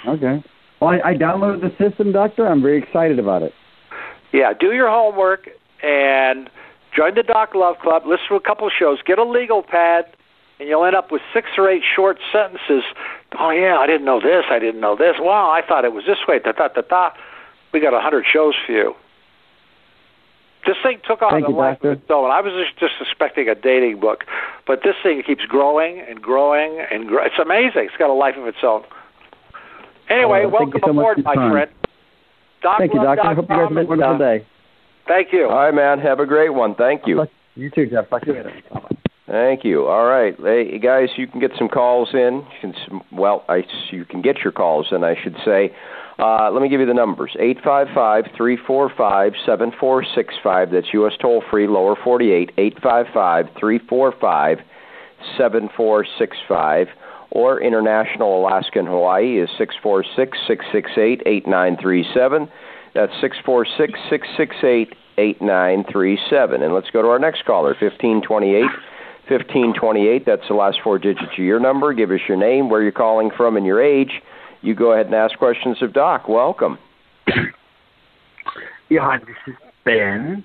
Okay. 0.08 0.44
Well, 0.82 0.90
I, 0.90 1.12
I 1.12 1.14
downloaded 1.14 1.62
the 1.62 1.72
system, 1.78 2.12
Doctor. 2.12 2.48
I'm 2.48 2.64
very 2.64 2.80
excited 2.82 3.20
about 3.20 3.44
it. 3.44 3.54
Yeah, 4.32 4.54
do 4.60 4.72
your 4.72 4.90
homework 4.90 5.50
and 5.84 6.50
join 6.96 7.14
the 7.14 7.22
Doc 7.22 7.54
Love 7.54 7.76
Club. 7.84 8.04
Listen 8.08 8.26
to 8.30 8.36
a 8.36 8.42
couple 8.42 8.66
of 8.66 8.74
shows. 8.78 8.98
Get 9.06 9.20
a 9.20 9.24
legal 9.24 9.62
pad, 9.62 10.06
and 10.64 10.70
you'll 10.70 10.86
end 10.86 10.96
up 10.96 11.12
with 11.12 11.22
six 11.34 11.50
or 11.58 11.70
eight 11.70 11.84
short 11.84 12.18
sentences. 12.32 12.84
Oh 13.38 13.50
yeah, 13.52 13.76
I 13.78 13.86
didn't 13.86 14.06
know 14.06 14.22
this. 14.22 14.46
I 14.50 14.60
didn't 14.60 14.80
know 14.80 14.96
this. 14.96 15.16
Wow, 15.20 15.52
I 15.52 15.60
thought 15.68 15.84
it 15.84 15.92
was 15.92 16.06
this 16.06 16.20
way. 16.26 16.40
Da 16.40 16.54
da 16.54 16.70
da 16.70 16.82
da. 16.88 17.10
We 17.74 17.82
got 17.82 17.94
a 17.94 18.00
hundred 18.00 18.24
shows 18.32 18.54
for 18.66 18.72
you. 18.72 18.96
This 20.66 20.78
thing 20.82 21.00
took 21.06 21.22
on 21.22 21.32
Thank 21.32 21.48
a 21.48 21.52
you, 21.52 21.58
life 21.58 21.74
Doctor. 21.84 21.92
of 21.92 21.98
its 22.00 22.10
own. 22.10 22.32
I 22.32 22.40
was 22.40 22.54
just, 22.54 22.80
just 22.80 22.94
expecting 23.02 23.50
a 23.50 23.56
dating 23.56 24.00
book, 24.00 24.24
but 24.66 24.80
this 24.86 24.96
thing 25.04 25.22
keeps 25.28 25.44
growing 25.44 26.00
and 26.00 26.22
growing 26.22 26.80
and 26.90 27.06
grow. 27.10 27.26
It's 27.26 27.36
amazing. 27.38 27.92
It's 27.92 27.98
got 28.00 28.10
a 28.10 28.14
life 28.14 28.36
of 28.38 28.48
its 28.48 28.64
own. 28.64 28.84
Anyway, 30.10 30.44
Oh, 30.46 30.52
thank 30.58 30.74
you 30.74 30.80
welcome 30.80 30.82
so 30.86 30.94
much 30.94 31.04
aboard, 31.04 31.24
my 31.26 31.36
time. 31.36 31.52
friend. 31.52 31.72
Doc 32.62 32.78
Thank 32.80 32.94
you, 32.94 33.04
Love 33.04 33.18
Doctor. 33.18 33.30
I 33.30 33.34
hope 33.34 33.50
you 33.50 33.56
guys 33.58 33.68
have 33.68 33.72
a 33.78 33.84
wonderful 33.84 34.16
uh, 34.16 34.18
day. 34.18 34.46
Thank 35.06 35.34
you. 35.34 35.50
All 35.50 35.58
right, 35.58 35.74
man. 35.74 36.00
Have 36.00 36.22
a 36.22 36.26
great 36.26 36.54
one. 36.54 36.76
Thank 36.76 37.08
you. 37.08 37.26
You 37.56 37.70
too, 37.70 37.88
Jeff. 37.88 38.10
Talk 38.10 38.22
to 38.22 38.28
you 38.28 38.34
later. 38.38 38.54
Bye-bye. 38.74 39.03
Thank 39.34 39.64
you. 39.64 39.88
All 39.88 40.06
right, 40.06 40.36
hey 40.40 40.78
guys, 40.78 41.10
you 41.18 41.26
can 41.26 41.40
get 41.40 41.50
some 41.58 41.68
calls 41.68 42.10
in. 42.14 42.46
You 42.62 42.72
can, 42.72 43.02
well, 43.12 43.44
I, 43.50 43.64
you 43.90 44.06
can 44.06 44.22
get 44.22 44.38
your 44.44 44.52
calls 44.52 44.90
in, 44.92 45.04
I 45.04 45.16
should 45.24 45.36
say. 45.44 45.76
Uh, 46.20 46.52
let 46.52 46.62
me 46.62 46.70
give 46.70 46.80
you 46.80 46.86
the 46.86 46.94
numbers: 46.94 47.36
eight 47.40 47.58
five 47.64 47.88
five 47.96 48.26
three 48.38 48.60
four 48.68 48.92
five 48.96 49.34
seven 49.44 49.72
four 49.80 50.06
six 50.14 50.36
five. 50.44 50.70
That's 50.70 50.86
U.S. 50.94 51.14
toll 51.20 51.44
free, 51.50 51.66
lower 51.66 51.96
forty 52.04 52.32
eight. 52.32 52.52
Eight 52.60 52.78
five 52.80 53.08
five 53.12 53.48
three 53.60 53.80
four 53.90 54.14
five 54.22 54.60
seven 55.36 55.68
four 55.76 56.06
six 56.20 56.38
five. 56.48 56.86
Or 57.32 57.60
international 57.60 58.40
Alaska 58.40 58.78
and 58.78 58.88
Hawaii 58.88 59.40
is 59.42 59.50
six 59.58 59.74
four 59.82 60.06
six 60.16 60.38
six 60.48 60.64
six 60.72 60.92
eight 60.96 61.24
eight 61.26 61.48
nine 61.48 61.76
three 61.82 62.06
seven. 62.14 62.50
That's 62.94 63.14
six 63.20 63.38
four 63.44 63.66
six 63.66 64.00
six 64.12 64.28
six 64.38 64.56
eight 64.64 64.94
eight 65.18 65.42
nine 65.42 65.86
three 65.92 66.20
seven. 66.30 66.62
And 66.62 66.72
let's 66.72 66.92
go 66.92 67.02
to 67.02 67.08
our 67.08 67.18
next 67.18 67.46
caller, 67.46 67.76
fifteen 67.80 68.22
twenty 68.22 68.54
eight. 68.54 68.70
1528, 69.30 70.26
that's 70.26 70.48
the 70.48 70.54
last 70.54 70.78
four 70.84 71.00
digits 71.00 71.32
of 71.38 71.44
your 71.44 71.60
number. 71.60 71.94
Give 71.94 72.12
us 72.12 72.20
your 72.28 72.38
name, 72.38 72.70
where 72.70 72.82
you're 72.82 72.92
calling 72.92 73.32
from, 73.36 73.58
and 73.58 73.66
your 73.66 73.82
age. 73.82 74.22
You 74.62 74.76
go 74.76 74.94
ahead 74.94 75.08
and 75.08 75.16
ask 75.16 75.38
questions 75.38 75.78
of 75.82 75.94
Doc. 75.94 76.28
Welcome. 76.28 76.78
Yeah, 78.90 79.00
hi, 79.02 79.18
this 79.18 79.36
is 79.48 79.56
Ben. 79.86 80.44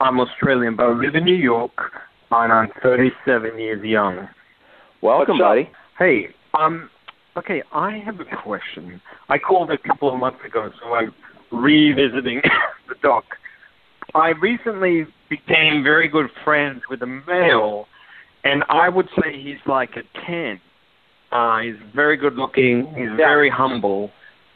I'm 0.00 0.18
Australian, 0.18 0.76
but 0.76 0.84
I 0.84 0.92
live 0.92 1.14
in 1.14 1.24
New 1.24 1.34
York, 1.34 1.72
and 2.30 2.50
I'm 2.50 2.70
37 2.82 3.58
years 3.58 3.84
young. 3.84 4.28
Welcome, 5.02 5.36
buddy. 5.36 5.68
Hey, 5.98 6.28
um, 6.54 6.88
Okay, 7.34 7.62
I 7.72 8.02
have 8.04 8.20
a 8.20 8.24
question. 8.42 9.00
I 9.30 9.38
called 9.38 9.70
a 9.70 9.78
couple 9.78 10.12
of 10.12 10.20
months 10.20 10.40
ago, 10.44 10.70
so 10.82 10.92
I'm 10.92 11.14
revisiting 11.50 12.42
the 12.88 12.94
doc. 13.02 13.24
I 14.14 14.30
recently 14.30 15.06
became 15.30 15.82
very 15.82 16.08
good 16.08 16.26
friends 16.44 16.82
with 16.90 17.00
a 17.00 17.06
male, 17.06 17.86
and 18.44 18.64
I 18.68 18.88
would 18.88 19.08
say 19.20 19.40
he's 19.40 19.60
like 19.66 19.90
a 19.96 20.02
10. 20.26 20.60
Uh, 21.30 21.60
he's 21.60 21.76
very 21.94 22.16
good 22.16 22.34
looking, 22.34 22.86
he's 22.94 23.08
Yeah. 23.08 23.16
very 23.16 23.48
humble, 23.48 24.10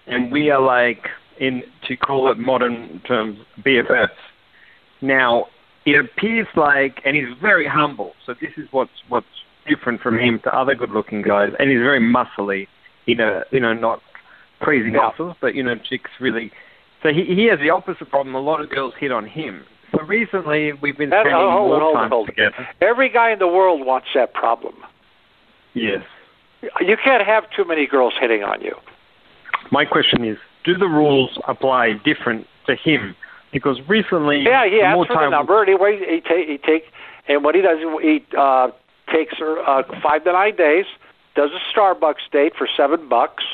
and 0.07 0.30
we 0.30 0.51
are 0.51 0.61
like, 0.61 1.09
in 1.39 1.62
to 1.87 1.97
call 1.97 2.30
it 2.30 2.39
modern 2.39 3.01
terms, 3.07 3.39
BFFs. 3.62 4.09
Now, 5.01 5.47
it 5.84 5.99
appears 5.99 6.47
like, 6.57 7.01
and 7.05 7.14
he's 7.16 7.32
very 7.41 7.66
humble, 7.66 8.14
so 8.24 8.34
this 8.34 8.53
is 8.57 8.66
what's, 8.72 8.91
what's 9.09 9.26
different 9.68 10.01
from 10.01 10.18
him 10.18 10.39
to 10.45 10.55
other 10.55 10.74
good-looking 10.74 11.22
guys, 11.22 11.53
and 11.59 11.70
he's 11.70 11.80
very 11.80 12.01
muscly. 12.01 12.68
You 13.07 13.14
know, 13.14 13.43
you 13.53 13.61
know, 13.61 13.72
not 13.72 14.01
crazy 14.61 14.91
muscles, 14.91 15.37
but 15.41 15.55
you 15.55 15.62
know, 15.62 15.76
chicks 15.76 16.11
really. 16.20 16.51
So 17.03 17.11
he 17.11 17.24
he 17.24 17.45
has 17.47 17.59
the 17.61 17.70
opposite 17.70 18.11
problem. 18.11 18.34
A 18.34 18.41
lot 18.41 18.61
of 18.61 18.68
girls 18.70 18.95
hit 18.99 19.12
on 19.12 19.26
him. 19.26 19.64
So 19.93 20.03
recently 20.03 20.72
we've 20.74 20.97
been 20.97 21.11
spending 21.11 21.34
oh, 21.34 21.51
hold 21.51 21.70
more 21.70 21.80
hold 21.80 21.95
time 21.97 22.11
hold 22.11 22.26
together. 22.28 22.68
Every 22.80 23.09
guy 23.09 23.32
in 23.32 23.39
the 23.39 23.47
world 23.47 23.87
wants 23.87 24.09
that 24.14 24.34
problem. 24.34 24.74
Yes. 25.74 26.03
You 26.80 26.97
can't 27.03 27.24
have 27.24 27.45
too 27.55 27.64
many 27.64 27.87
girls 27.87 28.14
hitting 28.20 28.43
on 28.43 28.61
you. 28.61 28.74
My 29.70 29.84
question 29.84 30.24
is, 30.24 30.39
do 30.64 30.76
the 30.76 30.87
rules 30.87 31.39
apply 31.47 31.93
different 32.05 32.47
to 32.66 32.74
him? 32.74 33.14
Because 33.53 33.78
recently, 33.89 34.43
Yeah, 34.43 34.66
he 34.68 34.80
asks 34.80 35.07
for 35.07 35.22
the 35.22 35.30
number, 35.30 35.61
and 35.61 35.68
he 35.68 35.74
wait, 35.74 36.01
he 36.01 36.20
take 36.20 36.49
he 36.49 36.59
take, 36.59 36.84
and 37.28 37.45
what 37.45 37.55
he 37.55 37.62
does, 37.62 37.78
he 38.03 38.24
uh, 38.37 38.68
takes 39.12 39.39
her 39.39 39.61
uh, 39.66 39.82
five 40.03 40.24
to 40.24 40.32
nine 40.32 40.57
days, 40.57 40.84
does 41.34 41.51
a 41.51 41.78
Starbucks 41.78 42.30
date 42.32 42.53
for 42.57 42.68
seven 42.76 43.09
bucks. 43.09 43.45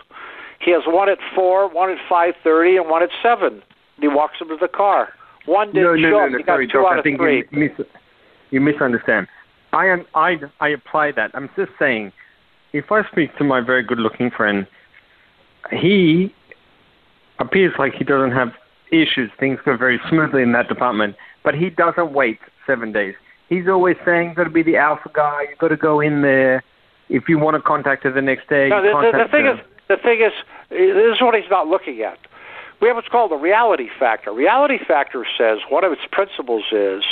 He 0.61 0.71
has 0.71 0.83
one 0.87 1.09
at 1.09 1.19
four, 1.35 1.69
one 1.69 1.91
at 1.91 1.99
five 2.09 2.35
thirty, 2.43 2.77
and 2.77 2.89
one 2.89 3.03
at 3.03 3.11
seven. 3.23 3.55
And 3.97 4.01
he 4.01 4.09
walks 4.09 4.41
him 4.41 4.49
to 4.49 4.57
the 4.57 4.69
car. 4.69 5.11
One 5.47 5.69
didn't 5.69 5.83
no, 5.83 5.95
no, 5.95 6.11
show 6.11 6.27
no, 6.27 6.39
no, 6.39 6.39
got 6.39 6.73
sorry, 6.73 7.01
I 7.01 7.03
think 7.03 7.21
you, 7.21 7.45
mis- 7.53 7.87
you 8.51 8.61
misunderstand. 8.61 9.27
I, 9.73 9.87
am, 9.87 10.05
I, 10.15 10.37
I 10.61 10.69
apply 10.69 11.13
that. 11.13 11.31
I'm 11.35 11.49
just 11.57 11.73
saying, 11.79 12.13
if 12.73 12.93
I 12.93 13.03
speak 13.11 13.37
to 13.39 13.45
my 13.45 13.61
very 13.61 13.83
good-looking 13.83 14.31
friend, 14.31 14.67
he 15.71 16.35
appears 17.39 17.73
like 17.79 17.95
he 17.95 18.05
doesn't 18.05 18.33
have 18.33 18.49
issues. 18.93 19.31
Things 19.41 19.59
go 19.65 19.77
very 19.77 20.01
smoothly 20.09 20.43
in 20.43 20.53
that 20.53 20.69
department, 20.69 21.17
but 21.43 21.55
he 21.55 21.71
doesn't 21.71 22.13
wait 22.13 22.39
seven 22.67 22.93
days. 22.93 23.15
He's 23.49 23.69
always 23.69 23.97
saying, 24.05 24.35
"Got 24.35 24.45
to 24.45 24.51
be 24.51 24.63
the 24.63 24.77
alpha 24.77 25.11
guy. 25.13 25.47
You've 25.51 25.59
got 25.59 25.69
to 25.69 25.77
go 25.77 26.01
in 26.01 26.23
there. 26.23 26.63
If 27.09 27.29
you 27.29 27.39
want 27.39 27.57
to 27.57 27.63
contact 27.63 28.05
her 28.05 28.13
the 28.13 28.23
next 28.23 28.49
day, 28.49 28.69
No, 28.69 28.81
the, 28.81 28.89
the, 28.89 29.25
the 29.25 29.31
thing 29.31 29.45
her." 29.45 29.55
is, 29.55 29.61
the 29.89 29.97
thing 29.97 30.21
is, 30.21 30.33
this 30.71 31.17
is 31.17 31.21
what 31.21 31.35
he's 31.35 31.51
not 31.51 31.67
looking 31.67 32.01
at. 32.01 32.19
We 32.83 32.89
have 32.89 32.97
what's 32.97 33.09
called 33.09 33.31
the 33.31 33.37
reality 33.37 33.89
factor. 33.99 34.33
Reality 34.33 34.79
factor 34.85 35.25
says 35.39 35.61
one 35.69 35.85
of 35.85 35.93
its 35.93 36.03
principles 36.11 36.65
is 36.73 37.05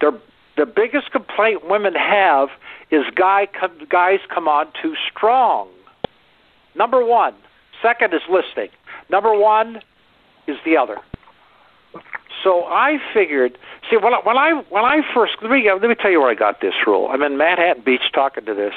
the 0.00 0.66
biggest 0.66 1.12
complaint 1.12 1.68
women 1.68 1.94
have 1.94 2.48
is 2.90 3.04
guy 3.14 3.46
come, 3.58 3.72
guys 3.88 4.18
come 4.34 4.48
on 4.48 4.66
too 4.82 4.94
strong. 5.10 5.68
Number 6.74 7.04
one. 7.04 7.34
Second 7.82 8.14
is 8.14 8.22
listening. 8.28 8.70
Number 9.08 9.38
one 9.38 9.80
is 10.46 10.56
the 10.64 10.76
other. 10.76 10.98
So 12.42 12.64
I 12.64 12.98
figured. 13.14 13.58
See, 13.90 13.96
when 13.96 14.14
I, 14.14 14.20
when 14.24 14.36
I 14.36 14.62
when 14.70 14.84
I 14.84 15.00
first 15.14 15.34
let 15.42 15.50
me 15.50 15.70
let 15.70 15.88
me 15.88 15.94
tell 15.94 16.10
you 16.10 16.20
where 16.20 16.30
I 16.30 16.34
got 16.34 16.60
this 16.60 16.74
rule. 16.86 17.08
I'm 17.10 17.22
in 17.22 17.36
Manhattan 17.36 17.82
Beach 17.84 18.12
talking 18.12 18.44
to 18.46 18.54
this 18.54 18.74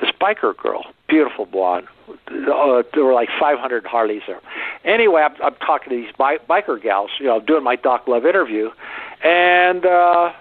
this 0.00 0.10
biker 0.20 0.56
girl, 0.56 0.84
beautiful 1.10 1.44
blonde. 1.44 1.86
Uh, 2.08 2.82
there 2.94 3.04
were 3.04 3.12
like 3.12 3.28
500 3.38 3.84
Harleys 3.84 4.22
there. 4.26 4.40
Anyway, 4.84 5.20
I'm, 5.20 5.34
I'm 5.42 5.54
talking 5.56 5.90
to 5.90 5.96
these 5.96 6.14
bi- 6.16 6.38
biker 6.48 6.80
gals, 6.80 7.10
you 7.18 7.26
know, 7.26 7.40
doing 7.40 7.64
my 7.64 7.76
Doc 7.76 8.08
Love 8.08 8.24
interview, 8.24 8.70
and 9.22 9.84
uh, 9.84 10.32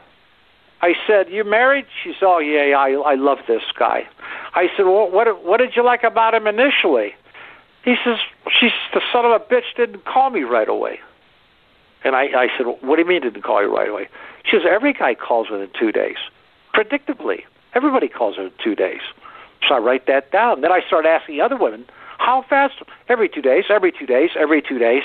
I 0.82 0.94
said, 1.06 1.30
"You 1.30 1.44
married?" 1.44 1.86
She 2.04 2.14
said, 2.14 2.26
"Oh 2.26 2.40
yeah, 2.40 2.66
yeah 2.66 2.78
I, 2.78 2.92
I 2.92 3.16
love 3.16 3.40
this 3.48 3.64
guy." 3.78 4.08
I 4.54 4.70
said, 4.78 4.86
well, 4.86 5.10
"What 5.12 5.44
what 5.44 5.58
did 5.58 5.76
you 5.76 5.84
like 5.84 6.04
about 6.04 6.34
him 6.34 6.48
initially?" 6.48 7.14
He 7.84 7.96
says, 8.04 8.18
"She's 8.60 8.72
the 8.94 9.02
son 9.12 9.26
of 9.26 9.32
a 9.32 9.40
bitch 9.40 9.76
didn't 9.76 10.06
call 10.06 10.30
me 10.30 10.42
right 10.42 10.70
away." 10.70 11.00
And 12.04 12.16
I, 12.16 12.24
I 12.24 12.48
said, 12.58 12.66
"What 12.66 12.96
do 12.96 13.02
you 13.02 13.08
mean 13.08 13.22
didn't 13.22 13.42
call 13.42 13.62
you 13.62 13.76
right 13.76 13.90
away?" 13.90 14.08
She 14.46 14.58
says, 14.58 14.66
"Every 14.70 14.94
guy 14.94 15.16
calls 15.16 15.50
within 15.50 15.70
two 15.78 15.92
days, 15.92 16.18
predictably. 16.74 17.44
Everybody 17.74 18.08
calls 18.08 18.38
within 18.38 18.54
two 18.64 18.76
days." 18.76 19.02
So 19.68 19.76
I 19.76 19.78
write 19.80 20.08
that 20.08 20.32
down. 20.32 20.62
Then 20.62 20.72
I 20.72 20.82
start 20.86 21.06
asking 21.06 21.42
other 21.42 21.58
women, 21.58 21.86
how 22.18 22.44
fast? 22.50 22.76
Every 23.08 23.30
two 23.30 23.42
days, 23.42 23.66
every 23.70 23.92
two 23.92 24.06
days, 24.06 24.32
every 24.38 24.62
two 24.62 24.78
days. 24.78 25.04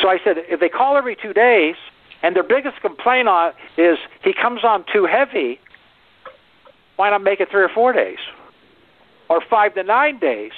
So 0.00 0.08
I 0.08 0.18
said, 0.22 0.36
if 0.48 0.60
they 0.60 0.68
call 0.68 0.96
every 0.96 1.16
two 1.16 1.32
days, 1.32 1.76
and 2.22 2.34
their 2.34 2.42
biggest 2.42 2.80
complaint 2.80 3.28
on 3.28 3.52
is 3.76 3.98
he 4.22 4.32
comes 4.32 4.64
on 4.64 4.84
too 4.92 5.06
heavy, 5.06 5.60
why 6.96 7.10
not 7.10 7.22
make 7.22 7.40
it 7.40 7.50
three 7.50 7.62
or 7.62 7.68
four 7.68 7.92
days? 7.92 8.18
Or 9.28 9.40
five 9.48 9.74
to 9.74 9.82
nine 9.82 10.18
days? 10.18 10.52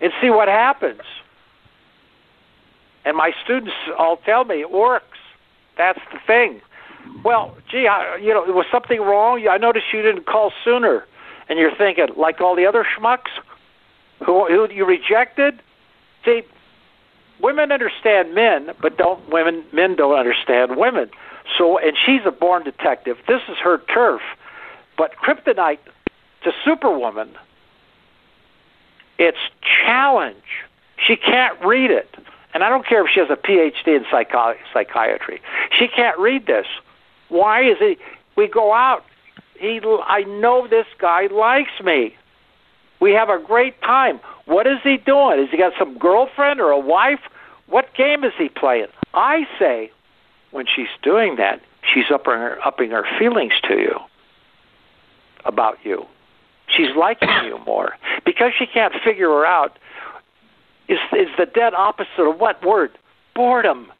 And 0.00 0.12
see 0.20 0.30
what 0.30 0.48
happens. 0.48 1.02
And 3.04 3.16
my 3.16 3.32
students 3.42 3.72
all 3.98 4.16
tell 4.18 4.44
me 4.44 4.60
it 4.60 4.70
works. 4.70 5.18
That's 5.78 6.00
the 6.12 6.18
thing. 6.26 6.60
Well, 7.24 7.56
gee, 7.70 7.86
I, 7.86 8.16
you 8.16 8.34
know, 8.34 8.42
was 8.52 8.66
something 8.70 9.00
wrong? 9.00 9.46
I 9.48 9.56
noticed 9.56 9.86
you 9.92 10.02
didn't 10.02 10.26
call 10.26 10.52
sooner. 10.64 11.04
And 11.52 11.60
you're 11.60 11.76
thinking, 11.76 12.06
like 12.16 12.40
all 12.40 12.56
the 12.56 12.64
other 12.64 12.82
schmucks 12.82 13.28
who, 14.24 14.46
who 14.46 14.72
you 14.72 14.86
rejected? 14.86 15.60
See, 16.24 16.44
women 17.42 17.70
understand 17.70 18.34
men, 18.34 18.70
but 18.80 18.96
don't 18.96 19.28
women 19.28 19.62
men 19.70 19.94
don't 19.94 20.18
understand 20.18 20.78
women. 20.78 21.10
So, 21.58 21.76
and 21.76 21.94
she's 22.06 22.22
a 22.24 22.30
born 22.30 22.64
detective. 22.64 23.18
This 23.28 23.42
is 23.50 23.58
her 23.58 23.82
turf. 23.92 24.22
But 24.96 25.12
kryptonite 25.16 25.80
to 26.44 26.52
Superwoman, 26.64 27.36
it's 29.18 29.36
challenge. 29.84 30.64
She 31.06 31.16
can't 31.16 31.62
read 31.62 31.90
it. 31.90 32.08
And 32.54 32.64
I 32.64 32.70
don't 32.70 32.86
care 32.86 33.04
if 33.04 33.10
she 33.12 33.20
has 33.20 33.28
a 33.28 33.36
PhD 33.36 33.88
in 33.88 34.04
psychi- 34.04 34.56
psychiatry. 34.72 35.42
She 35.78 35.86
can't 35.86 36.18
read 36.18 36.46
this. 36.46 36.66
Why 37.28 37.62
is 37.62 37.76
he? 37.78 37.98
We 38.36 38.48
go 38.48 38.72
out. 38.72 39.04
He, 39.62 39.80
I 39.80 40.24
know 40.24 40.66
this 40.66 40.86
guy 40.98 41.28
likes 41.28 41.70
me. 41.84 42.16
We 43.00 43.12
have 43.12 43.28
a 43.28 43.38
great 43.38 43.80
time. 43.80 44.18
What 44.46 44.66
is 44.66 44.78
he 44.82 44.96
doing? 44.96 45.38
Has 45.38 45.50
he 45.52 45.56
got 45.56 45.72
some 45.78 45.96
girlfriend 45.98 46.60
or 46.60 46.70
a 46.70 46.78
wife? 46.80 47.20
What 47.68 47.94
game 47.96 48.24
is 48.24 48.32
he 48.36 48.48
playing? 48.48 48.88
I 49.14 49.46
say, 49.60 49.92
when 50.50 50.66
she's 50.66 50.88
doing 51.00 51.36
that, 51.36 51.60
she's 51.94 52.06
upping 52.12 52.34
her, 52.34 52.58
upping 52.66 52.90
her 52.90 53.04
feelings 53.20 53.52
to 53.68 53.74
you 53.74 54.00
about 55.44 55.78
you. 55.84 56.06
She's 56.66 56.96
liking 56.96 57.28
you 57.44 57.58
more 57.64 57.92
because 58.24 58.50
she 58.58 58.66
can't 58.66 58.94
figure 59.04 59.28
her 59.28 59.46
out. 59.46 59.78
Is 60.88 60.98
is 61.12 61.28
the 61.38 61.46
dead 61.46 61.72
opposite 61.74 62.28
of 62.28 62.40
what 62.40 62.64
word? 62.66 62.98
Boredom. 63.36 63.92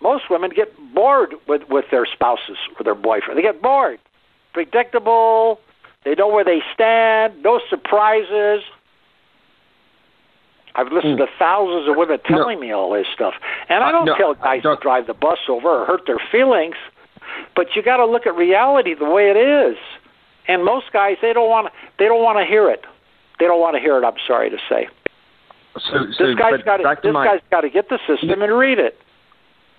Most 0.00 0.24
women 0.28 0.50
get 0.52 0.74
bored 0.92 1.34
with 1.46 1.62
with 1.68 1.84
their 1.92 2.04
spouses 2.04 2.56
or 2.76 2.82
their 2.82 2.96
boyfriend. 2.96 3.38
They 3.38 3.42
get 3.42 3.62
bored. 3.62 4.00
Predictable. 4.52 5.60
They 6.04 6.14
know 6.14 6.28
where 6.28 6.44
they 6.44 6.60
stand. 6.74 7.42
No 7.42 7.60
surprises. 7.70 8.62
I've 10.74 10.90
listened 10.90 11.18
to 11.18 11.26
thousands 11.38 11.88
of 11.88 11.96
women 11.96 12.18
telling 12.26 12.58
me 12.58 12.72
all 12.72 12.90
this 12.92 13.06
stuff, 13.14 13.34
and 13.68 13.84
I 13.84 13.88
Uh, 13.90 13.92
don't 13.92 14.04
no, 14.06 14.16
tell 14.16 14.34
guys 14.34 14.62
Doc- 14.62 14.78
to 14.78 14.82
drive 14.82 15.06
the 15.06 15.12
bus 15.14 15.38
over 15.48 15.68
or 15.68 15.84
hurt 15.84 16.06
their 16.06 16.18
feelings. 16.30 16.76
But 17.54 17.76
you 17.76 17.82
got 17.82 17.98
to 17.98 18.06
look 18.06 18.26
at 18.26 18.34
reality 18.34 18.94
the 18.94 19.04
way 19.08 19.30
it 19.30 19.36
is. 19.36 19.76
And 20.48 20.64
most 20.64 20.90
guys 20.92 21.18
they 21.22 21.32
don't 21.32 21.48
want 21.50 21.72
they 21.98 22.06
don't 22.06 22.22
want 22.22 22.38
to 22.38 22.44
hear 22.44 22.68
it. 22.70 22.84
They 23.38 23.46
don't 23.46 23.60
want 23.60 23.76
to 23.76 23.80
hear 23.80 23.96
it. 23.98 24.04
I'm 24.04 24.16
sorry 24.26 24.50
to 24.50 24.58
say. 24.68 24.88
So, 25.78 26.06
so 26.12 26.26
This 26.26 26.36
guy's 26.36 26.62
got 26.62 26.78
to 26.78 26.96
this 27.02 27.12
my, 27.12 27.24
guy's 27.26 27.40
got 27.50 27.60
to 27.62 27.70
get 27.70 27.88
the 27.88 27.98
system 28.06 28.42
and 28.42 28.52
read 28.52 28.78
it. 28.78 28.98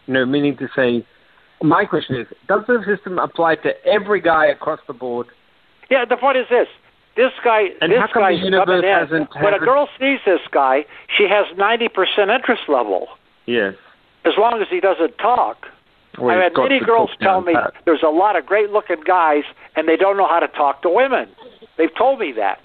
No, 0.08 0.26
meaning 0.26 0.58
to 0.58 0.68
say, 0.76 1.06
my 1.64 1.86
question 1.86 2.16
is, 2.18 2.28
does 2.48 2.62
the 2.68 2.84
system 2.86 3.18
apply 3.18 3.56
to 3.56 3.72
every 3.86 4.22
guy 4.22 4.46
across 4.48 4.80
the 4.88 4.94
board? 4.94 5.28
Yeah, 5.90 6.06
the 6.06 6.18
point 6.18 6.38
is 6.38 6.46
this: 6.50 6.68
this 7.16 7.32
guy, 7.44 7.70
And 7.82 7.92
this 7.92 8.00
how 8.00 8.08
come 8.14 8.24
the 8.24 8.36
guy's 8.36 8.44
universe 8.44 8.84
coming 8.84 9.28
in. 9.36 9.44
when 9.44 9.54
a 9.54 9.60
girl 9.60 9.88
sees 10.00 10.20
this 10.26 10.42
guy, 10.52 10.86
she 11.18 11.24
has 11.30 11.46
ninety 11.58 11.88
percent 11.90 12.30
interest 12.30 12.64
level, 12.68 13.08
Yes. 13.46 13.74
as 14.26 14.34
long 14.38 14.62
as 14.62 14.68
he 14.70 14.80
doesn't 14.80 15.18
talk. 15.18 15.66
Well, 16.20 16.30
I 16.38 16.44
had 16.44 16.54
many 16.56 16.80
girls 16.80 17.10
tell 17.22 17.42
me 17.42 17.54
pat. 17.54 17.74
there's 17.86 18.04
a 18.04 18.10
lot 18.10 18.36
of 18.36 18.46
great-looking 18.46 19.02
guys, 19.04 19.44
and 19.76 19.88
they 19.88 19.96
don't 19.98 20.16
know 20.16 20.28
how 20.28 20.40
to 20.40 20.48
talk 20.50 20.84
to 20.84 20.90
women. 20.90 21.28
They've 21.78 21.96
told 21.98 22.20
me 22.20 22.32
that. 22.34 22.60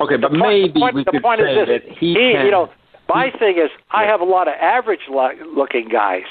Okay, 0.00 0.16
but 0.18 0.32
the 0.32 0.38
maybe 0.38 0.68
the 0.74 0.80
point, 0.80 0.94
we 0.96 1.04
the 1.04 1.10
could 1.12 1.22
point 1.22 1.40
say 1.40 1.52
is 1.52 1.66
this: 1.66 1.82
that 1.82 1.96
he, 1.98 2.14
can. 2.14 2.44
you 2.44 2.50
know, 2.50 2.68
my 3.08 3.30
thing 3.38 3.56
is, 3.56 3.70
I 3.90 4.04
have 4.04 4.20
a 4.20 4.24
lot 4.24 4.48
of 4.48 4.54
average-looking 4.60 5.88
guys, 5.88 6.28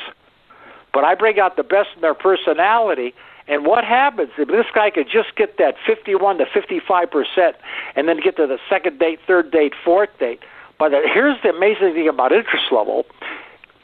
but 0.94 1.04
I 1.04 1.16
bring 1.16 1.40
out 1.40 1.56
the 1.56 1.64
best 1.64 1.90
in 1.96 2.02
their 2.02 2.14
personality, 2.14 3.14
And 3.50 3.66
what 3.66 3.84
happens 3.84 4.30
if 4.38 4.48
this 4.48 4.68
guy 4.76 4.92
could 4.92 5.08
just 5.12 5.36
get 5.36 5.58
that 5.58 5.76
51 5.86 6.38
to 6.38 6.46
55 6.46 7.10
percent, 7.10 7.56
and 7.96 8.08
then 8.08 8.22
get 8.22 8.38
to 8.38 8.46
the 8.46 8.60
second 8.70 9.00
date, 9.00 9.20
third 9.26 9.52
date, 9.52 9.74
fourth 9.84 10.10
date? 10.20 10.40
But 10.78 10.94
uh, 10.94 11.02
here's 11.12 11.42
the 11.42 11.50
amazing 11.50 11.94
thing 11.94 12.08
about 12.08 12.32
interest 12.32 12.66
level: 12.72 13.08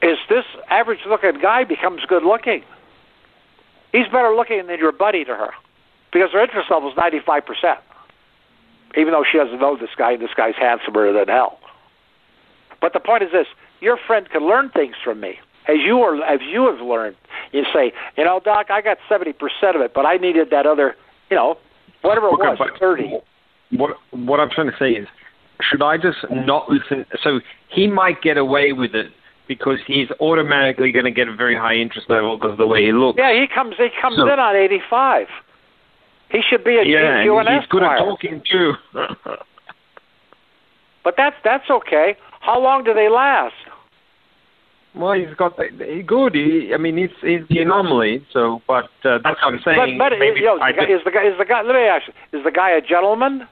is 0.04 0.20
this 0.30 0.46
average-looking 0.70 1.40
guy 1.42 1.64
becomes 1.64 2.06
good-looking. 2.06 2.64
He's 3.92 4.08
better 4.08 4.36
looking 4.36 4.68
than 4.68 4.78
your 4.78 4.92
buddy 4.92 5.26
to 5.26 5.34
her, 5.34 5.52
because 6.14 6.32
her 6.32 6.42
interest 6.44 6.70
level 6.70 6.92
is 6.92 6.96
95 6.96 7.46
percent. 7.46 7.80
Even 8.96 9.14
though 9.14 9.26
she 9.30 9.40
doesn't 9.40 9.60
know 9.60 9.76
this 9.76 9.90
guy, 9.98 10.12
and 10.12 10.22
this 10.22 10.34
guy's 10.38 10.56
handsomer 10.56 11.12
than 11.12 11.28
hell. 11.28 11.60
But 12.82 12.94
the 12.94 13.00
point 13.00 13.24
is 13.24 13.32
this: 13.32 13.48
your 13.82 13.98
friend 13.98 14.30
can 14.30 14.46
learn 14.46 14.70
things 14.70 14.96
from 15.04 15.20
me 15.22 15.40
as 15.68 15.78
you 15.84 16.00
are 16.00 16.24
as 16.24 16.40
you 16.42 16.70
have 16.72 16.80
learned. 16.86 17.16
You 17.52 17.64
say, 17.74 17.92
you 18.18 18.24
know, 18.24 18.40
Doc, 18.44 18.68
I 18.70 18.82
got 18.82 18.98
seventy 19.10 19.34
percent 19.34 19.76
of 19.76 19.82
it, 19.82 19.94
but 19.94 20.06
I 20.06 20.18
needed 20.18 20.50
that 20.52 20.66
other, 20.66 20.96
you 21.30 21.36
know, 21.36 21.58
whatever 22.02 22.28
it 22.28 22.34
Okay, 22.34 22.44
was, 22.60 22.70
thirty. 22.80 23.18
What 23.72 23.98
what 24.12 24.40
I'm 24.40 24.50
trying 24.50 24.72
to 24.72 24.78
say 24.78 24.92
is, 24.92 25.08
should 25.62 25.82
I 25.82 25.98
just 25.98 26.18
not 26.32 26.70
listen? 26.70 27.06
So 27.24 27.40
he 27.70 27.88
might 27.88 28.22
get 28.22 28.38
away 28.38 28.74
with 28.74 28.94
it 28.96 29.12
because 29.48 29.80
he's 29.86 30.08
automatically 30.20 30.92
going 30.92 31.06
to 31.06 31.12
get 31.12 31.28
a 31.28 31.36
very 31.36 31.56
high 31.56 31.76
interest 31.76 32.10
level 32.10 32.38
because 32.38 32.54
of 32.54 32.58
the 32.58 32.68
way 32.68 32.84
he 32.86 32.92
looks. 32.92 33.18
Yeah, 33.18 33.34
he 33.34 33.48
comes 33.48 33.76
he 33.78 33.90
comes 34.02 34.18
So- 34.18 34.32
in 34.32 34.40
on 34.40 34.56
eighty 34.56 34.82
five. 34.90 35.28
He 36.30 36.42
should 36.42 36.64
be 36.64 36.78
a 36.78 36.84
Yeah, 36.84 37.24
GQ 37.24 37.40
and 37.48 37.60
he's 37.62 37.70
good 37.70 37.84
at 37.84 37.98
talking 38.00 38.42
too. 38.52 38.74
But 41.04 41.14
that's 41.18 41.36
that's 41.44 41.70
okay. 41.70 42.18
How 42.40 42.60
long 42.60 42.84
do 42.84 42.94
they 42.94 43.10
last? 43.10 43.54
Well, 44.96 45.14
he's 45.14 45.36
got 45.38 45.58
the, 45.58 45.68
he 45.86 46.02
good. 46.02 46.36
He, 46.36 46.72
I 46.74 46.78
mean, 46.78 46.98
he's 46.98 47.10
he's 47.22 47.42
the 47.50 47.60
anomaly. 47.60 48.26
So, 48.32 48.62
but 48.68 48.86
uh, 49.04 49.20
that's 49.24 49.42
what 49.42 49.54
I'm 49.54 49.60
saying. 49.64 49.98
but 49.98 50.12
but 50.12 50.20
Maybe 50.20 50.40
you 50.40 50.46
know, 50.46 50.60
I 50.60 50.70
is 50.70 51.02
the 51.04 51.12
guy 51.12 51.28
is 51.28 51.38
the 51.38 51.46
guy? 51.46 51.62
Let 51.62 51.76
me 51.76 51.82
ask 51.82 52.08
you: 52.08 52.40
Is 52.40 52.46
the 52.46 52.52
guy 52.52 52.72
a 52.72 52.82
gentleman? 52.82 53.48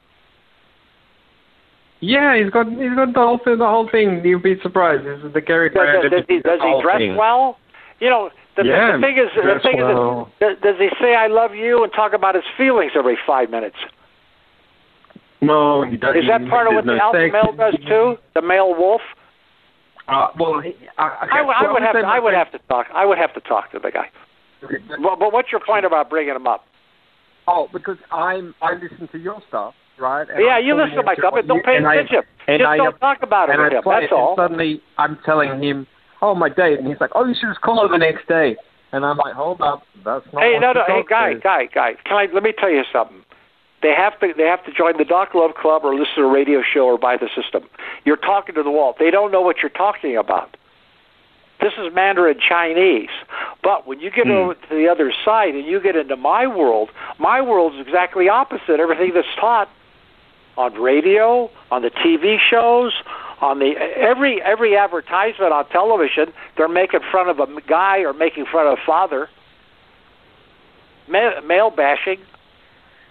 yeah, 2.03 2.35
he's 2.41 2.51
got 2.51 2.67
he's 2.67 2.95
got 2.95 3.13
the 3.13 3.19
whole 3.19 3.39
thing. 3.43 3.57
The 3.57 3.67
whole 3.67 3.89
thing. 3.89 4.23
You'd 4.23 4.43
be 4.43 4.59
surprised. 4.61 5.05
This 5.05 5.19
is 5.23 5.33
the 5.33 5.41
Cary 5.41 5.69
Does, 5.69 5.75
Grant. 5.77 6.11
does, 6.11 6.23
he 6.27 6.39
does 6.39 6.59
he 6.61 6.81
dress 6.81 7.01
well? 7.17 7.57
You 7.99 8.09
know, 8.09 8.29
the, 8.57 8.65
Yeah, 8.65 8.97
the 8.97 9.01
thing 9.01 9.17
is, 9.17 9.29
the 9.35 9.59
thing 9.63 9.77
well. 9.77 10.31
is, 10.41 10.57
does, 10.61 10.63
does 10.63 10.75
he 10.79 10.89
say 11.01 11.15
"I 11.15 11.27
love 11.27 11.55
you" 11.55 11.83
and 11.83 11.91
talk 11.93 12.13
about 12.13 12.35
his 12.35 12.43
feelings 12.57 12.91
every 12.95 13.17
five 13.25 13.49
minutes? 13.49 13.77
No, 15.41 15.83
he 15.83 15.97
doesn't. 15.97 16.21
Is 16.21 16.27
that 16.27 16.47
part 16.49 16.67
of 16.67 16.73
what 16.73 16.85
there's 16.85 16.99
the 16.99 17.03
alpha 17.03 17.29
male 17.31 17.55
does 17.55 17.75
too? 17.87 18.17
The 18.33 18.41
male 18.41 18.75
wolf. 18.75 19.01
Uh, 20.07 20.27
well, 20.37 20.59
he, 20.59 20.69
okay, 20.69 20.87
I, 20.97 21.41
would- 21.41 21.55
I 21.55 21.71
would 21.71 21.81
have 21.81 21.93
to. 21.93 21.99
I'm 21.99 22.23
would 22.23 22.33
have 22.33 22.51
to 22.51 22.59
talk. 22.69 22.87
I 22.93 23.05
would 23.05 23.17
have 23.17 23.33
to 23.35 23.41
talk 23.41 23.71
to 23.71 23.79
the 23.79 23.91
guy. 23.91 24.09
But, 24.61 25.19
but 25.19 25.33
what's 25.33 25.51
your 25.51 25.61
point 25.65 25.85
about 25.85 26.09
bringing 26.09 26.35
him 26.35 26.47
up? 26.47 26.65
Oh, 27.47 27.67
because 27.73 27.97
I'm 28.11 28.53
I 28.61 28.73
listen 28.73 29.07
to 29.11 29.17
your 29.17 29.41
stuff, 29.47 29.73
right? 29.99 30.27
And 30.29 30.43
yeah, 30.43 30.55
I'm 30.55 30.65
you 30.65 30.75
listen 30.75 30.95
to 30.97 31.03
my 31.03 31.15
stuff, 31.15 31.33
but 31.35 31.47
don't 31.47 31.63
pay 31.63 31.77
I- 31.77 31.95
attention. 31.95 32.21
Just 32.47 32.63
I- 32.63 32.77
don't 32.77 32.99
talk 32.99 33.23
about 33.23 33.49
it 33.49 33.57
with 33.57 33.73
him. 33.73 33.81
That's 33.85 34.05
it, 34.05 34.11
all. 34.11 34.31
And 34.31 34.37
suddenly 34.37 34.81
I'm 34.97 35.17
telling 35.25 35.61
him, 35.61 35.87
"Oh, 36.21 36.35
my 36.35 36.49
date," 36.49 36.79
and 36.79 36.87
he's 36.87 36.99
like, 36.99 37.11
"Oh, 37.15 37.25
you 37.25 37.33
should 37.33 37.49
just 37.49 37.61
call 37.61 37.81
her 37.81 37.91
the 37.91 37.97
next 37.97 38.27
day." 38.27 38.55
And 38.91 39.05
I'm 39.05 39.17
like, 39.17 39.33
"Hold 39.33 39.61
up, 39.61 39.83
that's 40.03 40.25
not." 40.31 40.43
Hey, 40.43 40.57
no, 40.59 40.73
no, 40.73 40.83
hey, 40.87 41.03
guy, 41.09 41.33
says." 41.33 41.41
guy, 41.43 41.65
guy. 41.73 41.93
Can 42.05 42.17
I? 42.17 42.27
Let 42.33 42.43
me 42.43 42.53
tell 42.57 42.69
you 42.69 42.83
something. 42.91 43.22
They 43.83 43.93
have 43.93 44.17
to. 44.21 44.33
They 44.35 44.45
have 44.45 44.63
to 44.65 44.71
join 44.71 44.97
the 44.97 45.05
Doc 45.05 45.35
Love 45.35 45.55
Club 45.55 45.83
or 45.83 45.93
listen 45.93 46.15
to 46.15 46.21
a 46.23 46.31
radio 46.31 46.61
show 46.63 46.85
or 46.85 46.97
buy 46.97 47.17
the 47.17 47.29
system. 47.35 47.69
You're 48.05 48.17
talking 48.17 48.55
to 48.55 48.63
the 48.63 48.71
wall. 48.71 48.95
They 48.97 49.11
don't 49.11 49.31
know 49.31 49.41
what 49.41 49.57
you're 49.61 49.69
talking 49.69 50.15
about. 50.17 50.55
This 51.59 51.73
is 51.77 51.93
Mandarin 51.93 52.39
Chinese. 52.39 53.09
But 53.61 53.85
when 53.85 53.99
you 53.99 54.09
get 54.09 54.25
hmm. 54.25 54.31
over 54.31 54.53
to 54.55 54.69
the 54.69 54.87
other 54.87 55.13
side 55.23 55.53
and 55.53 55.65
you 55.65 55.81
get 55.81 55.95
into 55.95 56.15
my 56.15 56.47
world, 56.47 56.89
my 57.19 57.41
world 57.41 57.75
is 57.75 57.85
exactly 57.85 58.29
opposite. 58.29 58.79
Everything 58.79 59.11
that's 59.13 59.27
taught 59.39 59.69
on 60.57 60.73
radio, 60.75 61.51
on 61.69 61.81
the 61.81 61.89
TV 61.89 62.37
shows, 62.39 62.93
on 63.41 63.59
the 63.59 63.73
every 63.97 64.41
every 64.41 64.77
advertisement 64.77 65.51
on 65.51 65.67
television, 65.69 66.31
they're 66.55 66.69
making 66.69 67.01
fun 67.11 67.27
of 67.27 67.39
a 67.39 67.47
guy 67.67 67.99
or 67.99 68.13
making 68.13 68.45
fun 68.45 68.65
of 68.65 68.79
a 68.79 68.85
father. 68.85 69.29
Ma- 71.09 71.41
male 71.41 71.69
bashing. 71.69 72.19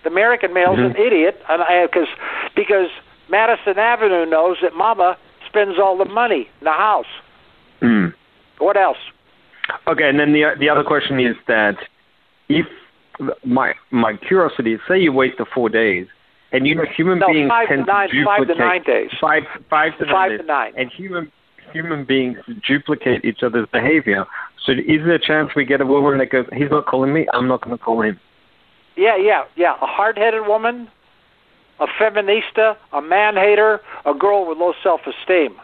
The 0.05 0.11
American 0.11 0.53
male's 0.53 0.79
an 0.79 0.97
idiot, 0.97 1.41
and 1.49 1.63
I 1.63 1.87
because 1.87 2.09
because 2.57 2.89
Madison 3.31 3.79
Avenue 3.79 4.27
knows 4.27 4.57
that 4.63 4.75
Mama 4.75 5.17
spends 5.49 5.79
all 5.79 5.97
the 5.97 6.05
money 6.07 6.49
in 6.61 6.65
the 6.65 6.73
house. 6.73 7.07
Hmm. 7.81 8.07
What 8.59 8.77
else? 8.77 8.99
Okay, 9.87 10.09
and 10.09 10.19
then 10.19 10.33
the 10.33 10.55
the 10.59 10.69
other 10.69 10.83
question 10.85 11.21
is 11.21 11.37
that 11.47 11.77
if 12.49 12.67
my 13.45 13.75
my 13.91 14.15
curiosity, 14.17 14.77
say 14.89 14.99
you 14.99 15.13
wait 15.13 15.39
the 15.39 15.47
four 15.55 15.69
days, 15.69 16.07
and 16.53 16.67
you 16.67 16.75
know 16.75 16.85
human 16.97 17.19
No, 17.21 17.29
beings 17.29 17.49
five 17.49 17.69
to 17.69 17.77
nine- 17.85 18.09
to 18.11 18.25
five 18.25 18.47
to 18.47 18.55
nine 18.55 18.83
days. 18.83 19.11
Five 19.21 19.45
five 19.71 19.93
to 19.99 20.05
Five 20.07 20.13
nine 20.13 20.31
to 20.31 20.39
days. 20.39 20.47
nine. 20.47 20.73
and 20.77 20.91
human 20.91 21.31
human 21.73 22.05
beings 22.05 22.39
duplicate 22.67 23.25
each 23.25 23.43
other's 23.43 23.69
behavior. 23.73 24.27
So 24.67 24.73
is 24.73 25.01
there 25.05 25.15
a 25.15 25.19
chance 25.19 25.51
we 25.57 25.65
get 25.65 25.81
a 25.81 25.87
woman 25.87 26.19
that 26.19 26.31
goes, 26.31 26.47
"He's 26.53 26.71
not 26.71 26.87
calling 26.87 27.13
me, 27.13 27.27
I'm 27.33 27.47
not 27.49 27.63
going 27.63 27.77
to 27.77 27.83
call 27.83 28.03
him." 28.03 28.19
Yeah, 28.97 29.17
yeah, 29.17 29.45
yeah. 29.57 29.75
A 29.81 29.87
hard-headed 29.87 30.47
woman, 30.47 30.89
a 31.81 31.87
feminista, 31.87 32.77
a 32.93 33.01
man-hater, 33.01 33.81
a 34.05 34.15
girl 34.15 34.47
with 34.47 34.59
low 34.59 34.75
self-esteem. 34.83 35.61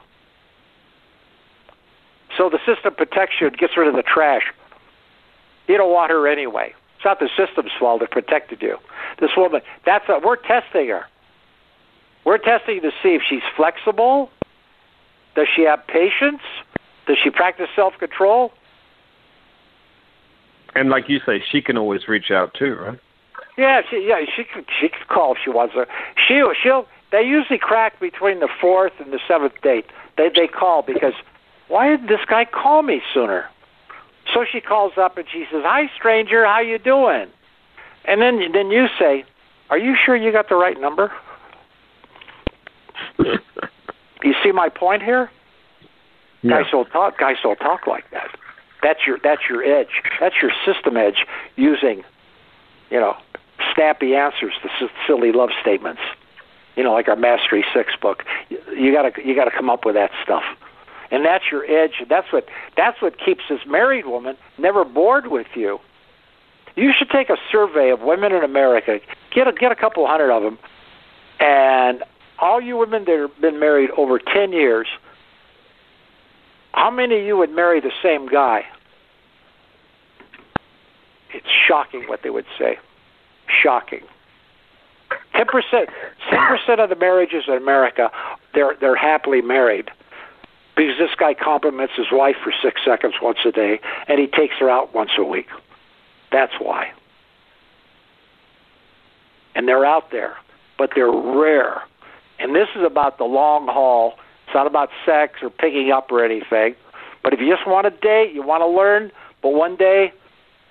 So 2.36 2.48
the 2.48 2.58
system 2.64 2.94
protects 2.94 3.36
you 3.40 3.48
and 3.48 3.56
gets 3.56 3.76
rid 3.76 3.88
of 3.88 3.94
the 3.94 4.02
trash. 4.02 4.52
You 5.66 5.76
don't 5.76 5.92
want 5.92 6.10
her 6.10 6.26
anyway. 6.26 6.74
It's 6.96 7.04
not 7.04 7.20
the 7.20 7.28
system's 7.36 7.72
fault 7.78 8.02
it 8.02 8.10
protected 8.10 8.62
you. 8.62 8.78
This 9.20 9.30
woman, 9.36 9.60
that's 9.84 10.08
a, 10.08 10.20
we're 10.24 10.36
testing 10.36 10.88
her. 10.88 11.04
We're 12.24 12.38
testing 12.38 12.80
to 12.82 12.90
see 13.02 13.14
if 13.14 13.22
she's 13.28 13.42
flexible. 13.56 14.30
Does 15.34 15.46
she 15.54 15.62
have 15.62 15.86
patience? 15.86 16.42
Does 17.06 17.16
she 17.22 17.30
practice 17.30 17.68
self-control? 17.76 18.52
And 20.74 20.90
like 20.90 21.08
you 21.08 21.20
say, 21.24 21.42
she 21.50 21.62
can 21.62 21.78
always 21.78 22.08
reach 22.08 22.30
out 22.30 22.54
too, 22.54 22.74
right? 22.74 22.98
Yeah, 23.58 23.82
she 23.90 24.06
yeah 24.08 24.20
she 24.34 24.44
could 24.44 24.66
she 24.80 24.88
could 24.88 25.08
call 25.08 25.32
if 25.32 25.38
she 25.42 25.50
wants 25.50 25.74
to. 25.74 25.86
She 26.16 26.40
she'll 26.62 26.86
they 27.10 27.22
usually 27.22 27.58
crack 27.58 27.98
between 27.98 28.38
the 28.38 28.48
fourth 28.60 28.92
and 29.00 29.12
the 29.12 29.18
seventh 29.26 29.60
date. 29.62 29.86
They 30.16 30.30
they 30.34 30.46
call 30.46 30.82
because 30.82 31.14
why 31.66 31.88
did 31.88 32.04
this 32.04 32.20
guy 32.28 32.44
call 32.44 32.82
me 32.82 33.02
sooner? 33.12 33.46
So 34.32 34.44
she 34.50 34.60
calls 34.60 34.92
up 34.96 35.18
and 35.18 35.26
she 35.30 35.44
says, 35.50 35.62
"Hi, 35.64 35.90
stranger, 35.96 36.44
how 36.44 36.60
you 36.60 36.78
doing?" 36.78 37.26
And 38.04 38.22
then 38.22 38.52
then 38.52 38.70
you 38.70 38.86
say, 38.96 39.24
"Are 39.70 39.78
you 39.78 39.96
sure 39.96 40.14
you 40.14 40.30
got 40.30 40.48
the 40.48 40.56
right 40.56 40.80
number?" 40.80 41.12
You 44.24 44.34
see 44.42 44.50
my 44.50 44.68
point 44.68 45.00
here? 45.00 45.30
Yeah. 46.42 46.62
Guys 46.62 46.70
don't 46.72 46.90
talk. 46.90 47.18
Guys 47.18 47.36
don't 47.40 47.56
talk 47.58 47.86
like 47.86 48.10
that. 48.10 48.28
That's 48.82 49.06
your 49.06 49.18
that's 49.22 49.42
your 49.48 49.62
edge. 49.62 50.02
That's 50.20 50.34
your 50.42 50.50
system 50.66 50.96
edge. 50.96 51.24
Using, 51.54 52.02
you 52.90 52.98
know, 52.98 53.16
snappy 53.78 54.14
answers 54.14 54.52
to 54.62 54.88
silly 55.06 55.30
love 55.32 55.50
statements. 55.60 56.00
You 56.76 56.82
know, 56.84 56.92
like 56.92 57.08
our 57.08 57.16
Mastery 57.16 57.64
Six 57.72 57.94
book. 58.00 58.24
You- 58.48 58.60
You 58.76 58.92
gotta 58.92 59.12
you 59.24 59.34
gotta 59.34 59.50
come 59.50 59.70
up 59.70 59.84
with 59.84 59.94
that 59.94 60.10
stuff, 60.22 60.44
and 61.10 61.24
that's 61.24 61.50
your 61.50 61.64
edge. 61.64 62.02
That's 62.08 62.32
what 62.32 62.46
that's 62.76 63.00
what 63.00 63.18
keeps 63.18 63.44
this 63.48 63.64
married 63.66 64.06
woman 64.06 64.36
never 64.58 64.84
bored 64.84 65.28
with 65.28 65.48
you. 65.54 65.80
You 66.76 66.92
should 66.96 67.10
take 67.10 67.28
a 67.30 67.36
survey 67.50 67.90
of 67.90 68.02
women 68.02 68.32
in 68.32 68.44
America. 68.44 69.00
Get 69.32 69.48
a, 69.48 69.52
get 69.52 69.72
a 69.72 69.76
couple 69.76 70.06
hundred 70.06 70.30
of 70.30 70.42
them, 70.44 70.58
and 71.40 72.04
all 72.38 72.60
you 72.60 72.76
women 72.76 73.04
that 73.06 73.18
have 73.18 73.40
been 73.40 73.58
married 73.58 73.90
over 73.96 74.18
ten 74.20 74.52
years. 74.52 74.86
How 76.72 76.90
many 76.90 77.18
of 77.18 77.24
you 77.26 77.36
would 77.36 77.50
marry 77.50 77.80
the 77.80 77.90
same 78.02 78.28
guy? 78.28 78.64
It's 81.34 81.46
shocking 81.66 82.04
what 82.06 82.22
they 82.22 82.30
would 82.30 82.46
say. 82.56 82.78
Shocking. 83.48 84.02
Ten 85.32 85.46
percent, 85.46 85.88
ten 86.30 86.40
percent 86.48 86.80
of 86.80 86.90
the 86.90 86.96
marriages 86.96 87.44
in 87.48 87.54
America, 87.54 88.10
they're 88.54 88.76
they're 88.80 88.96
happily 88.96 89.40
married 89.40 89.90
because 90.76 90.98
this 90.98 91.10
guy 91.18 91.34
compliments 91.34 91.94
his 91.96 92.06
wife 92.12 92.36
for 92.42 92.52
six 92.62 92.80
seconds 92.84 93.14
once 93.20 93.38
a 93.44 93.50
day, 93.50 93.80
and 94.06 94.20
he 94.20 94.26
takes 94.26 94.54
her 94.60 94.70
out 94.70 94.94
once 94.94 95.10
a 95.18 95.24
week. 95.24 95.48
That's 96.30 96.52
why. 96.60 96.92
And 99.54 99.66
they're 99.66 99.84
out 99.84 100.12
there, 100.12 100.36
but 100.78 100.90
they're 100.94 101.10
rare. 101.10 101.82
And 102.38 102.54
this 102.54 102.68
is 102.76 102.84
about 102.84 103.18
the 103.18 103.24
long 103.24 103.66
haul. 103.66 104.14
It's 104.46 104.54
not 104.54 104.68
about 104.68 104.90
sex 105.04 105.42
or 105.42 105.50
picking 105.50 105.90
up 105.90 106.12
or 106.12 106.24
anything. 106.24 106.76
But 107.24 107.32
if 107.32 107.40
you 107.40 107.52
just 107.52 107.66
want 107.66 107.84
to 107.86 107.90
date, 107.90 108.32
you 108.32 108.42
want 108.42 108.62
to 108.62 108.68
learn, 108.68 109.10
but 109.42 109.50
one 109.50 109.74
day 109.74 110.12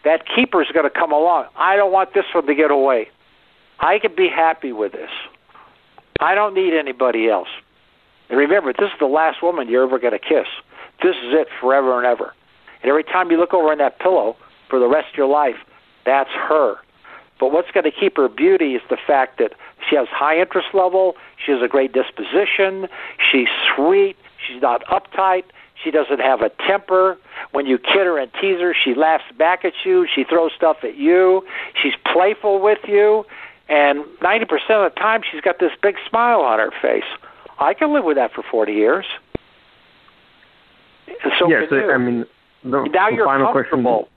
that 0.03 0.23
keeper's 0.33 0.67
going 0.73 0.85
to 0.85 0.89
come 0.89 1.11
along. 1.11 1.45
I 1.55 1.75
don't 1.75 1.91
want 1.91 2.13
this 2.13 2.25
one 2.33 2.45
to 2.47 2.55
get 2.55 2.71
away. 2.71 3.09
I 3.79 3.99
can 3.99 4.15
be 4.15 4.29
happy 4.29 4.71
with 4.71 4.93
this. 4.93 5.09
I 6.19 6.33
don't 6.35 6.53
need 6.53 6.73
anybody 6.73 7.29
else. 7.29 7.49
And 8.29 8.37
remember, 8.37 8.73
this 8.73 8.87
is 8.87 8.99
the 8.99 9.05
last 9.05 9.43
woman 9.43 9.69
you're 9.69 9.83
ever 9.83 9.99
going 9.99 10.13
to 10.13 10.19
kiss. 10.19 10.47
This 11.01 11.15
is 11.15 11.33
it 11.33 11.47
forever 11.61 11.97
and 11.97 12.05
ever. 12.05 12.33
And 12.81 12.89
every 12.89 13.03
time 13.03 13.31
you 13.31 13.37
look 13.37 13.53
over 13.53 13.71
in 13.71 13.77
that 13.79 13.99
pillow 13.99 14.35
for 14.69 14.79
the 14.79 14.87
rest 14.87 15.09
of 15.11 15.17
your 15.17 15.27
life, 15.27 15.55
That's 16.05 16.29
her. 16.29 16.77
But 17.39 17.51
what's 17.51 17.69
going 17.71 17.83
to 17.83 17.91
keep 17.91 18.17
her 18.17 18.29
beauty 18.29 18.75
is 18.75 18.81
the 18.89 18.97
fact 18.97 19.37
that 19.39 19.53
she 19.87 19.95
has 19.95 20.07
high 20.07 20.39
interest 20.39 20.69
level, 20.73 21.15
she 21.43 21.51
has 21.51 21.61
a 21.61 21.67
great 21.67 21.93
disposition, 21.93 22.87
she's 23.31 23.49
sweet, 23.75 24.15
she's 24.45 24.61
not 24.61 24.83
uptight, 24.85 25.43
she 25.83 25.91
doesn't 25.91 26.19
have 26.19 26.41
a 26.41 26.49
temper. 26.67 27.17
When 27.51 27.65
you 27.65 27.77
kid 27.77 28.05
her 28.05 28.17
and 28.19 28.31
tease 28.33 28.59
her, 28.59 28.73
she 28.73 28.95
laughs 28.95 29.25
back 29.37 29.65
at 29.65 29.73
you, 29.85 30.07
she 30.13 30.23
throws 30.23 30.51
stuff 30.55 30.77
at 30.83 30.97
you, 30.97 31.43
she's 31.81 31.93
playful 32.11 32.61
with 32.61 32.79
you, 32.87 33.25
and 33.69 34.03
90% 34.21 34.43
of 34.69 34.91
the 34.91 34.99
time 34.99 35.21
she's 35.29 35.41
got 35.41 35.59
this 35.59 35.71
big 35.81 35.95
smile 36.09 36.41
on 36.41 36.59
her 36.59 36.71
face. 36.81 37.03
I 37.59 37.73
can 37.73 37.93
live 37.93 38.03
with 38.03 38.17
that 38.17 38.33
for 38.33 38.43
40 38.49 38.73
years. 38.73 39.05
And 41.07 41.33
so 41.39 41.49
yeah, 41.49 41.61
can 41.61 41.69
so, 41.69 41.75
you. 41.75 41.91
I 41.91 41.97
mean, 41.97 42.25
the, 42.63 42.83
now 42.91 43.09
the 43.09 43.15
you're 43.15 43.25
final 43.25 43.53
comfortable. 43.53 44.09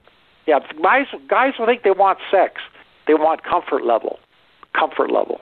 Yeah, 0.46 0.58
guys 0.82 1.06
guys 1.28 1.54
will 1.58 1.66
think 1.66 1.82
they 1.82 1.90
want 1.90 2.18
sex. 2.30 2.60
They 3.06 3.14
want 3.14 3.44
comfort 3.44 3.84
level. 3.84 4.18
Comfort 4.74 5.10
level. 5.10 5.40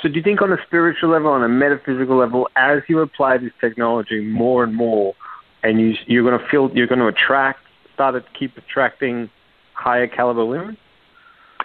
So, 0.00 0.08
do 0.08 0.14
you 0.14 0.22
think 0.22 0.42
on 0.42 0.52
a 0.52 0.58
spiritual 0.66 1.10
level, 1.10 1.30
on 1.30 1.42
a 1.42 1.48
metaphysical 1.48 2.16
level, 2.16 2.48
as 2.56 2.82
you 2.88 3.00
apply 3.00 3.38
this 3.38 3.52
technology 3.60 4.20
more 4.20 4.64
and 4.64 4.74
more, 4.74 5.14
and 5.62 5.80
you 5.80 5.94
you're 6.06 6.24
going 6.24 6.38
to 6.38 6.46
feel 6.48 6.70
you're 6.74 6.86
going 6.86 6.98
to 6.98 7.06
attract, 7.06 7.60
start 7.94 8.14
to 8.14 8.38
keep 8.38 8.56
attracting 8.56 9.30
higher 9.74 10.06
caliber 10.06 10.44
women? 10.44 10.76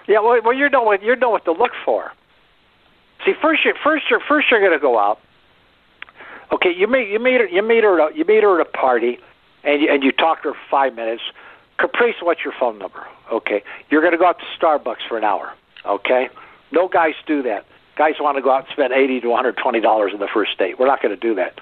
Yeah, 0.07 0.19
well, 0.19 0.39
well 0.43 0.53
you 0.53 0.69
know 0.69 0.83
what 0.83 1.03
you 1.03 1.15
know 1.15 1.29
what 1.29 1.45
to 1.45 1.51
look 1.51 1.71
for. 1.83 2.11
See, 3.25 3.33
first 3.41 3.65
you 3.65 3.73
first 3.83 4.05
you're 4.09 4.21
first 4.27 4.47
you're 4.49 4.59
going 4.59 4.71
to 4.71 4.79
go 4.79 4.99
out. 4.99 5.19
Okay, 6.51 6.73
you 6.75 6.87
meet 6.87 7.09
you 7.09 7.19
meet 7.19 7.41
her 7.41 7.47
you 7.47 7.61
meet 7.61 7.83
her 7.83 8.01
at 8.01 8.13
a, 8.13 8.17
you 8.17 8.25
meet 8.25 8.43
her 8.43 8.59
at 8.59 8.67
a 8.67 8.69
party, 8.69 9.19
and 9.63 9.81
you, 9.81 9.91
and 9.91 10.03
you 10.03 10.11
talk 10.11 10.43
to 10.43 10.49
her 10.49 10.53
for 10.53 10.69
five 10.69 10.95
minutes. 10.95 11.21
Caprice, 11.77 12.15
what's 12.21 12.41
your 12.43 12.53
phone 12.59 12.77
number? 12.77 13.05
Okay, 13.31 13.63
you're 13.89 14.01
going 14.01 14.11
to 14.11 14.17
go 14.17 14.25
out 14.25 14.37
to 14.39 14.45
Starbucks 14.59 15.07
for 15.07 15.17
an 15.17 15.23
hour. 15.23 15.53
Okay, 15.85 16.29
no 16.71 16.87
guys 16.87 17.13
do 17.25 17.41
that. 17.43 17.65
Guys 17.99 18.13
want 18.21 18.37
to 18.37 18.41
go 18.41 18.49
out 18.49 18.59
and 18.59 18.69
spend 18.71 18.93
eighty 18.93 19.19
to 19.19 19.27
one 19.27 19.43
hundred 19.43 19.57
twenty 19.57 19.81
dollars 19.81 20.13
in 20.13 20.19
the 20.19 20.29
first 20.33 20.57
date. 20.57 20.79
We're 20.79 20.87
not 20.87 21.01
going 21.01 21.13
to 21.13 21.19
do 21.19 21.35
that. 21.35 21.59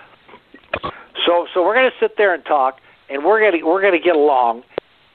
So 1.26 1.48
so 1.52 1.66
we're 1.66 1.74
going 1.74 1.90
to 1.90 1.98
sit 2.00 2.16
there 2.16 2.32
and 2.32 2.46
talk, 2.46 2.80
and 3.10 3.26
we're 3.26 3.40
going 3.40 3.60
to 3.60 3.64
we're 3.66 3.82
going 3.82 4.00
to 4.00 4.00
get 4.00 4.16
along, 4.16 4.62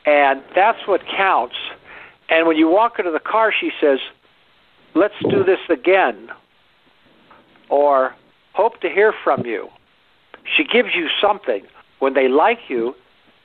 and 0.05 0.43
that's 0.53 0.85
what 0.89 1.01
counts. 1.07 1.55
And 2.29 2.49
when 2.49 2.57
you 2.57 2.67
walk 2.69 2.99
into 2.99 3.13
the 3.13 3.21
car, 3.21 3.55
she 3.59 3.71
says, 3.81 4.01
"Let's 4.95 5.15
do 5.31 5.45
this 5.45 5.61
again," 5.69 6.29
or 7.69 8.17
"Hope 8.53 8.81
to 8.81 8.89
hear 8.91 9.15
from 9.23 9.47
you." 9.47 9.69
She 10.57 10.65
gives 10.65 10.93
you 10.93 11.09
something. 11.21 11.63
When 12.01 12.15
they 12.15 12.27
like 12.27 12.69
you, 12.69 12.97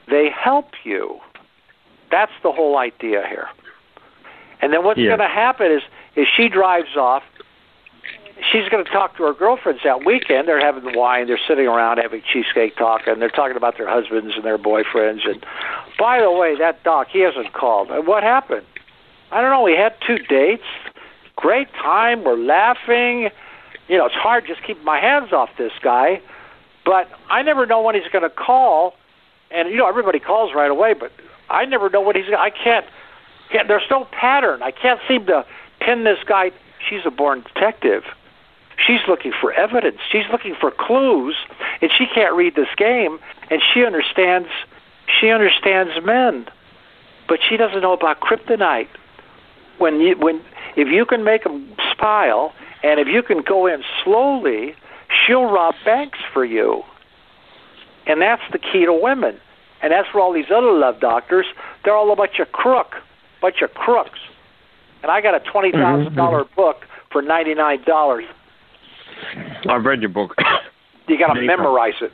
they 0.10 0.32
help 0.32 0.72
you. 0.84 1.20
That's 2.10 2.32
the 2.42 2.52
whole 2.52 2.76
idea 2.76 3.24
here. 3.30 3.50
And 4.62 4.74
then 4.74 4.84
what's 4.84 5.00
Yeah. 5.00 5.10
going 5.10 5.20
to 5.20 5.28
happen 5.28 5.72
is, 5.72 5.84
is 6.16 6.28
she 6.36 6.50
drives 6.50 6.98
off. 6.98 7.22
She's 8.52 8.70
going 8.70 8.84
to 8.84 8.92
talk 8.92 9.18
to 9.18 9.24
her 9.24 9.34
girlfriends 9.34 9.82
that 9.84 10.06
weekend. 10.06 10.48
They're 10.48 10.60
having 10.60 10.98
wine. 10.98 11.28
They're 11.28 11.40
sitting 11.48 11.68
around 11.68 11.98
having 11.98 12.22
cheesecake 12.32 12.76
talk, 12.76 13.08
and 13.08 13.22
they're 13.22 13.30
talking 13.30 13.58
about 13.58 13.78
their 13.78 13.90
husbands 13.90 14.36
and 14.36 14.44
their 14.44 14.58
boyfriends. 14.58 15.28
And 15.28 15.46
by 15.98 16.22
the 16.22 16.32
way, 16.32 16.56
that 16.58 16.84
doc, 16.84 17.08
he 17.12 17.20
hasn't 17.22 17.54
called. 17.54 17.90
What 18.06 18.24
happened? 18.24 18.66
I 19.32 19.42
don't 19.42 19.50
know. 19.50 19.64
We 19.64 19.76
had 19.76 19.96
two 20.06 20.18
dates. 20.20 20.64
Great 21.36 21.68
time. 21.74 22.24
We're 22.24 22.38
laughing. 22.38 23.30
You 23.88 23.98
know, 23.98 24.06
it's 24.06 24.16
hard 24.16 24.46
just 24.48 24.64
keeping 24.64 24.84
my 24.84 25.00
hands 25.00 25.34
off 25.34 25.50
this 25.58 25.74
guy. 25.82 26.22
But 26.86 27.10
I 27.30 27.42
never 27.42 27.66
know 27.66 27.82
when 27.82 27.96
he's 27.96 28.08
going 28.12 28.24
to 28.24 28.30
call. 28.30 28.94
And 29.52 29.70
you 29.70 29.78
know, 29.78 29.88
everybody 29.88 30.20
calls 30.20 30.54
right 30.54 30.72
away, 30.72 30.94
but 30.94 31.12
I 31.50 31.66
never 31.66 31.90
know 31.90 32.02
what 32.02 32.16
he's. 32.16 32.26
I 32.38 32.50
can't. 32.50 32.86
can't 33.52 33.68
there's 33.68 33.90
no 33.90 34.06
pattern. 34.12 34.62
I 34.62 34.72
can't 34.72 35.00
seem 35.08 35.26
to 35.28 35.46
pin 35.80 36.04
this 36.04 36.20
guy. 36.28 36.52
She's 36.88 37.02
a 37.06 37.12
born 37.12 37.44
detective. 37.54 38.04
She's 38.86 39.00
looking 39.08 39.34
for 39.40 39.52
evidence. 39.54 39.98
She's 40.12 40.26
looking 40.32 40.56
for 40.60 40.72
clues, 40.72 41.36
and 41.82 41.90
she 41.98 42.06
can't 42.06 42.36
read 42.36 42.56
this 42.56 42.68
game. 42.78 43.20
And 43.50 43.62
she 43.74 43.84
understands. 43.84 44.50
She 45.20 45.30
understands 45.30 45.94
men, 46.06 46.48
but 47.28 47.40
she 47.48 47.58
doesn't 47.58 47.82
know 47.82 47.94
about 47.94 48.20
kryptonite. 48.20 48.90
When 49.78 50.00
you 50.00 50.16
when 50.18 50.42
if 50.76 50.90
you 50.90 51.06
can 51.06 51.24
make 51.24 51.44
them 51.44 51.74
smile, 51.96 52.54
and 52.84 53.00
if 53.00 53.08
you 53.08 53.24
can 53.24 53.42
go 53.42 53.68
in 53.68 53.84
slowly, 54.04 54.76
she'll 55.10 55.46
rob 55.46 55.76
banks 55.86 56.20
for 56.34 56.46
you. 56.46 56.84
And 58.06 58.22
that's 58.22 58.42
the 58.52 58.60
key 58.60 58.86
to 58.86 58.94
women. 58.94 59.40
And 59.82 59.92
that's 59.92 60.08
for 60.10 60.20
all 60.20 60.34
these 60.34 60.52
other 60.54 60.72
love 60.72 61.00
doctors. 61.00 61.46
They're 61.84 61.96
all 61.96 62.12
a 62.12 62.16
bunch 62.16 62.40
of 62.40 62.52
crook, 62.52 62.96
bunch 63.42 63.62
of 63.62 63.74
crooks. 63.74 64.20
And 65.02 65.12
I 65.12 65.22
got 65.22 65.36
a 65.36 65.40
twenty 65.40 65.72
thousand 65.72 66.08
mm-hmm. 66.08 66.16
dollar 66.16 66.46
book 66.56 66.86
for 67.12 67.22
ninety 67.22 67.54
nine 67.54 67.84
dollars. 67.84 68.26
I've 69.70 69.86
read 69.86 70.02
your 70.02 70.10
book. 70.10 70.36
You 71.08 71.18
got 71.18 71.34
to 71.34 71.42
memorize 71.42 71.94
it. 72.02 72.12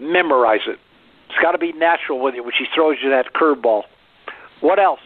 Memorize 0.00 0.60
it. 0.66 0.78
It's 1.28 1.38
got 1.42 1.52
to 1.52 1.58
be 1.58 1.72
natural 1.72 2.20
with 2.22 2.34
you 2.34 2.42
when 2.42 2.52
she 2.56 2.64
throws 2.74 2.96
you 3.02 3.10
that 3.10 3.32
curveball. 3.34 3.82
What 4.60 4.78
else? 4.78 5.00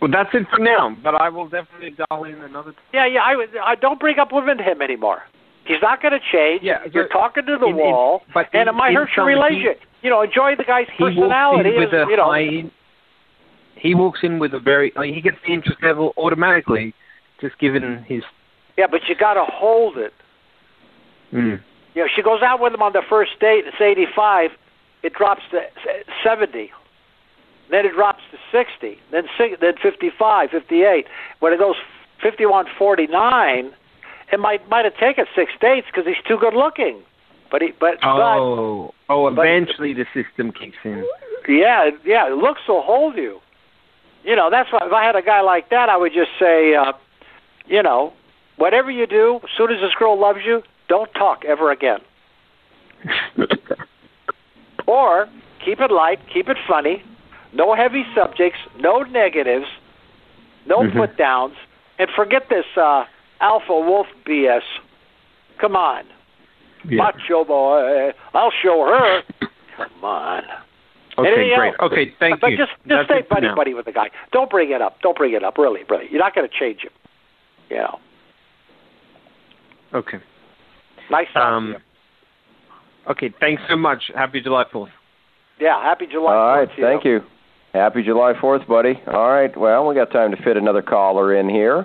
well, 0.00 0.10
that's 0.10 0.30
it 0.34 0.46
for 0.50 0.58
now. 0.62 0.96
But 1.02 1.14
I 1.14 1.28
will 1.30 1.48
definitely 1.48 1.90
dial 2.10 2.24
in 2.24 2.34
another. 2.42 2.72
Time. 2.72 2.80
Yeah, 2.92 3.06
yeah. 3.06 3.20
I, 3.20 3.34
I 3.64 3.74
don't 3.74 3.98
bring 4.00 4.18
up 4.18 4.28
women 4.32 4.58
to 4.58 4.62
him 4.62 4.82
anymore. 4.82 5.22
He's 5.66 5.80
not 5.80 6.02
going 6.02 6.12
to 6.12 6.20
change. 6.32 6.62
Yeah, 6.62 6.78
you're 6.92 7.08
talking 7.08 7.46
to 7.46 7.56
the 7.58 7.64
in- 7.66 7.70
in- 7.70 7.76
wall, 7.76 8.22
but 8.34 8.46
and 8.52 8.62
in- 8.62 8.68
it 8.68 8.72
might 8.76 8.94
hurt 8.94 9.08
your 9.16 9.24
relationship. 9.24 9.80
you 10.02 10.10
know, 10.10 10.20
enjoy 10.20 10.56
the 10.56 10.64
guy's 10.64 10.86
He 10.98 11.02
walks 11.04 11.14
personality. 11.16 11.70
in 11.70 11.80
with 11.80 11.92
a 11.94 12.04
you 12.10 12.16
know, 12.18 12.26
high. 12.30 12.70
He 13.76 13.94
walks 13.94 14.20
in 14.22 14.38
with 14.38 14.52
a 14.54 14.60
very. 14.60 14.92
I 14.96 15.02
mean, 15.02 15.14
he 15.14 15.20
gets 15.22 15.36
the 15.46 15.52
interest 15.54 15.78
level 15.82 16.12
automatically, 16.18 16.94
just 17.40 17.58
given 17.58 18.04
his. 18.06 18.22
yeah, 18.76 18.86
but 18.90 19.00
you 19.08 19.14
got 19.14 19.34
to 19.34 19.44
hold 19.46 19.96
it. 19.96 20.12
Mm. 21.34 21.60
You 21.94 22.02
know, 22.02 22.08
she 22.14 22.22
goes 22.22 22.42
out 22.42 22.60
with 22.60 22.72
him 22.72 22.82
on 22.82 22.92
the 22.92 23.02
first 23.08 23.38
date. 23.40 23.64
It's 23.66 23.80
85. 23.80 24.50
It 25.02 25.12
drops 25.14 25.42
to 25.50 25.60
70. 26.22 26.70
Then 27.70 27.86
it 27.86 27.92
drops 27.94 28.22
to 28.30 28.38
60. 28.52 28.98
Then 29.10 29.24
then 29.60 29.74
55, 29.82 30.50
58. 30.50 31.06
When 31.40 31.52
it 31.52 31.58
goes 31.58 31.76
51, 32.22 32.66
49, 32.78 33.72
it 34.32 34.40
might 34.40 34.68
might 34.68 34.84
have 34.84 34.96
taken 34.96 35.26
six 35.34 35.52
dates 35.60 35.86
because 35.86 36.06
he's 36.06 36.22
too 36.26 36.38
good 36.38 36.54
looking. 36.54 37.02
But 37.50 37.62
he 37.62 37.72
but 37.78 37.98
Oh, 38.02 38.94
oh! 39.08 39.30
but- 39.34 39.46
Eventually, 39.46 39.92
the 39.92 40.06
system 40.14 40.52
kicks 40.52 40.76
in. 40.84 41.06
but 41.46 41.52
yeah, 41.52 41.90
yeah, 42.04 42.24
looks 42.24 42.60
will 42.68 42.82
hold 42.82 43.16
you. 43.16 43.40
You 44.24 44.34
know, 44.34 44.48
that's 44.50 44.72
why 44.72 44.80
if 44.86 44.92
I 44.92 45.04
had 45.04 45.16
a 45.16 45.22
guy 45.22 45.42
like 45.42 45.68
that, 45.70 45.88
I 45.90 45.96
would 45.98 46.12
just 46.14 46.30
say, 46.38 46.74
uh, 46.74 46.92
you 47.66 47.82
know, 47.82 48.12
whatever 48.56 48.90
you 48.90 49.06
do, 49.06 49.40
as 49.44 49.50
soon 49.56 49.70
as 49.70 49.80
this 49.82 49.92
girl 49.98 50.18
loves 50.18 50.40
you, 50.46 50.62
don't 50.88 51.12
talk 51.14 51.44
ever 51.44 51.70
again. 51.70 51.98
Or 54.86 55.28
keep 55.64 55.80
it 55.80 55.90
light, 55.90 56.18
keep 56.32 56.48
it 56.48 56.56
funny, 56.68 57.02
no 57.52 57.74
heavy 57.74 58.04
subjects, 58.14 58.58
no 58.80 59.02
negatives, 59.02 59.66
no 60.66 60.78
Mhm. 60.80 60.92
put 60.96 61.16
downs, 61.16 61.54
and 61.98 62.08
forget 62.10 62.48
this 62.48 62.66
uh, 62.76 63.04
alpha 63.40 63.72
wolf 63.78 64.06
BS. 64.26 64.62
Come 65.58 65.74
on, 65.76 66.04
Yeah. 66.88 66.98
macho 67.02 67.44
boy, 67.44 68.12
I'll 68.34 68.50
show 68.50 68.84
her. 68.86 69.22
Come 69.76 70.04
on. 70.04 70.44
Okay, 71.16 71.28
Anything 71.32 71.56
great. 71.56 71.68
else? 71.68 71.76
Okay, 71.92 72.06
thank 72.18 72.40
but 72.40 72.50
you. 72.50 72.56
just 72.56 72.72
just 72.72 72.86
That's 72.86 73.04
stay 73.06 73.22
buddy 73.22 73.46
now. 73.46 73.54
buddy 73.54 73.72
with 73.72 73.86
the 73.86 73.92
guy. 73.92 74.10
Don't 74.32 74.50
bring 74.50 74.70
it 74.70 74.82
up. 74.82 75.00
Don't 75.00 75.16
bring 75.16 75.32
it 75.32 75.44
up. 75.44 75.56
Really, 75.56 75.84
really. 75.88 76.08
You're 76.10 76.20
not 76.20 76.34
going 76.34 76.48
to 76.48 76.54
change 76.54 76.82
him. 76.82 76.90
You 77.70 77.76
know. 77.78 78.00
Okay. 79.94 80.18
Nice 81.10 81.26
talking 81.32 81.54
Um, 81.56 81.66
to 81.66 81.72
you. 81.72 81.78
Okay, 83.10 83.34
thanks 83.40 83.62
so 83.68 83.76
much. 83.76 84.10
Happy 84.14 84.40
July 84.40 84.64
4th. 84.72 84.90
Yeah. 85.60 85.80
Happy 85.82 86.06
July. 86.06 86.34
All 86.34 86.56
right, 86.56 86.68
4th 86.68 86.76
to 86.76 86.82
thank 86.82 87.04
you. 87.04 87.22
Happy 87.74 88.02
July 88.02 88.32
4th, 88.34 88.66
buddy. 88.66 89.00
All 89.06 89.28
right, 89.28 89.54
well, 89.56 89.86
we 89.86 89.94
got 89.94 90.10
time 90.10 90.30
to 90.30 90.42
fit 90.42 90.56
another 90.56 90.80
caller 90.82 91.34
in 91.34 91.48
here. 91.48 91.84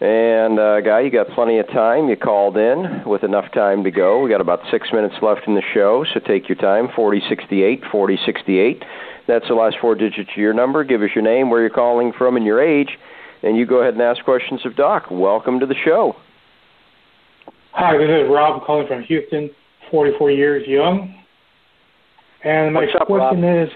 And, 0.00 0.58
uh, 0.58 0.80
Guy, 0.80 1.00
you 1.00 1.10
got 1.10 1.28
plenty 1.30 1.58
of 1.58 1.68
time. 1.68 2.08
You 2.08 2.16
called 2.16 2.56
in 2.56 3.04
with 3.06 3.22
enough 3.22 3.50
time 3.52 3.84
to 3.84 3.90
go. 3.90 4.20
We 4.20 4.28
got 4.30 4.40
about 4.40 4.60
six 4.70 4.88
minutes 4.92 5.14
left 5.22 5.46
in 5.46 5.54
the 5.54 5.62
show, 5.72 6.04
so 6.12 6.20
take 6.20 6.48
your 6.48 6.56
time. 6.56 6.88
4068, 6.94 7.82
4068. 7.90 8.84
That's 9.26 9.48
the 9.48 9.54
last 9.54 9.76
four 9.80 9.94
digits 9.94 10.30
of 10.30 10.36
your 10.36 10.52
number. 10.52 10.84
Give 10.84 11.02
us 11.02 11.10
your 11.14 11.24
name, 11.24 11.48
where 11.48 11.60
you're 11.60 11.70
calling 11.70 12.12
from, 12.12 12.36
and 12.36 12.44
your 12.44 12.60
age. 12.62 12.98
And 13.42 13.56
you 13.56 13.66
go 13.66 13.80
ahead 13.82 13.94
and 13.94 14.02
ask 14.02 14.22
questions 14.24 14.64
of 14.66 14.74
Doc. 14.76 15.06
Welcome 15.10 15.60
to 15.60 15.66
the 15.66 15.74
show. 15.84 16.16
Hi, 17.76 17.98
this 17.98 18.08
is 18.08 18.30
Rob 18.30 18.62
calling 18.64 18.86
from 18.86 19.02
Houston, 19.02 19.50
44 19.90 20.30
years 20.30 20.64
young. 20.64 21.12
And 22.44 22.72
my 22.72 22.86
up, 22.86 23.08
question 23.08 23.42
is, 23.42 23.68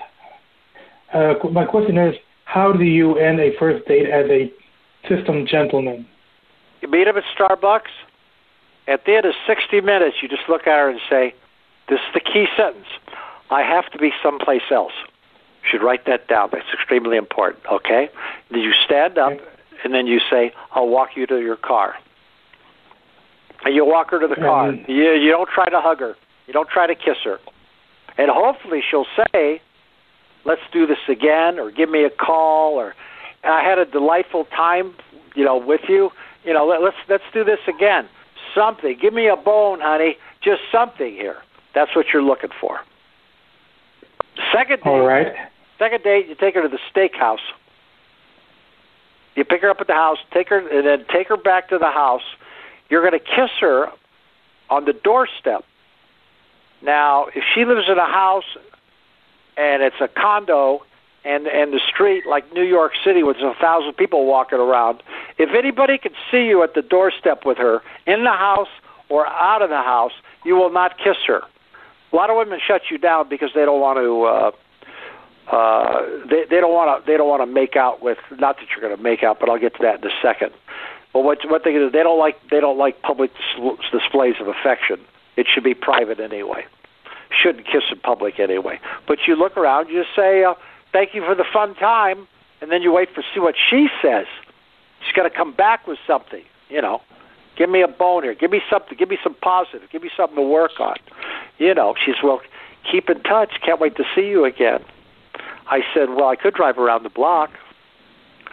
uh, 1.13 1.35
my 1.51 1.65
question 1.65 1.99
is, 1.99 2.15
how 2.45 2.73
do 2.73 2.85
you 2.85 3.19
end 3.19 3.41
a 3.41 3.59
first 3.59 3.89
date 3.89 4.09
as 4.09 4.31
a 4.31 4.53
system 5.09 5.49
gentleman? 5.49 6.07
You 6.81 6.87
meet 6.87 7.09
him 7.09 7.17
at 7.17 7.25
Starbucks. 7.37 7.91
At 8.87 9.05
the 9.05 9.17
end 9.17 9.27
of 9.27 9.35
60 9.49 9.81
minutes, 9.81 10.19
you 10.23 10.29
just 10.29 10.49
look 10.49 10.69
at 10.69 10.79
her 10.79 10.89
and 10.89 11.01
say, 11.11 11.35
This 11.89 11.99
is 11.99 12.15
the 12.15 12.21
key 12.21 12.47
sentence. 12.57 12.87
I 13.51 13.63
have 13.63 13.91
to 13.91 13.99
be 13.99 14.13
someplace 14.23 14.71
else. 14.71 14.93
You 15.65 15.71
should 15.73 15.83
write 15.83 16.07
that 16.07 16.29
down. 16.29 16.51
That's 16.53 16.73
extremely 16.73 17.17
important. 17.17 17.67
Okay. 17.67 18.11
Then 18.53 18.61
you 18.61 18.73
stand 18.85 19.19
up, 19.19 19.33
and 19.83 19.93
then 19.93 20.07
you 20.07 20.21
say, 20.31 20.53
"I'll 20.71 20.89
walk 20.89 21.17
you 21.17 21.27
to 21.27 21.41
your 21.41 21.57
car." 21.57 21.97
And 23.65 23.75
you 23.75 23.85
walk 23.85 24.11
her 24.11 24.21
to 24.21 24.29
the 24.29 24.37
car. 24.37 24.69
Mhm. 24.69 24.89
You 24.89 25.13
you 25.13 25.31
don't 25.31 25.51
try 25.51 25.67
to 25.67 25.81
hug 25.81 26.01
her. 26.01 26.17
You 26.47 26.53
don't 26.53 26.69
try 26.69 26.87
to 26.87 26.95
kiss 26.95 27.19
her. 27.25 27.39
And 28.17 28.31
hopefully 28.31 28.83
she'll 28.89 29.07
say, 29.33 29.61
"Let's 30.45 30.63
do 30.73 30.87
this 30.87 31.09
again," 31.09 31.59
or 31.59 31.71
"Give 31.71 31.91
me 31.91 32.05
a 32.05 32.11
call," 32.11 32.75
or 32.75 32.95
"I 33.45 33.63
had 33.63 33.79
a 33.79 33.85
delightful 33.85 34.45
time, 34.47 34.95
you 35.35 35.45
know, 35.45 35.57
with 35.57 35.89
you. 35.89 36.13
You 36.45 36.53
know, 36.53 36.67
let, 36.67 36.83
let's 36.83 36.97
let's 37.09 37.25
do 37.33 37.45
this 37.45 37.61
again." 37.67 38.09
Something. 38.55 38.97
Give 38.97 39.13
me 39.13 39.27
a 39.27 39.37
bone, 39.37 39.81
honey. 39.81 40.17
Just 40.41 40.63
something 40.73 41.13
here. 41.13 41.37
That's 41.75 41.95
what 41.95 42.13
you're 42.13 42.23
looking 42.23 42.51
for. 42.61 42.81
Second 44.53 44.83
date. 44.83 44.91
All 44.91 45.07
right. 45.07 45.35
Second 45.79 46.03
date, 46.03 46.27
you 46.29 46.35
take 46.35 46.55
her 46.55 46.63
to 46.63 46.69
the 46.69 46.79
steakhouse. 46.91 47.43
You 49.35 49.45
pick 49.45 49.63
her 49.63 49.71
up 49.71 49.81
at 49.81 49.87
the 49.87 49.95
house, 49.95 50.19
take 50.33 50.49
her, 50.49 50.59
and 50.59 50.87
then 50.87 51.05
take 51.13 51.29
her 51.29 51.37
back 51.37 51.69
to 51.69 51.79
the 51.79 51.91
house. 51.91 52.23
You're 52.89 53.09
going 53.09 53.19
to 53.19 53.25
kiss 53.25 53.51
her 53.61 53.89
on 54.71 54.85
the 54.85 54.93
doorstep. 54.93 55.65
Now, 56.83 57.27
if 57.35 57.45
she 57.55 57.65
lives 57.65 57.89
in 57.89 57.99
a 57.99 58.07
house 58.07 58.57
and 59.57 59.83
it's 59.83 60.01
a 60.01 60.09
condo 60.09 60.85
and 61.25 61.47
and 61.49 61.73
the 61.73 61.81
street 61.93 62.25
like 62.27 62.53
New 62.53 62.65
York 62.65 62.93
City 63.05 63.23
with 63.23 63.39
a 63.39 63.55
thousand 63.61 63.95
people 63.95 64.27
walking 64.27 64.59
around, 64.59 65.03
if 65.39 65.51
anybody 65.55 65.99
can 65.99 66.13
see 66.31 66.47
you 66.47 66.63
at 66.63 66.75
the 66.75 66.83
doorstep 66.83 67.45
with 67.45 67.59
her 67.59 67.83
in 68.07 68.25
the 68.25 68.31
house 68.31 68.69
or 69.09 69.27
out 69.27 69.63
of 69.63 69.71
the 69.71 69.83
house, 69.83 70.13
you 70.45 70.55
will 70.55 70.71
not 70.71 70.97
kiss 70.99 71.17
her. 71.27 71.43
A 72.13 72.17
lot 72.17 72.31
of 72.31 72.37
women 72.37 72.61
shut 72.65 72.83
you 72.91 72.99
down 72.99 73.29
because 73.29 73.51
they 73.55 73.65
don't 73.65 73.81
want 73.81 73.99
to. 73.99 74.25
Uh, 74.25 74.51
uh, 75.51 76.03
they 76.29 76.45
they 76.49 76.61
don't 76.61 76.73
want 76.73 77.05
to 77.05 77.11
they 77.11 77.17
don't 77.17 77.29
want 77.29 77.43
to 77.43 77.47
make 77.47 77.75
out 77.75 78.03
with. 78.03 78.19
Not 78.39 78.57
that 78.59 78.67
you're 78.71 78.81
going 78.81 78.97
to 78.97 79.03
make 79.03 79.23
out, 79.23 79.41
but 79.41 79.49
I'll 79.49 79.59
get 79.59 79.75
to 79.77 79.83
that 79.83 80.05
in 80.05 80.11
a 80.11 80.15
second. 80.23 80.53
But 81.13 81.21
what 81.25 81.39
what 81.49 81.65
they 81.65 81.73
do, 81.73 81.91
they 81.91 82.03
don't 82.03 82.19
like 82.19 82.37
they 82.51 82.61
don't 82.61 82.79
like 82.79 83.03
public 83.03 83.31
dis- 83.35 83.91
displays 83.91 84.37
of 84.41 84.49
affection. 84.49 85.01
It 85.37 85.47
should 85.53 85.65
be 85.65 85.75
private 85.75 86.21
anyway. 86.21 86.65
Shouldn't 87.31 87.67
kiss 87.67 87.85
in 87.91 87.99
public 88.01 88.41
anyway. 88.41 88.81
But 89.07 89.19
you 89.27 89.37
look 89.37 89.57
around, 89.57 89.89
you 89.89 90.03
just 90.03 90.15
say, 90.15 90.45
uh, 90.45 90.55
"Thank 90.93 91.15
you 91.15 91.25
for 91.25 91.35
the 91.35 91.45
fun 91.45 91.75
time," 91.75 92.27
and 92.61 92.71
then 92.71 92.83
you 92.83 92.93
wait 92.93 93.11
for 93.15 93.23
see 93.35 93.41
what 93.41 93.55
she 93.57 93.89
says. 94.03 94.27
She's 95.05 95.13
got 95.15 95.23
to 95.25 95.31
come 95.31 95.53
back 95.53 95.87
with 95.87 95.99
something, 96.07 96.43
you 96.69 96.83
know. 96.83 97.01
Give 97.57 97.71
me 97.71 97.83
a 97.83 97.89
bone 97.89 98.23
here. 98.23 98.35
Give 98.35 98.51
me 98.51 98.61
something. 98.71 98.97
Give 98.97 99.09
me 99.09 99.19
some 99.23 99.35
positive. 99.35 99.89
Give 99.91 100.03
me 100.03 100.11
something 100.17 100.37
to 100.37 100.43
work 100.43 100.79
on. 100.79 100.97
You 101.59 101.75
know, 101.75 101.95
she's 102.05 102.17
well. 102.23 102.41
Keep 102.91 103.11
in 103.11 103.23
touch. 103.23 103.51
Can't 103.65 103.81
wait 103.81 103.97
to 103.97 104.05
see 104.15 104.29
you 104.29 104.45
again. 104.45 104.83
I 105.67 105.81
said, 105.93 106.11
well, 106.11 106.29
I 106.29 106.37
could 106.37 106.55
drive 106.55 106.79
around 106.79 107.03
the 107.03 107.11
block. 107.11 107.51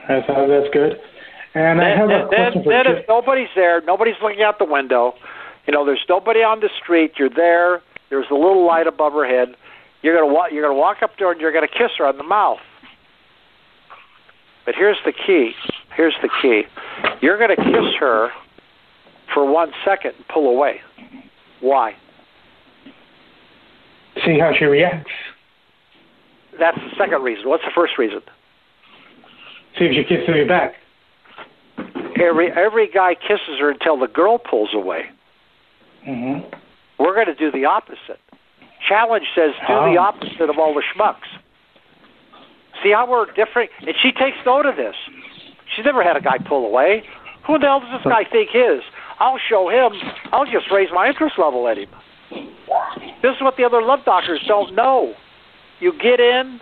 That's 0.07 0.29
uh, 0.29 0.45
that's 0.47 0.73
good. 0.73 0.99
And 1.55 1.81
I 1.81 1.95
have 1.95 2.09
a 2.09 2.09
then, 2.09 2.27
question 2.27 2.53
then, 2.53 2.63
for 2.63 2.69
then 2.69 2.87
if 2.87 3.07
nobody's 3.07 3.47
there, 3.55 3.81
nobody's 3.81 4.15
looking 4.21 4.43
out 4.43 4.59
the 4.59 4.65
window. 4.65 5.13
You 5.65 5.73
know, 5.73 5.85
there's 5.85 6.03
nobody 6.07 6.41
on 6.41 6.59
the 6.59 6.69
street. 6.83 7.13
You're 7.17 7.29
there. 7.29 7.81
There's 8.09 8.27
a 8.29 8.35
little 8.35 8.65
light 8.65 8.87
above 8.87 9.13
her 9.13 9.25
head. 9.25 9.55
You're 10.01 10.13
gonna 10.13 10.31
walk. 10.31 10.51
You're 10.51 10.61
gonna 10.61 10.77
walk 10.77 11.01
up 11.01 11.15
to 11.17 11.23
her 11.25 11.31
and 11.31 11.41
you're 11.41 11.53
gonna 11.53 11.67
kiss 11.67 11.91
her 11.97 12.05
on 12.05 12.17
the 12.17 12.23
mouth. 12.23 12.59
But 14.65 14.75
here's 14.75 14.97
the 15.05 15.13
key. 15.13 15.53
Here's 15.95 16.13
the 16.21 16.29
key. 16.41 16.63
You're 17.21 17.39
gonna 17.39 17.55
kiss 17.55 17.95
her 17.99 18.29
for 19.33 19.49
one 19.49 19.71
second 19.83 20.13
and 20.17 20.27
pull 20.27 20.47
away. 20.47 20.81
Why? 21.61 21.95
See 24.25 24.39
how 24.39 24.51
she 24.57 24.65
reacts. 24.65 25.11
That's 26.59 26.77
the 26.77 26.91
second 26.97 27.23
reason. 27.23 27.49
What's 27.49 27.63
the 27.63 27.71
first 27.73 27.97
reason? 27.97 28.21
See 29.79 29.85
if 29.85 29.93
she 29.93 30.03
kisses 30.03 30.27
me 30.27 30.43
back. 30.43 30.75
Every 32.19 32.51
every 32.51 32.87
guy 32.89 33.15
kisses 33.15 33.59
her 33.59 33.69
until 33.71 33.97
the 33.99 34.07
girl 34.07 34.37
pulls 34.37 34.73
away. 34.73 35.05
hmm 36.03 36.39
We're 36.99 37.13
going 37.13 37.27
to 37.27 37.35
do 37.35 37.51
the 37.51 37.65
opposite. 37.65 38.19
Challenge 38.87 39.25
says 39.35 39.51
do 39.67 39.73
the 39.73 39.97
Oh. 39.97 39.99
opposite 39.99 40.49
of 40.49 40.57
all 40.57 40.73
the 40.73 40.83
schmucks. 40.95 41.27
See 42.83 42.91
how 42.91 43.09
we're 43.09 43.25
different? 43.33 43.69
And 43.81 43.95
she 44.01 44.11
takes 44.11 44.37
note 44.45 44.65
of 44.65 44.75
this. 44.75 44.95
She's 45.75 45.85
never 45.85 46.03
had 46.03 46.15
a 46.15 46.21
guy 46.21 46.37
pull 46.37 46.65
away. 46.65 47.03
Who 47.47 47.57
the 47.59 47.65
hell 47.65 47.79
does 47.79 47.89
this 47.91 48.03
guy 48.03 48.23
think 48.23 48.51
is? 48.53 48.81
I'll 49.19 49.39
show 49.49 49.69
him. 49.69 49.93
I'll 50.31 50.45
just 50.45 50.69
raise 50.71 50.89
my 50.93 51.07
interest 51.07 51.35
level 51.37 51.67
at 51.67 51.77
him. 51.77 51.89
This 53.21 53.35
is 53.35 53.41
what 53.41 53.55
the 53.57 53.63
other 53.63 53.81
love 53.81 53.99
doctors 54.05 54.41
don't 54.47 54.75
know. 54.75 55.13
You 55.79 55.93
get 55.93 56.19
in, 56.19 56.59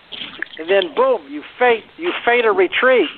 and 0.60 0.70
then 0.70 0.94
boom, 0.96 1.22
you 1.30 1.44
fade. 1.60 1.84
You 1.98 2.12
fade 2.26 2.46
a 2.46 2.52
retreat. 2.52 3.10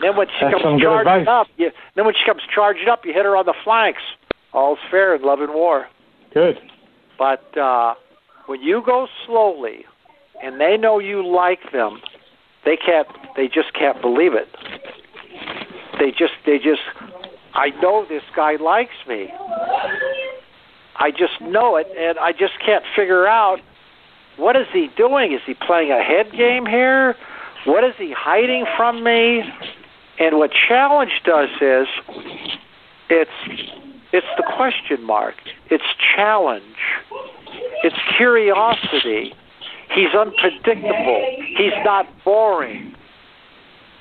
Then 0.00 0.16
when 0.16 0.28
she 0.28 0.44
That's 0.44 0.62
comes 0.62 0.80
charged 0.80 1.08
advice. 1.08 1.26
up, 1.28 1.46
you, 1.56 1.70
then 1.96 2.04
when 2.04 2.14
she 2.14 2.24
comes 2.24 2.42
charged 2.54 2.88
up, 2.88 3.04
you 3.04 3.12
hit 3.12 3.24
her 3.24 3.36
on 3.36 3.46
the 3.46 3.54
flanks. 3.64 4.02
All's 4.52 4.78
fair 4.90 5.14
in 5.14 5.22
love 5.22 5.40
and 5.40 5.52
war. 5.52 5.86
Good. 6.32 6.58
But 7.18 7.56
uh, 7.58 7.94
when 8.46 8.62
you 8.62 8.82
go 8.84 9.08
slowly, 9.26 9.84
and 10.42 10.60
they 10.60 10.76
know 10.76 10.98
you 10.98 11.26
like 11.26 11.72
them, 11.72 12.00
they 12.64 12.76
can't. 12.76 13.08
They 13.36 13.48
just 13.48 13.72
can't 13.74 14.00
believe 14.00 14.34
it. 14.34 14.48
They 15.98 16.10
just. 16.10 16.34
They 16.46 16.58
just. 16.58 16.82
I 17.54 17.70
know 17.82 18.06
this 18.08 18.22
guy 18.36 18.56
likes 18.56 18.94
me. 19.08 19.28
I 20.96 21.10
just 21.10 21.40
know 21.40 21.76
it, 21.76 21.86
and 21.96 22.18
I 22.18 22.32
just 22.32 22.54
can't 22.64 22.84
figure 22.94 23.26
out 23.26 23.58
what 24.36 24.54
is 24.56 24.66
he 24.72 24.88
doing. 24.96 25.32
Is 25.32 25.40
he 25.46 25.54
playing 25.54 25.90
a 25.90 26.02
head 26.02 26.30
game 26.32 26.66
here? 26.66 27.16
What 27.64 27.84
is 27.84 27.94
he 27.98 28.12
hiding 28.16 28.64
from 28.76 29.02
me? 29.02 29.42
And 30.18 30.38
what 30.38 30.50
challenge 30.68 31.12
does 31.24 31.48
is, 31.60 31.86
it's 33.08 33.30
it's 34.12 34.26
the 34.36 34.42
question 34.56 35.04
mark. 35.04 35.34
It's 35.70 35.84
challenge. 36.16 36.64
It's 37.84 37.96
curiosity. 38.16 39.34
He's 39.94 40.14
unpredictable. 40.14 41.26
He's 41.56 41.72
not 41.84 42.06
boring. 42.24 42.94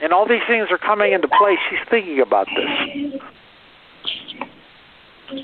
And 0.02 0.14
all 0.14 0.28
these 0.28 0.42
things 0.48 0.68
are 0.72 0.78
coming 0.78 1.14
into 1.14 1.28
play. 1.28 1.58
She's 1.70 1.80
thinking 1.90 2.20
about 2.22 2.48
this. 2.56 3.20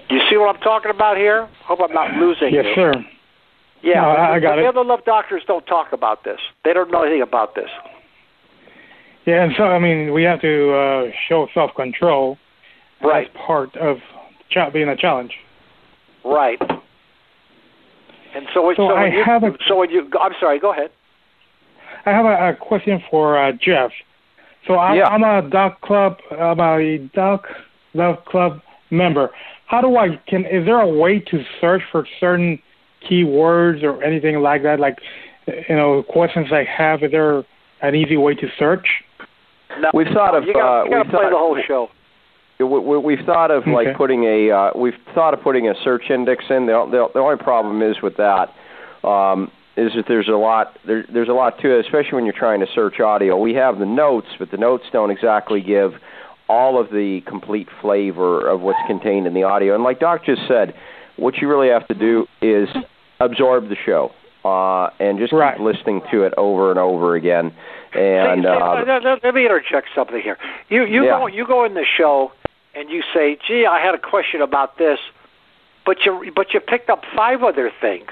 You 0.09 0.19
see 0.29 0.37
what 0.37 0.55
I'm 0.55 0.61
talking 0.61 0.91
about 0.91 1.17
here? 1.17 1.47
Hope 1.65 1.79
I'm 1.83 1.93
not 1.93 2.13
losing 2.17 2.53
Yes, 2.53 2.65
you. 2.67 2.75
sir. 2.75 3.05
Yeah, 3.81 4.01
No, 4.01 4.09
I- 4.11 4.35
I 4.35 4.39
got 4.39 4.55
the 4.55 4.59
it. 4.59 4.63
The 4.63 4.69
other 4.69 4.83
love 4.83 5.03
doctors 5.05 5.43
don't 5.45 5.65
talk 5.67 5.91
about 5.91 6.23
this. 6.23 6.39
They 6.63 6.73
don't 6.73 6.89
know 6.89 7.01
anything 7.03 7.21
about 7.21 7.55
this. 7.55 7.69
Yeah, 9.25 9.43
and 9.43 9.53
so 9.57 9.63
I 9.63 9.79
mean, 9.79 10.13
we 10.13 10.23
have 10.23 10.41
to 10.41 10.73
uh, 10.73 11.11
show 11.29 11.47
self-control. 11.53 12.37
Right. 13.01 13.27
That's 13.33 13.45
part 13.45 13.75
of 13.77 13.97
cha- 14.49 14.69
being 14.69 14.89
a 14.89 14.95
challenge. 14.95 15.31
Right. 16.25 16.59
And 18.35 18.47
so, 18.53 18.73
So 18.75 18.89
so, 18.89 18.93
I 18.95 19.07
you, 19.07 19.23
have 19.25 19.43
a- 19.43 19.55
so 19.67 19.77
when 19.77 19.89
you, 19.89 20.09
I'm 20.19 20.31
sorry. 20.39 20.59
Go 20.59 20.71
ahead. 20.71 20.89
I 22.05 22.11
have 22.11 22.25
a, 22.25 22.49
a 22.49 22.55
question 22.55 23.01
for 23.09 23.37
uh, 23.41 23.51
Jeff. 23.61 23.91
So 24.67 24.77
I'm, 24.77 24.97
Yeah. 24.97 25.07
I'm 25.07 25.23
a 25.23 25.49
Doc 25.49 25.81
Club, 25.81 26.17
I'm 26.31 26.59
a 26.59 26.97
Doc 27.13 27.45
Love 27.93 28.23
Club 28.25 28.61
member. 28.91 29.29
How 29.67 29.81
do 29.81 29.97
I 29.97 30.19
can? 30.27 30.45
Is 30.45 30.65
there 30.65 30.79
a 30.81 30.87
way 30.87 31.19
to 31.19 31.43
search 31.61 31.81
for 31.91 32.05
certain 32.19 32.59
keywords 33.09 33.83
or 33.83 34.03
anything 34.03 34.37
like 34.39 34.63
that? 34.63 34.79
Like, 34.79 34.97
you 35.47 35.75
know, 35.75 36.03
questions 36.03 36.47
I 36.51 36.63
have. 36.63 37.03
Is 37.03 37.11
there 37.11 37.43
an 37.81 37.95
easy 37.95 38.17
way 38.17 38.35
to 38.35 38.47
search? 38.57 38.85
No, 39.81 39.89
We've 39.93 40.07
thought 40.13 40.33
no, 40.33 40.39
of, 40.39 40.43
you 40.45 40.53
gotta, 40.53 40.87
uh, 40.87 40.89
gotta 40.89 41.09
play 41.09 41.23
thought- 41.23 41.29
the 41.31 41.37
whole 41.37 41.57
show. 41.67 41.89
We, 42.59 42.65
we, 42.65 42.97
we've 42.99 43.25
thought 43.25 43.51
of 43.51 43.63
Okay. 43.63 43.71
like 43.73 43.97
putting 43.97 44.23
a 44.23 44.51
uh, 44.51 44.71
we've 44.75 44.93
thought 45.15 45.33
of 45.33 45.41
putting 45.41 45.67
a 45.67 45.73
search 45.83 46.03
index 46.09 46.45
in. 46.49 46.65
The, 46.67 46.85
the, 46.89 47.07
the 47.15 47.19
only 47.19 47.37
problem 47.43 47.81
is 47.81 47.97
with 48.01 48.15
that 48.17 48.49
um, 49.03 49.51
is 49.75 49.91
that 49.95 50.05
there's 50.07 50.29
a 50.29 50.31
lot 50.31 50.77
there, 50.85 51.03
there's 51.11 51.27
a 51.29 51.33
lot 51.33 51.59
to 51.59 51.77
it, 51.77 51.85
especially 51.85 52.13
when 52.13 52.25
you're 52.25 52.37
trying 52.37 52.59
to 52.61 52.67
search 52.73 52.99
audio. 53.01 53.37
We 53.37 53.53
have 53.55 53.79
the 53.79 53.85
notes, 53.87 54.27
but 54.39 54.49
the 54.51 54.57
notes 54.57 54.83
don't 54.93 55.09
exactly 55.11 55.59
give 55.61 55.93
all 56.47 56.79
of 56.79 56.89
the 56.89 57.21
complete 57.27 57.67
flavor 57.81 58.47
of 58.47 58.61
what's 58.61 58.79
contained 58.87 59.27
in 59.27 59.33
the 59.33 59.43
audio. 59.43 59.73
And 59.75 59.83
like 59.83 59.99
Doc 59.99 60.23
just 60.25 60.41
said, 60.47 60.73
what 61.17 61.37
you 61.37 61.49
really 61.49 61.69
have 61.69 61.87
to 61.87 61.95
do 61.95 62.27
is 62.41 62.69
absorb 63.19 63.67
the 63.69 63.75
show 63.83 64.11
uh, 64.45 64.89
and 64.99 65.17
just 65.19 65.33
Right. 65.33 65.57
keep 65.57 65.65
listening 65.65 66.01
to 66.11 66.23
it 66.23 66.33
over 66.37 66.69
and 66.69 66.79
over 66.79 67.15
again. 67.15 67.53
And 67.95 68.45
uh, 68.45 68.83
let, 68.87 69.03
let- 69.03 69.23
let 69.23 69.35
me 69.35 69.43
interject 69.45 69.87
something 69.95 70.21
here. 70.21 70.37
You 70.69 70.85
you 70.85 71.05
Yeah. 71.05 71.19
go 71.19 71.27
you 71.27 71.45
go 71.45 71.63
in 71.65 71.73
the 71.73 71.85
show 71.85 72.31
and 72.75 72.89
you 72.89 73.03
say, 73.13 73.37
"Gee, 73.47 73.65
I 73.65 73.79
had 73.79 73.93
a 73.93 73.99
question 73.99 74.41
about 74.41 74.77
this," 74.77 74.99
but 75.85 76.05
you 76.05 76.31
but 76.35 76.53
you 76.53 76.59
picked 76.59 76.89
up 76.89 77.03
five 77.15 77.43
other 77.43 77.71
things 77.81 78.11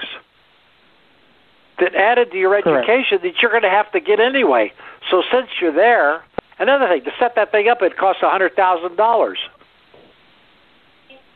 that 1.78 1.94
added 1.94 2.30
to 2.30 2.38
your 2.38 2.60
Correct. 2.62 2.88
education 2.88 3.18
that 3.22 3.40
you're 3.42 3.50
going 3.50 3.62
to 3.64 3.70
have 3.70 3.90
to 3.92 4.00
get 4.00 4.20
anyway. 4.20 4.72
So 5.10 5.22
since 5.32 5.48
you're 5.60 5.72
there, 5.72 6.22
another 6.60 6.86
thing 6.86 7.02
to 7.04 7.12
set 7.18 7.34
that 7.34 7.50
thing 7.50 7.68
up, 7.68 7.82
it 7.82 7.96
costs 7.96 8.22
a 8.22 8.30
hundred 8.30 8.54
thousand 8.54 8.96
dollars. 8.96 9.38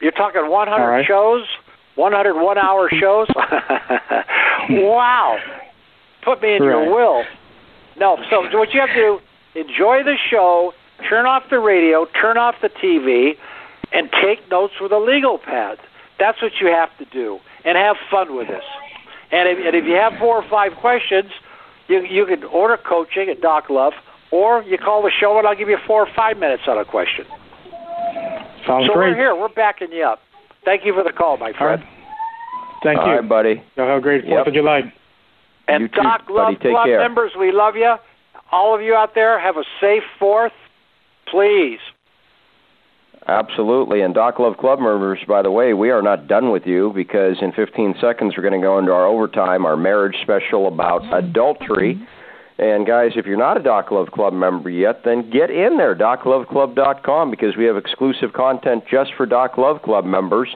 You're 0.00 0.12
talking 0.12 0.48
100 0.48 0.82
All 0.82 0.88
right. 0.90 1.06
shows, 1.06 1.46
101 1.94 2.58
hour 2.58 2.90
shows. 2.90 3.28
wow. 4.70 5.38
put 6.22 6.42
me 6.42 6.54
in 6.56 6.62
Right. 6.62 6.68
your 6.84 6.94
will. 6.94 7.24
No. 7.98 8.18
So 8.30 8.42
what 8.58 8.72
you 8.74 8.80
have 8.80 8.90
to 8.90 8.94
do: 8.94 9.20
enjoy 9.54 10.02
the 10.04 10.16
show, 10.30 10.72
turn 11.08 11.26
off 11.26 11.44
the 11.50 11.58
radio, 11.58 12.06
turn 12.20 12.36
off 12.36 12.56
the 12.62 12.68
TV, 12.68 13.36
and 13.92 14.10
take 14.22 14.48
notes 14.50 14.74
with 14.80 14.92
a 14.92 14.98
legal 14.98 15.38
pad. 15.38 15.78
That's 16.18 16.40
what 16.40 16.52
you 16.60 16.68
have 16.68 16.90
to 16.98 17.04
do, 17.06 17.38
and 17.64 17.76
have 17.76 17.96
fun 18.10 18.34
with 18.36 18.48
this. 18.48 18.64
And 19.32 19.48
if, 19.48 19.58
and 19.66 19.74
if 19.74 19.84
you 19.84 19.94
have 19.94 20.14
four 20.18 20.36
or 20.36 20.48
five 20.48 20.72
questions, 20.80 21.30
you 21.88 22.02
you 22.02 22.26
can 22.26 22.44
order 22.44 22.76
coaching 22.76 23.28
at 23.28 23.40
Doc 23.40 23.68
Love, 23.70 23.92
or 24.30 24.62
you 24.62 24.78
call 24.78 25.02
the 25.02 25.10
show 25.10 25.38
and 25.38 25.46
I'll 25.46 25.56
give 25.56 25.68
you 25.68 25.78
four 25.86 26.06
or 26.06 26.12
five 26.14 26.38
minutes 26.38 26.62
on 26.66 26.78
a 26.78 26.84
question. 26.84 27.24
Sounds 28.66 28.86
so 28.86 28.94
great. 28.94 29.10
we're 29.10 29.14
here. 29.16 29.34
We're 29.34 29.48
backing 29.48 29.92
you 29.92 30.04
up. 30.04 30.20
Thank 30.64 30.84
you 30.84 30.92
for 30.94 31.04
the 31.04 31.12
call, 31.12 31.36
my 31.36 31.52
friend. 31.52 31.82
right. 31.82 31.92
Thank 32.82 32.98
All 32.98 33.06
you. 33.08 33.12
right, 33.20 33.28
buddy. 33.28 33.62
Y'all 33.76 33.86
have 33.88 33.98
a 33.98 34.00
great 34.00 34.22
Fourth 34.24 34.38
Yep. 34.38 34.46
of 34.48 34.54
July. 34.54 34.92
And 35.68 35.82
You 35.82 35.88
too, 35.88 36.02
Doc 36.02 36.26
buddy. 36.26 36.34
Love 36.34 36.52
Take 36.62 36.72
Club 36.72 36.86
care. 36.86 37.00
members, 37.00 37.32
we 37.38 37.52
love 37.52 37.76
you. 37.76 37.94
All 38.52 38.74
of 38.74 38.80
you 38.80 38.94
out 38.94 39.14
there, 39.14 39.40
have 39.40 39.56
a 39.56 39.64
safe 39.80 40.04
Fourth, 40.18 40.52
please. 41.28 41.80
Absolutely. 43.28 44.02
And 44.02 44.14
Doc 44.14 44.38
Love 44.38 44.56
Club 44.56 44.78
members, 44.78 45.18
by 45.26 45.42
the 45.42 45.50
way, 45.50 45.74
we 45.74 45.90
are 45.90 46.02
not 46.02 46.28
done 46.28 46.52
with 46.52 46.64
you 46.64 46.92
because 46.94 47.36
in 47.42 47.50
15 47.52 47.96
seconds 48.00 48.34
we're 48.36 48.48
going 48.48 48.58
to 48.58 48.64
go 48.64 48.78
into 48.78 48.92
our 48.92 49.04
overtime, 49.04 49.66
our 49.66 49.76
marriage 49.76 50.16
special 50.22 50.68
about 50.68 51.02
mm-hmm. 51.02 51.14
adultery. 51.14 52.00
And 52.58 52.86
guys, 52.86 53.12
if 53.16 53.26
you're 53.26 53.36
not 53.36 53.56
a 53.56 53.62
Doc 53.62 53.90
Love 53.90 54.12
Club 54.12 54.32
member 54.32 54.70
yet, 54.70 55.02
then 55.04 55.28
get 55.28 55.50
in 55.50 55.76
there, 55.76 55.94
docloveclub.com, 55.94 57.30
because 57.30 57.56
we 57.56 57.64
have 57.64 57.76
exclusive 57.76 58.32
content 58.32 58.84
just 58.90 59.10
for 59.16 59.26
Doc 59.26 59.58
Love 59.58 59.82
Club 59.82 60.04
members 60.04 60.48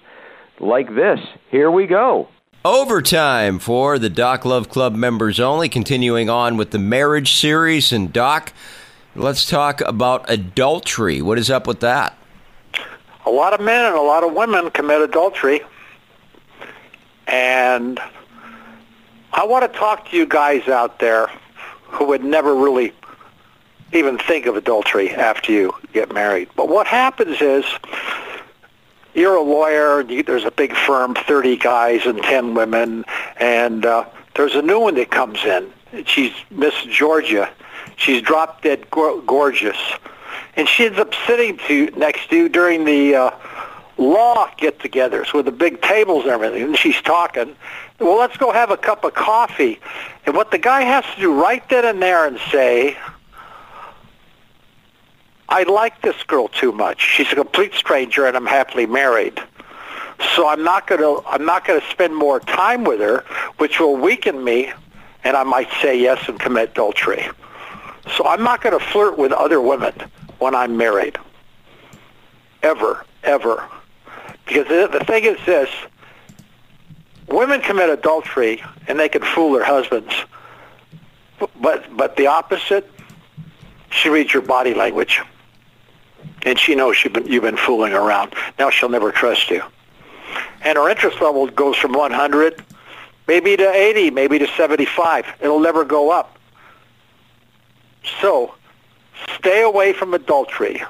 like 0.61 0.95
this. 0.95 1.19
Here 1.51 1.71
we 1.71 1.87
go. 1.87 2.29
Overtime 2.65 3.59
for 3.59 3.99
the 3.99 4.11
Doc 4.11 4.45
Love 4.45 4.69
Club 4.69 4.95
members 4.95 5.41
only. 5.41 5.69
Continuing 5.69 6.29
on 6.29 6.57
with 6.57 6.71
the 6.71 6.79
marriage 6.79 7.33
series. 7.33 7.91
And 7.93 8.13
Doc, 8.13 8.53
let's 9.15 9.47
talk 9.47 9.81
about 9.81 10.29
adultery. 10.29 11.23
What 11.23 11.39
is 11.39 11.51
up 11.51 11.67
with 11.67 11.81
that? 11.81 12.17
a 13.27 13.31
lot 13.31 13.53
of 13.53 13.61
men 13.61 13.85
and 13.87 13.95
a 13.95 14.01
lot 14.01 14.25
of 14.25 14.33
women 14.33 14.71
commit 14.71 15.01
adultery. 15.01 15.61
And 17.27 18.01
I 19.33 19.45
want 19.45 19.71
to 19.71 19.79
talk 19.79 20.09
to 20.11 20.17
you 20.17 20.27
guys 20.27 20.67
out 20.69 20.99
there 20.99 21.29
who 21.85 22.07
would 22.07 22.25
never 22.25 22.55
really 22.55 22.93
even 23.93 24.19
think 24.19 24.47
of 24.47 24.57
adultery 24.57 25.11
after 25.11 25.53
you 25.53 25.73
get 25.93 26.13
married. 26.13 26.49
But 26.57 26.69
what 26.69 26.87
happens 26.87 27.41
is 27.41 27.65
you're 29.15 29.37
a 29.37 29.43
lawyer, 29.43 30.03
there's 30.03 30.45
a 30.45 30.51
big 30.51 30.75
firm, 30.75 31.15
30 31.15 31.57
guys 31.57 32.07
and 32.07 32.23
10 32.23 32.55
women, 32.55 33.05
and 33.39 33.85
uh, 33.85 34.05
there's 34.35 34.55
a 34.55 34.63
new 34.63 34.81
one 34.81 34.95
that 34.95 35.11
comes 35.11 35.45
in. 35.45 35.71
She's 36.07 36.33
Miss 36.51 36.75
Georgia. 36.85 37.51
She's 37.97 38.23
drop 38.23 38.63
dead 38.63 38.91
go- 38.91 39.21
gorgeous. 39.23 39.79
And 40.57 40.69
she 40.69 40.87
ends 40.87 40.99
up 40.99 41.13
sitting 41.27 41.59
to 41.69 41.87
next 41.97 42.31
to 42.31 42.37
you 42.37 42.49
during 42.49 42.85
the 42.85 43.15
uh, 43.15 43.31
law 43.99 44.51
get-togethers 44.57 45.35
with 45.35 45.47
the 45.47 45.53
big 45.53 45.83
tables 45.83 46.25
and 46.25 46.33
everything. 46.33 46.63
And 46.63 46.77
she's 46.77 47.01
talking. 47.03 47.55
Well, 47.99 48.19
let's 48.19 48.37
go 48.37 48.53
have 48.53 48.71
a 48.71 48.77
cup 48.77 49.05
of 49.05 49.15
coffee. 49.15 49.79
And 50.25 50.35
what 50.35 50.51
the 50.51 50.59
guy 50.59 50.83
has 50.83 51.05
to 51.15 51.21
do 51.21 51.41
right 51.41 51.67
then 51.69 51.85
and 51.85 52.01
there 52.01 52.27
and 52.27 52.39
say, 52.51 52.97
I 55.51 55.65
like 55.65 56.01
this 56.03 56.23
girl 56.23 56.47
too 56.47 56.71
much. 56.71 57.01
She's 57.01 57.31
a 57.33 57.35
complete 57.35 57.75
stranger, 57.75 58.25
and 58.25 58.37
I'm 58.37 58.47
happily 58.47 58.87
married. 58.87 59.41
So 60.37 60.47
I'm 60.47 60.63
not 60.63 60.87
going 60.87 61.01
to 61.01 61.27
I'm 61.27 61.45
not 61.45 61.67
going 61.67 61.81
to 61.81 61.87
spend 61.89 62.15
more 62.15 62.39
time 62.41 62.85
with 62.85 63.01
her, 63.01 63.25
which 63.59 63.81
will 63.81 63.97
weaken 63.97 64.45
me, 64.45 64.73
and 65.25 65.37
I 65.37 65.43
might 65.43 65.69
say 65.83 66.01
yes 66.01 66.29
and 66.29 66.39
commit 66.39 66.71
adultery. 66.71 67.29
So 68.17 68.27
I'm 68.27 68.45
not 68.45 68.63
going 68.63 68.79
to 68.79 68.85
flirt 68.85 69.19
with 69.19 69.33
other 69.33 69.61
women 69.61 69.95
when 70.39 70.55
I'm 70.55 70.77
married. 70.77 71.19
Ever, 72.63 73.05
ever. 73.25 73.67
Because 74.47 74.69
the, 74.69 75.05
thing 75.07 75.25
is 75.25 75.39
this, 75.47 75.71
women 77.29 77.61
commit 77.61 77.89
adultery 77.91 78.63
and 78.87 78.99
they 78.99 79.09
can 79.09 79.23
fool 79.23 79.53
their 79.53 79.65
husbands. 79.65 80.15
But 81.61 81.97
but 81.97 82.17
the 82.17 82.27
opposite, 82.27 82.91
she 83.91 84.11
reads 84.11 84.33
your 84.33 84.43
body 84.43 84.75
language. 84.75 85.23
And 86.45 86.59
she 86.59 86.75
knows 86.75 87.03
you've 87.05 87.13
been, 87.13 87.27
you've 87.27 87.43
been 87.43 87.57
fooling 87.57 87.93
around. 87.93 88.35
Now 88.59 88.71
she'll 88.71 88.89
never 88.89 89.13
trust 89.13 89.51
you. 89.51 89.63
And 90.63 90.77
her 90.77 90.89
interest 90.89 91.21
level 91.21 91.47
goes 91.49 91.77
from 91.77 91.93
100, 91.93 92.63
maybe 93.27 93.57
to 93.57 93.71
80, 93.71 94.11
maybe 94.11 94.39
to 94.39 94.47
75. 94.47 95.27
It'll 95.41 95.61
never 95.61 95.85
go 95.85 96.11
up. 96.11 96.39
So, 98.21 98.55
stay 99.37 99.63
away 99.63 99.93
from 99.93 100.15
adultery. 100.15 100.83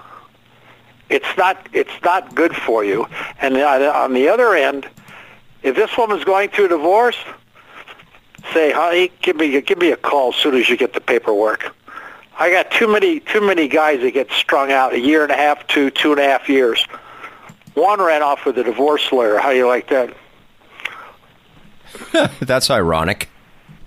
It's 1.09 1.37
not 1.37 1.69
it's 1.73 1.91
not 2.05 2.35
good 2.35 2.55
for 2.55 2.85
you. 2.85 3.07
And 3.41 3.57
on 3.57 4.15
the 4.15 4.29
other 4.29 4.55
end, 4.55 4.89
if 5.63 5.75
this 5.75 5.97
woman's 5.99 6.25
going 6.25 6.51
through 6.51 6.67
a 6.67 6.69
divorce, 6.69 7.19
say, 8.53 8.73
honey, 8.73 9.11
give 9.21 9.37
me 9.37 9.61
give 9.61 9.79
me 9.79 9.91
a 9.91 9.97
call 9.97 10.33
as 10.33 10.37
soon 10.37 10.55
as 10.55 10.69
you 10.69 10.77
get 10.77 10.93
the 10.93 11.01
paperwork. 11.01 11.75
I 12.41 12.51
got 12.51 12.71
too 12.71 12.91
many 12.91 13.21
too 13.21 13.43
many 13.43 13.69
guys 13.69 14.01
that 14.01 14.13
get 14.13 14.31
strung 14.33 14.73
out 14.73 14.95
a 14.95 14.99
year 14.99 15.23
and 15.23 15.31
a 15.31 15.37
half 15.37 15.67
to 15.69 15.91
two 15.91 16.13
and 16.13 16.21
a 16.21 16.25
half 16.25 16.49
years. 16.49 16.85
One 17.75 18.01
ran 18.01 18.23
off 18.23 18.47
with 18.47 18.57
a 18.59 18.65
divorce 18.65 19.13
lawyer. 19.13 19.39
How 19.39 19.51
do 19.51 19.57
you 19.57 19.69
like 19.69 19.89
that? 19.91 20.17
That's 22.41 22.71
ironic. 22.71 23.29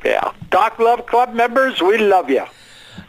Yeah. 0.05 0.31
Doc 0.51 0.77
Love 0.77 1.07
Club 1.07 1.33
members, 1.33 1.81
we 1.81 1.97
love 1.97 2.29
you. 2.29 2.45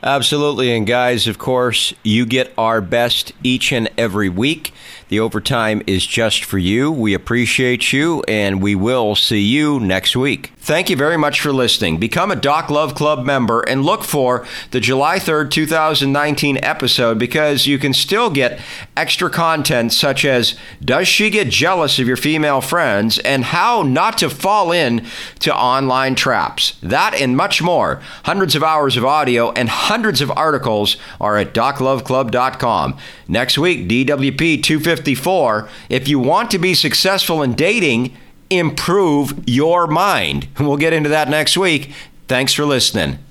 Absolutely. 0.04 0.70
And 0.76 0.86
guys, 0.86 1.26
of 1.26 1.38
course, 1.38 1.94
you 2.02 2.26
get 2.26 2.52
our 2.58 2.82
best 2.82 3.32
each 3.42 3.72
and 3.72 3.88
every 3.96 4.28
week. 4.28 4.74
The 5.08 5.18
overtime 5.20 5.82
is 5.86 6.06
just 6.06 6.44
for 6.44 6.58
you. 6.58 6.90
We 6.90 7.14
appreciate 7.14 7.92
you, 7.92 8.22
and 8.28 8.62
we 8.62 8.74
will 8.74 9.14
see 9.14 9.40
you 9.40 9.80
next 9.80 10.14
week. 10.16 10.52
Thank 10.58 10.88
you 10.88 10.96
very 10.96 11.18
much 11.18 11.42
for 11.42 11.52
listening. 11.52 11.98
Become 11.98 12.30
a 12.30 12.36
Doc 12.36 12.70
Love 12.70 12.94
Club 12.94 13.24
member 13.26 13.60
and 13.60 13.84
look 13.84 14.02
for 14.02 14.46
the 14.70 14.80
July 14.80 15.18
3rd, 15.18 15.50
2019 15.50 16.58
episode 16.62 17.18
because 17.18 17.66
you 17.66 17.78
can 17.78 17.92
still 17.92 18.30
get 18.30 18.58
extra 18.96 19.28
content 19.28 19.92
such 19.92 20.24
as 20.24 20.56
Does 20.82 21.06
she 21.06 21.28
get 21.28 21.50
jealous 21.50 21.98
of 21.98 22.08
your 22.08 22.16
female 22.16 22.62
friends 22.62 23.18
and 23.18 23.44
how 23.44 23.82
not 23.82 24.16
to 24.18 24.30
fall 24.30 24.72
in 24.72 25.04
to 25.40 25.54
online 25.54 26.14
traps? 26.14 26.78
That 26.82 27.14
and 27.14 27.36
much 27.36 27.60
more. 27.60 28.00
Hundreds 28.24 28.56
of 28.56 28.62
hours 28.62 28.96
of 28.96 29.04
audio 29.04 29.52
and 29.52 29.68
hundreds 29.94 30.20
of 30.20 30.28
articles 30.32 30.96
are 31.20 31.36
at 31.36 31.54
docloveclub.com. 31.54 32.98
Next 33.28 33.56
week, 33.56 33.86
DWP 33.86 34.60
254. 34.60 35.68
If 35.88 36.08
you 36.08 36.18
want 36.18 36.50
to 36.50 36.58
be 36.58 36.74
successful 36.74 37.44
in 37.44 37.54
dating, 37.54 38.16
improve 38.50 39.44
your 39.46 39.86
mind. 39.86 40.48
We'll 40.58 40.78
get 40.78 40.92
into 40.92 41.10
that 41.10 41.28
next 41.28 41.56
week. 41.56 41.92
Thanks 42.26 42.52
for 42.52 42.64
listening. 42.64 43.24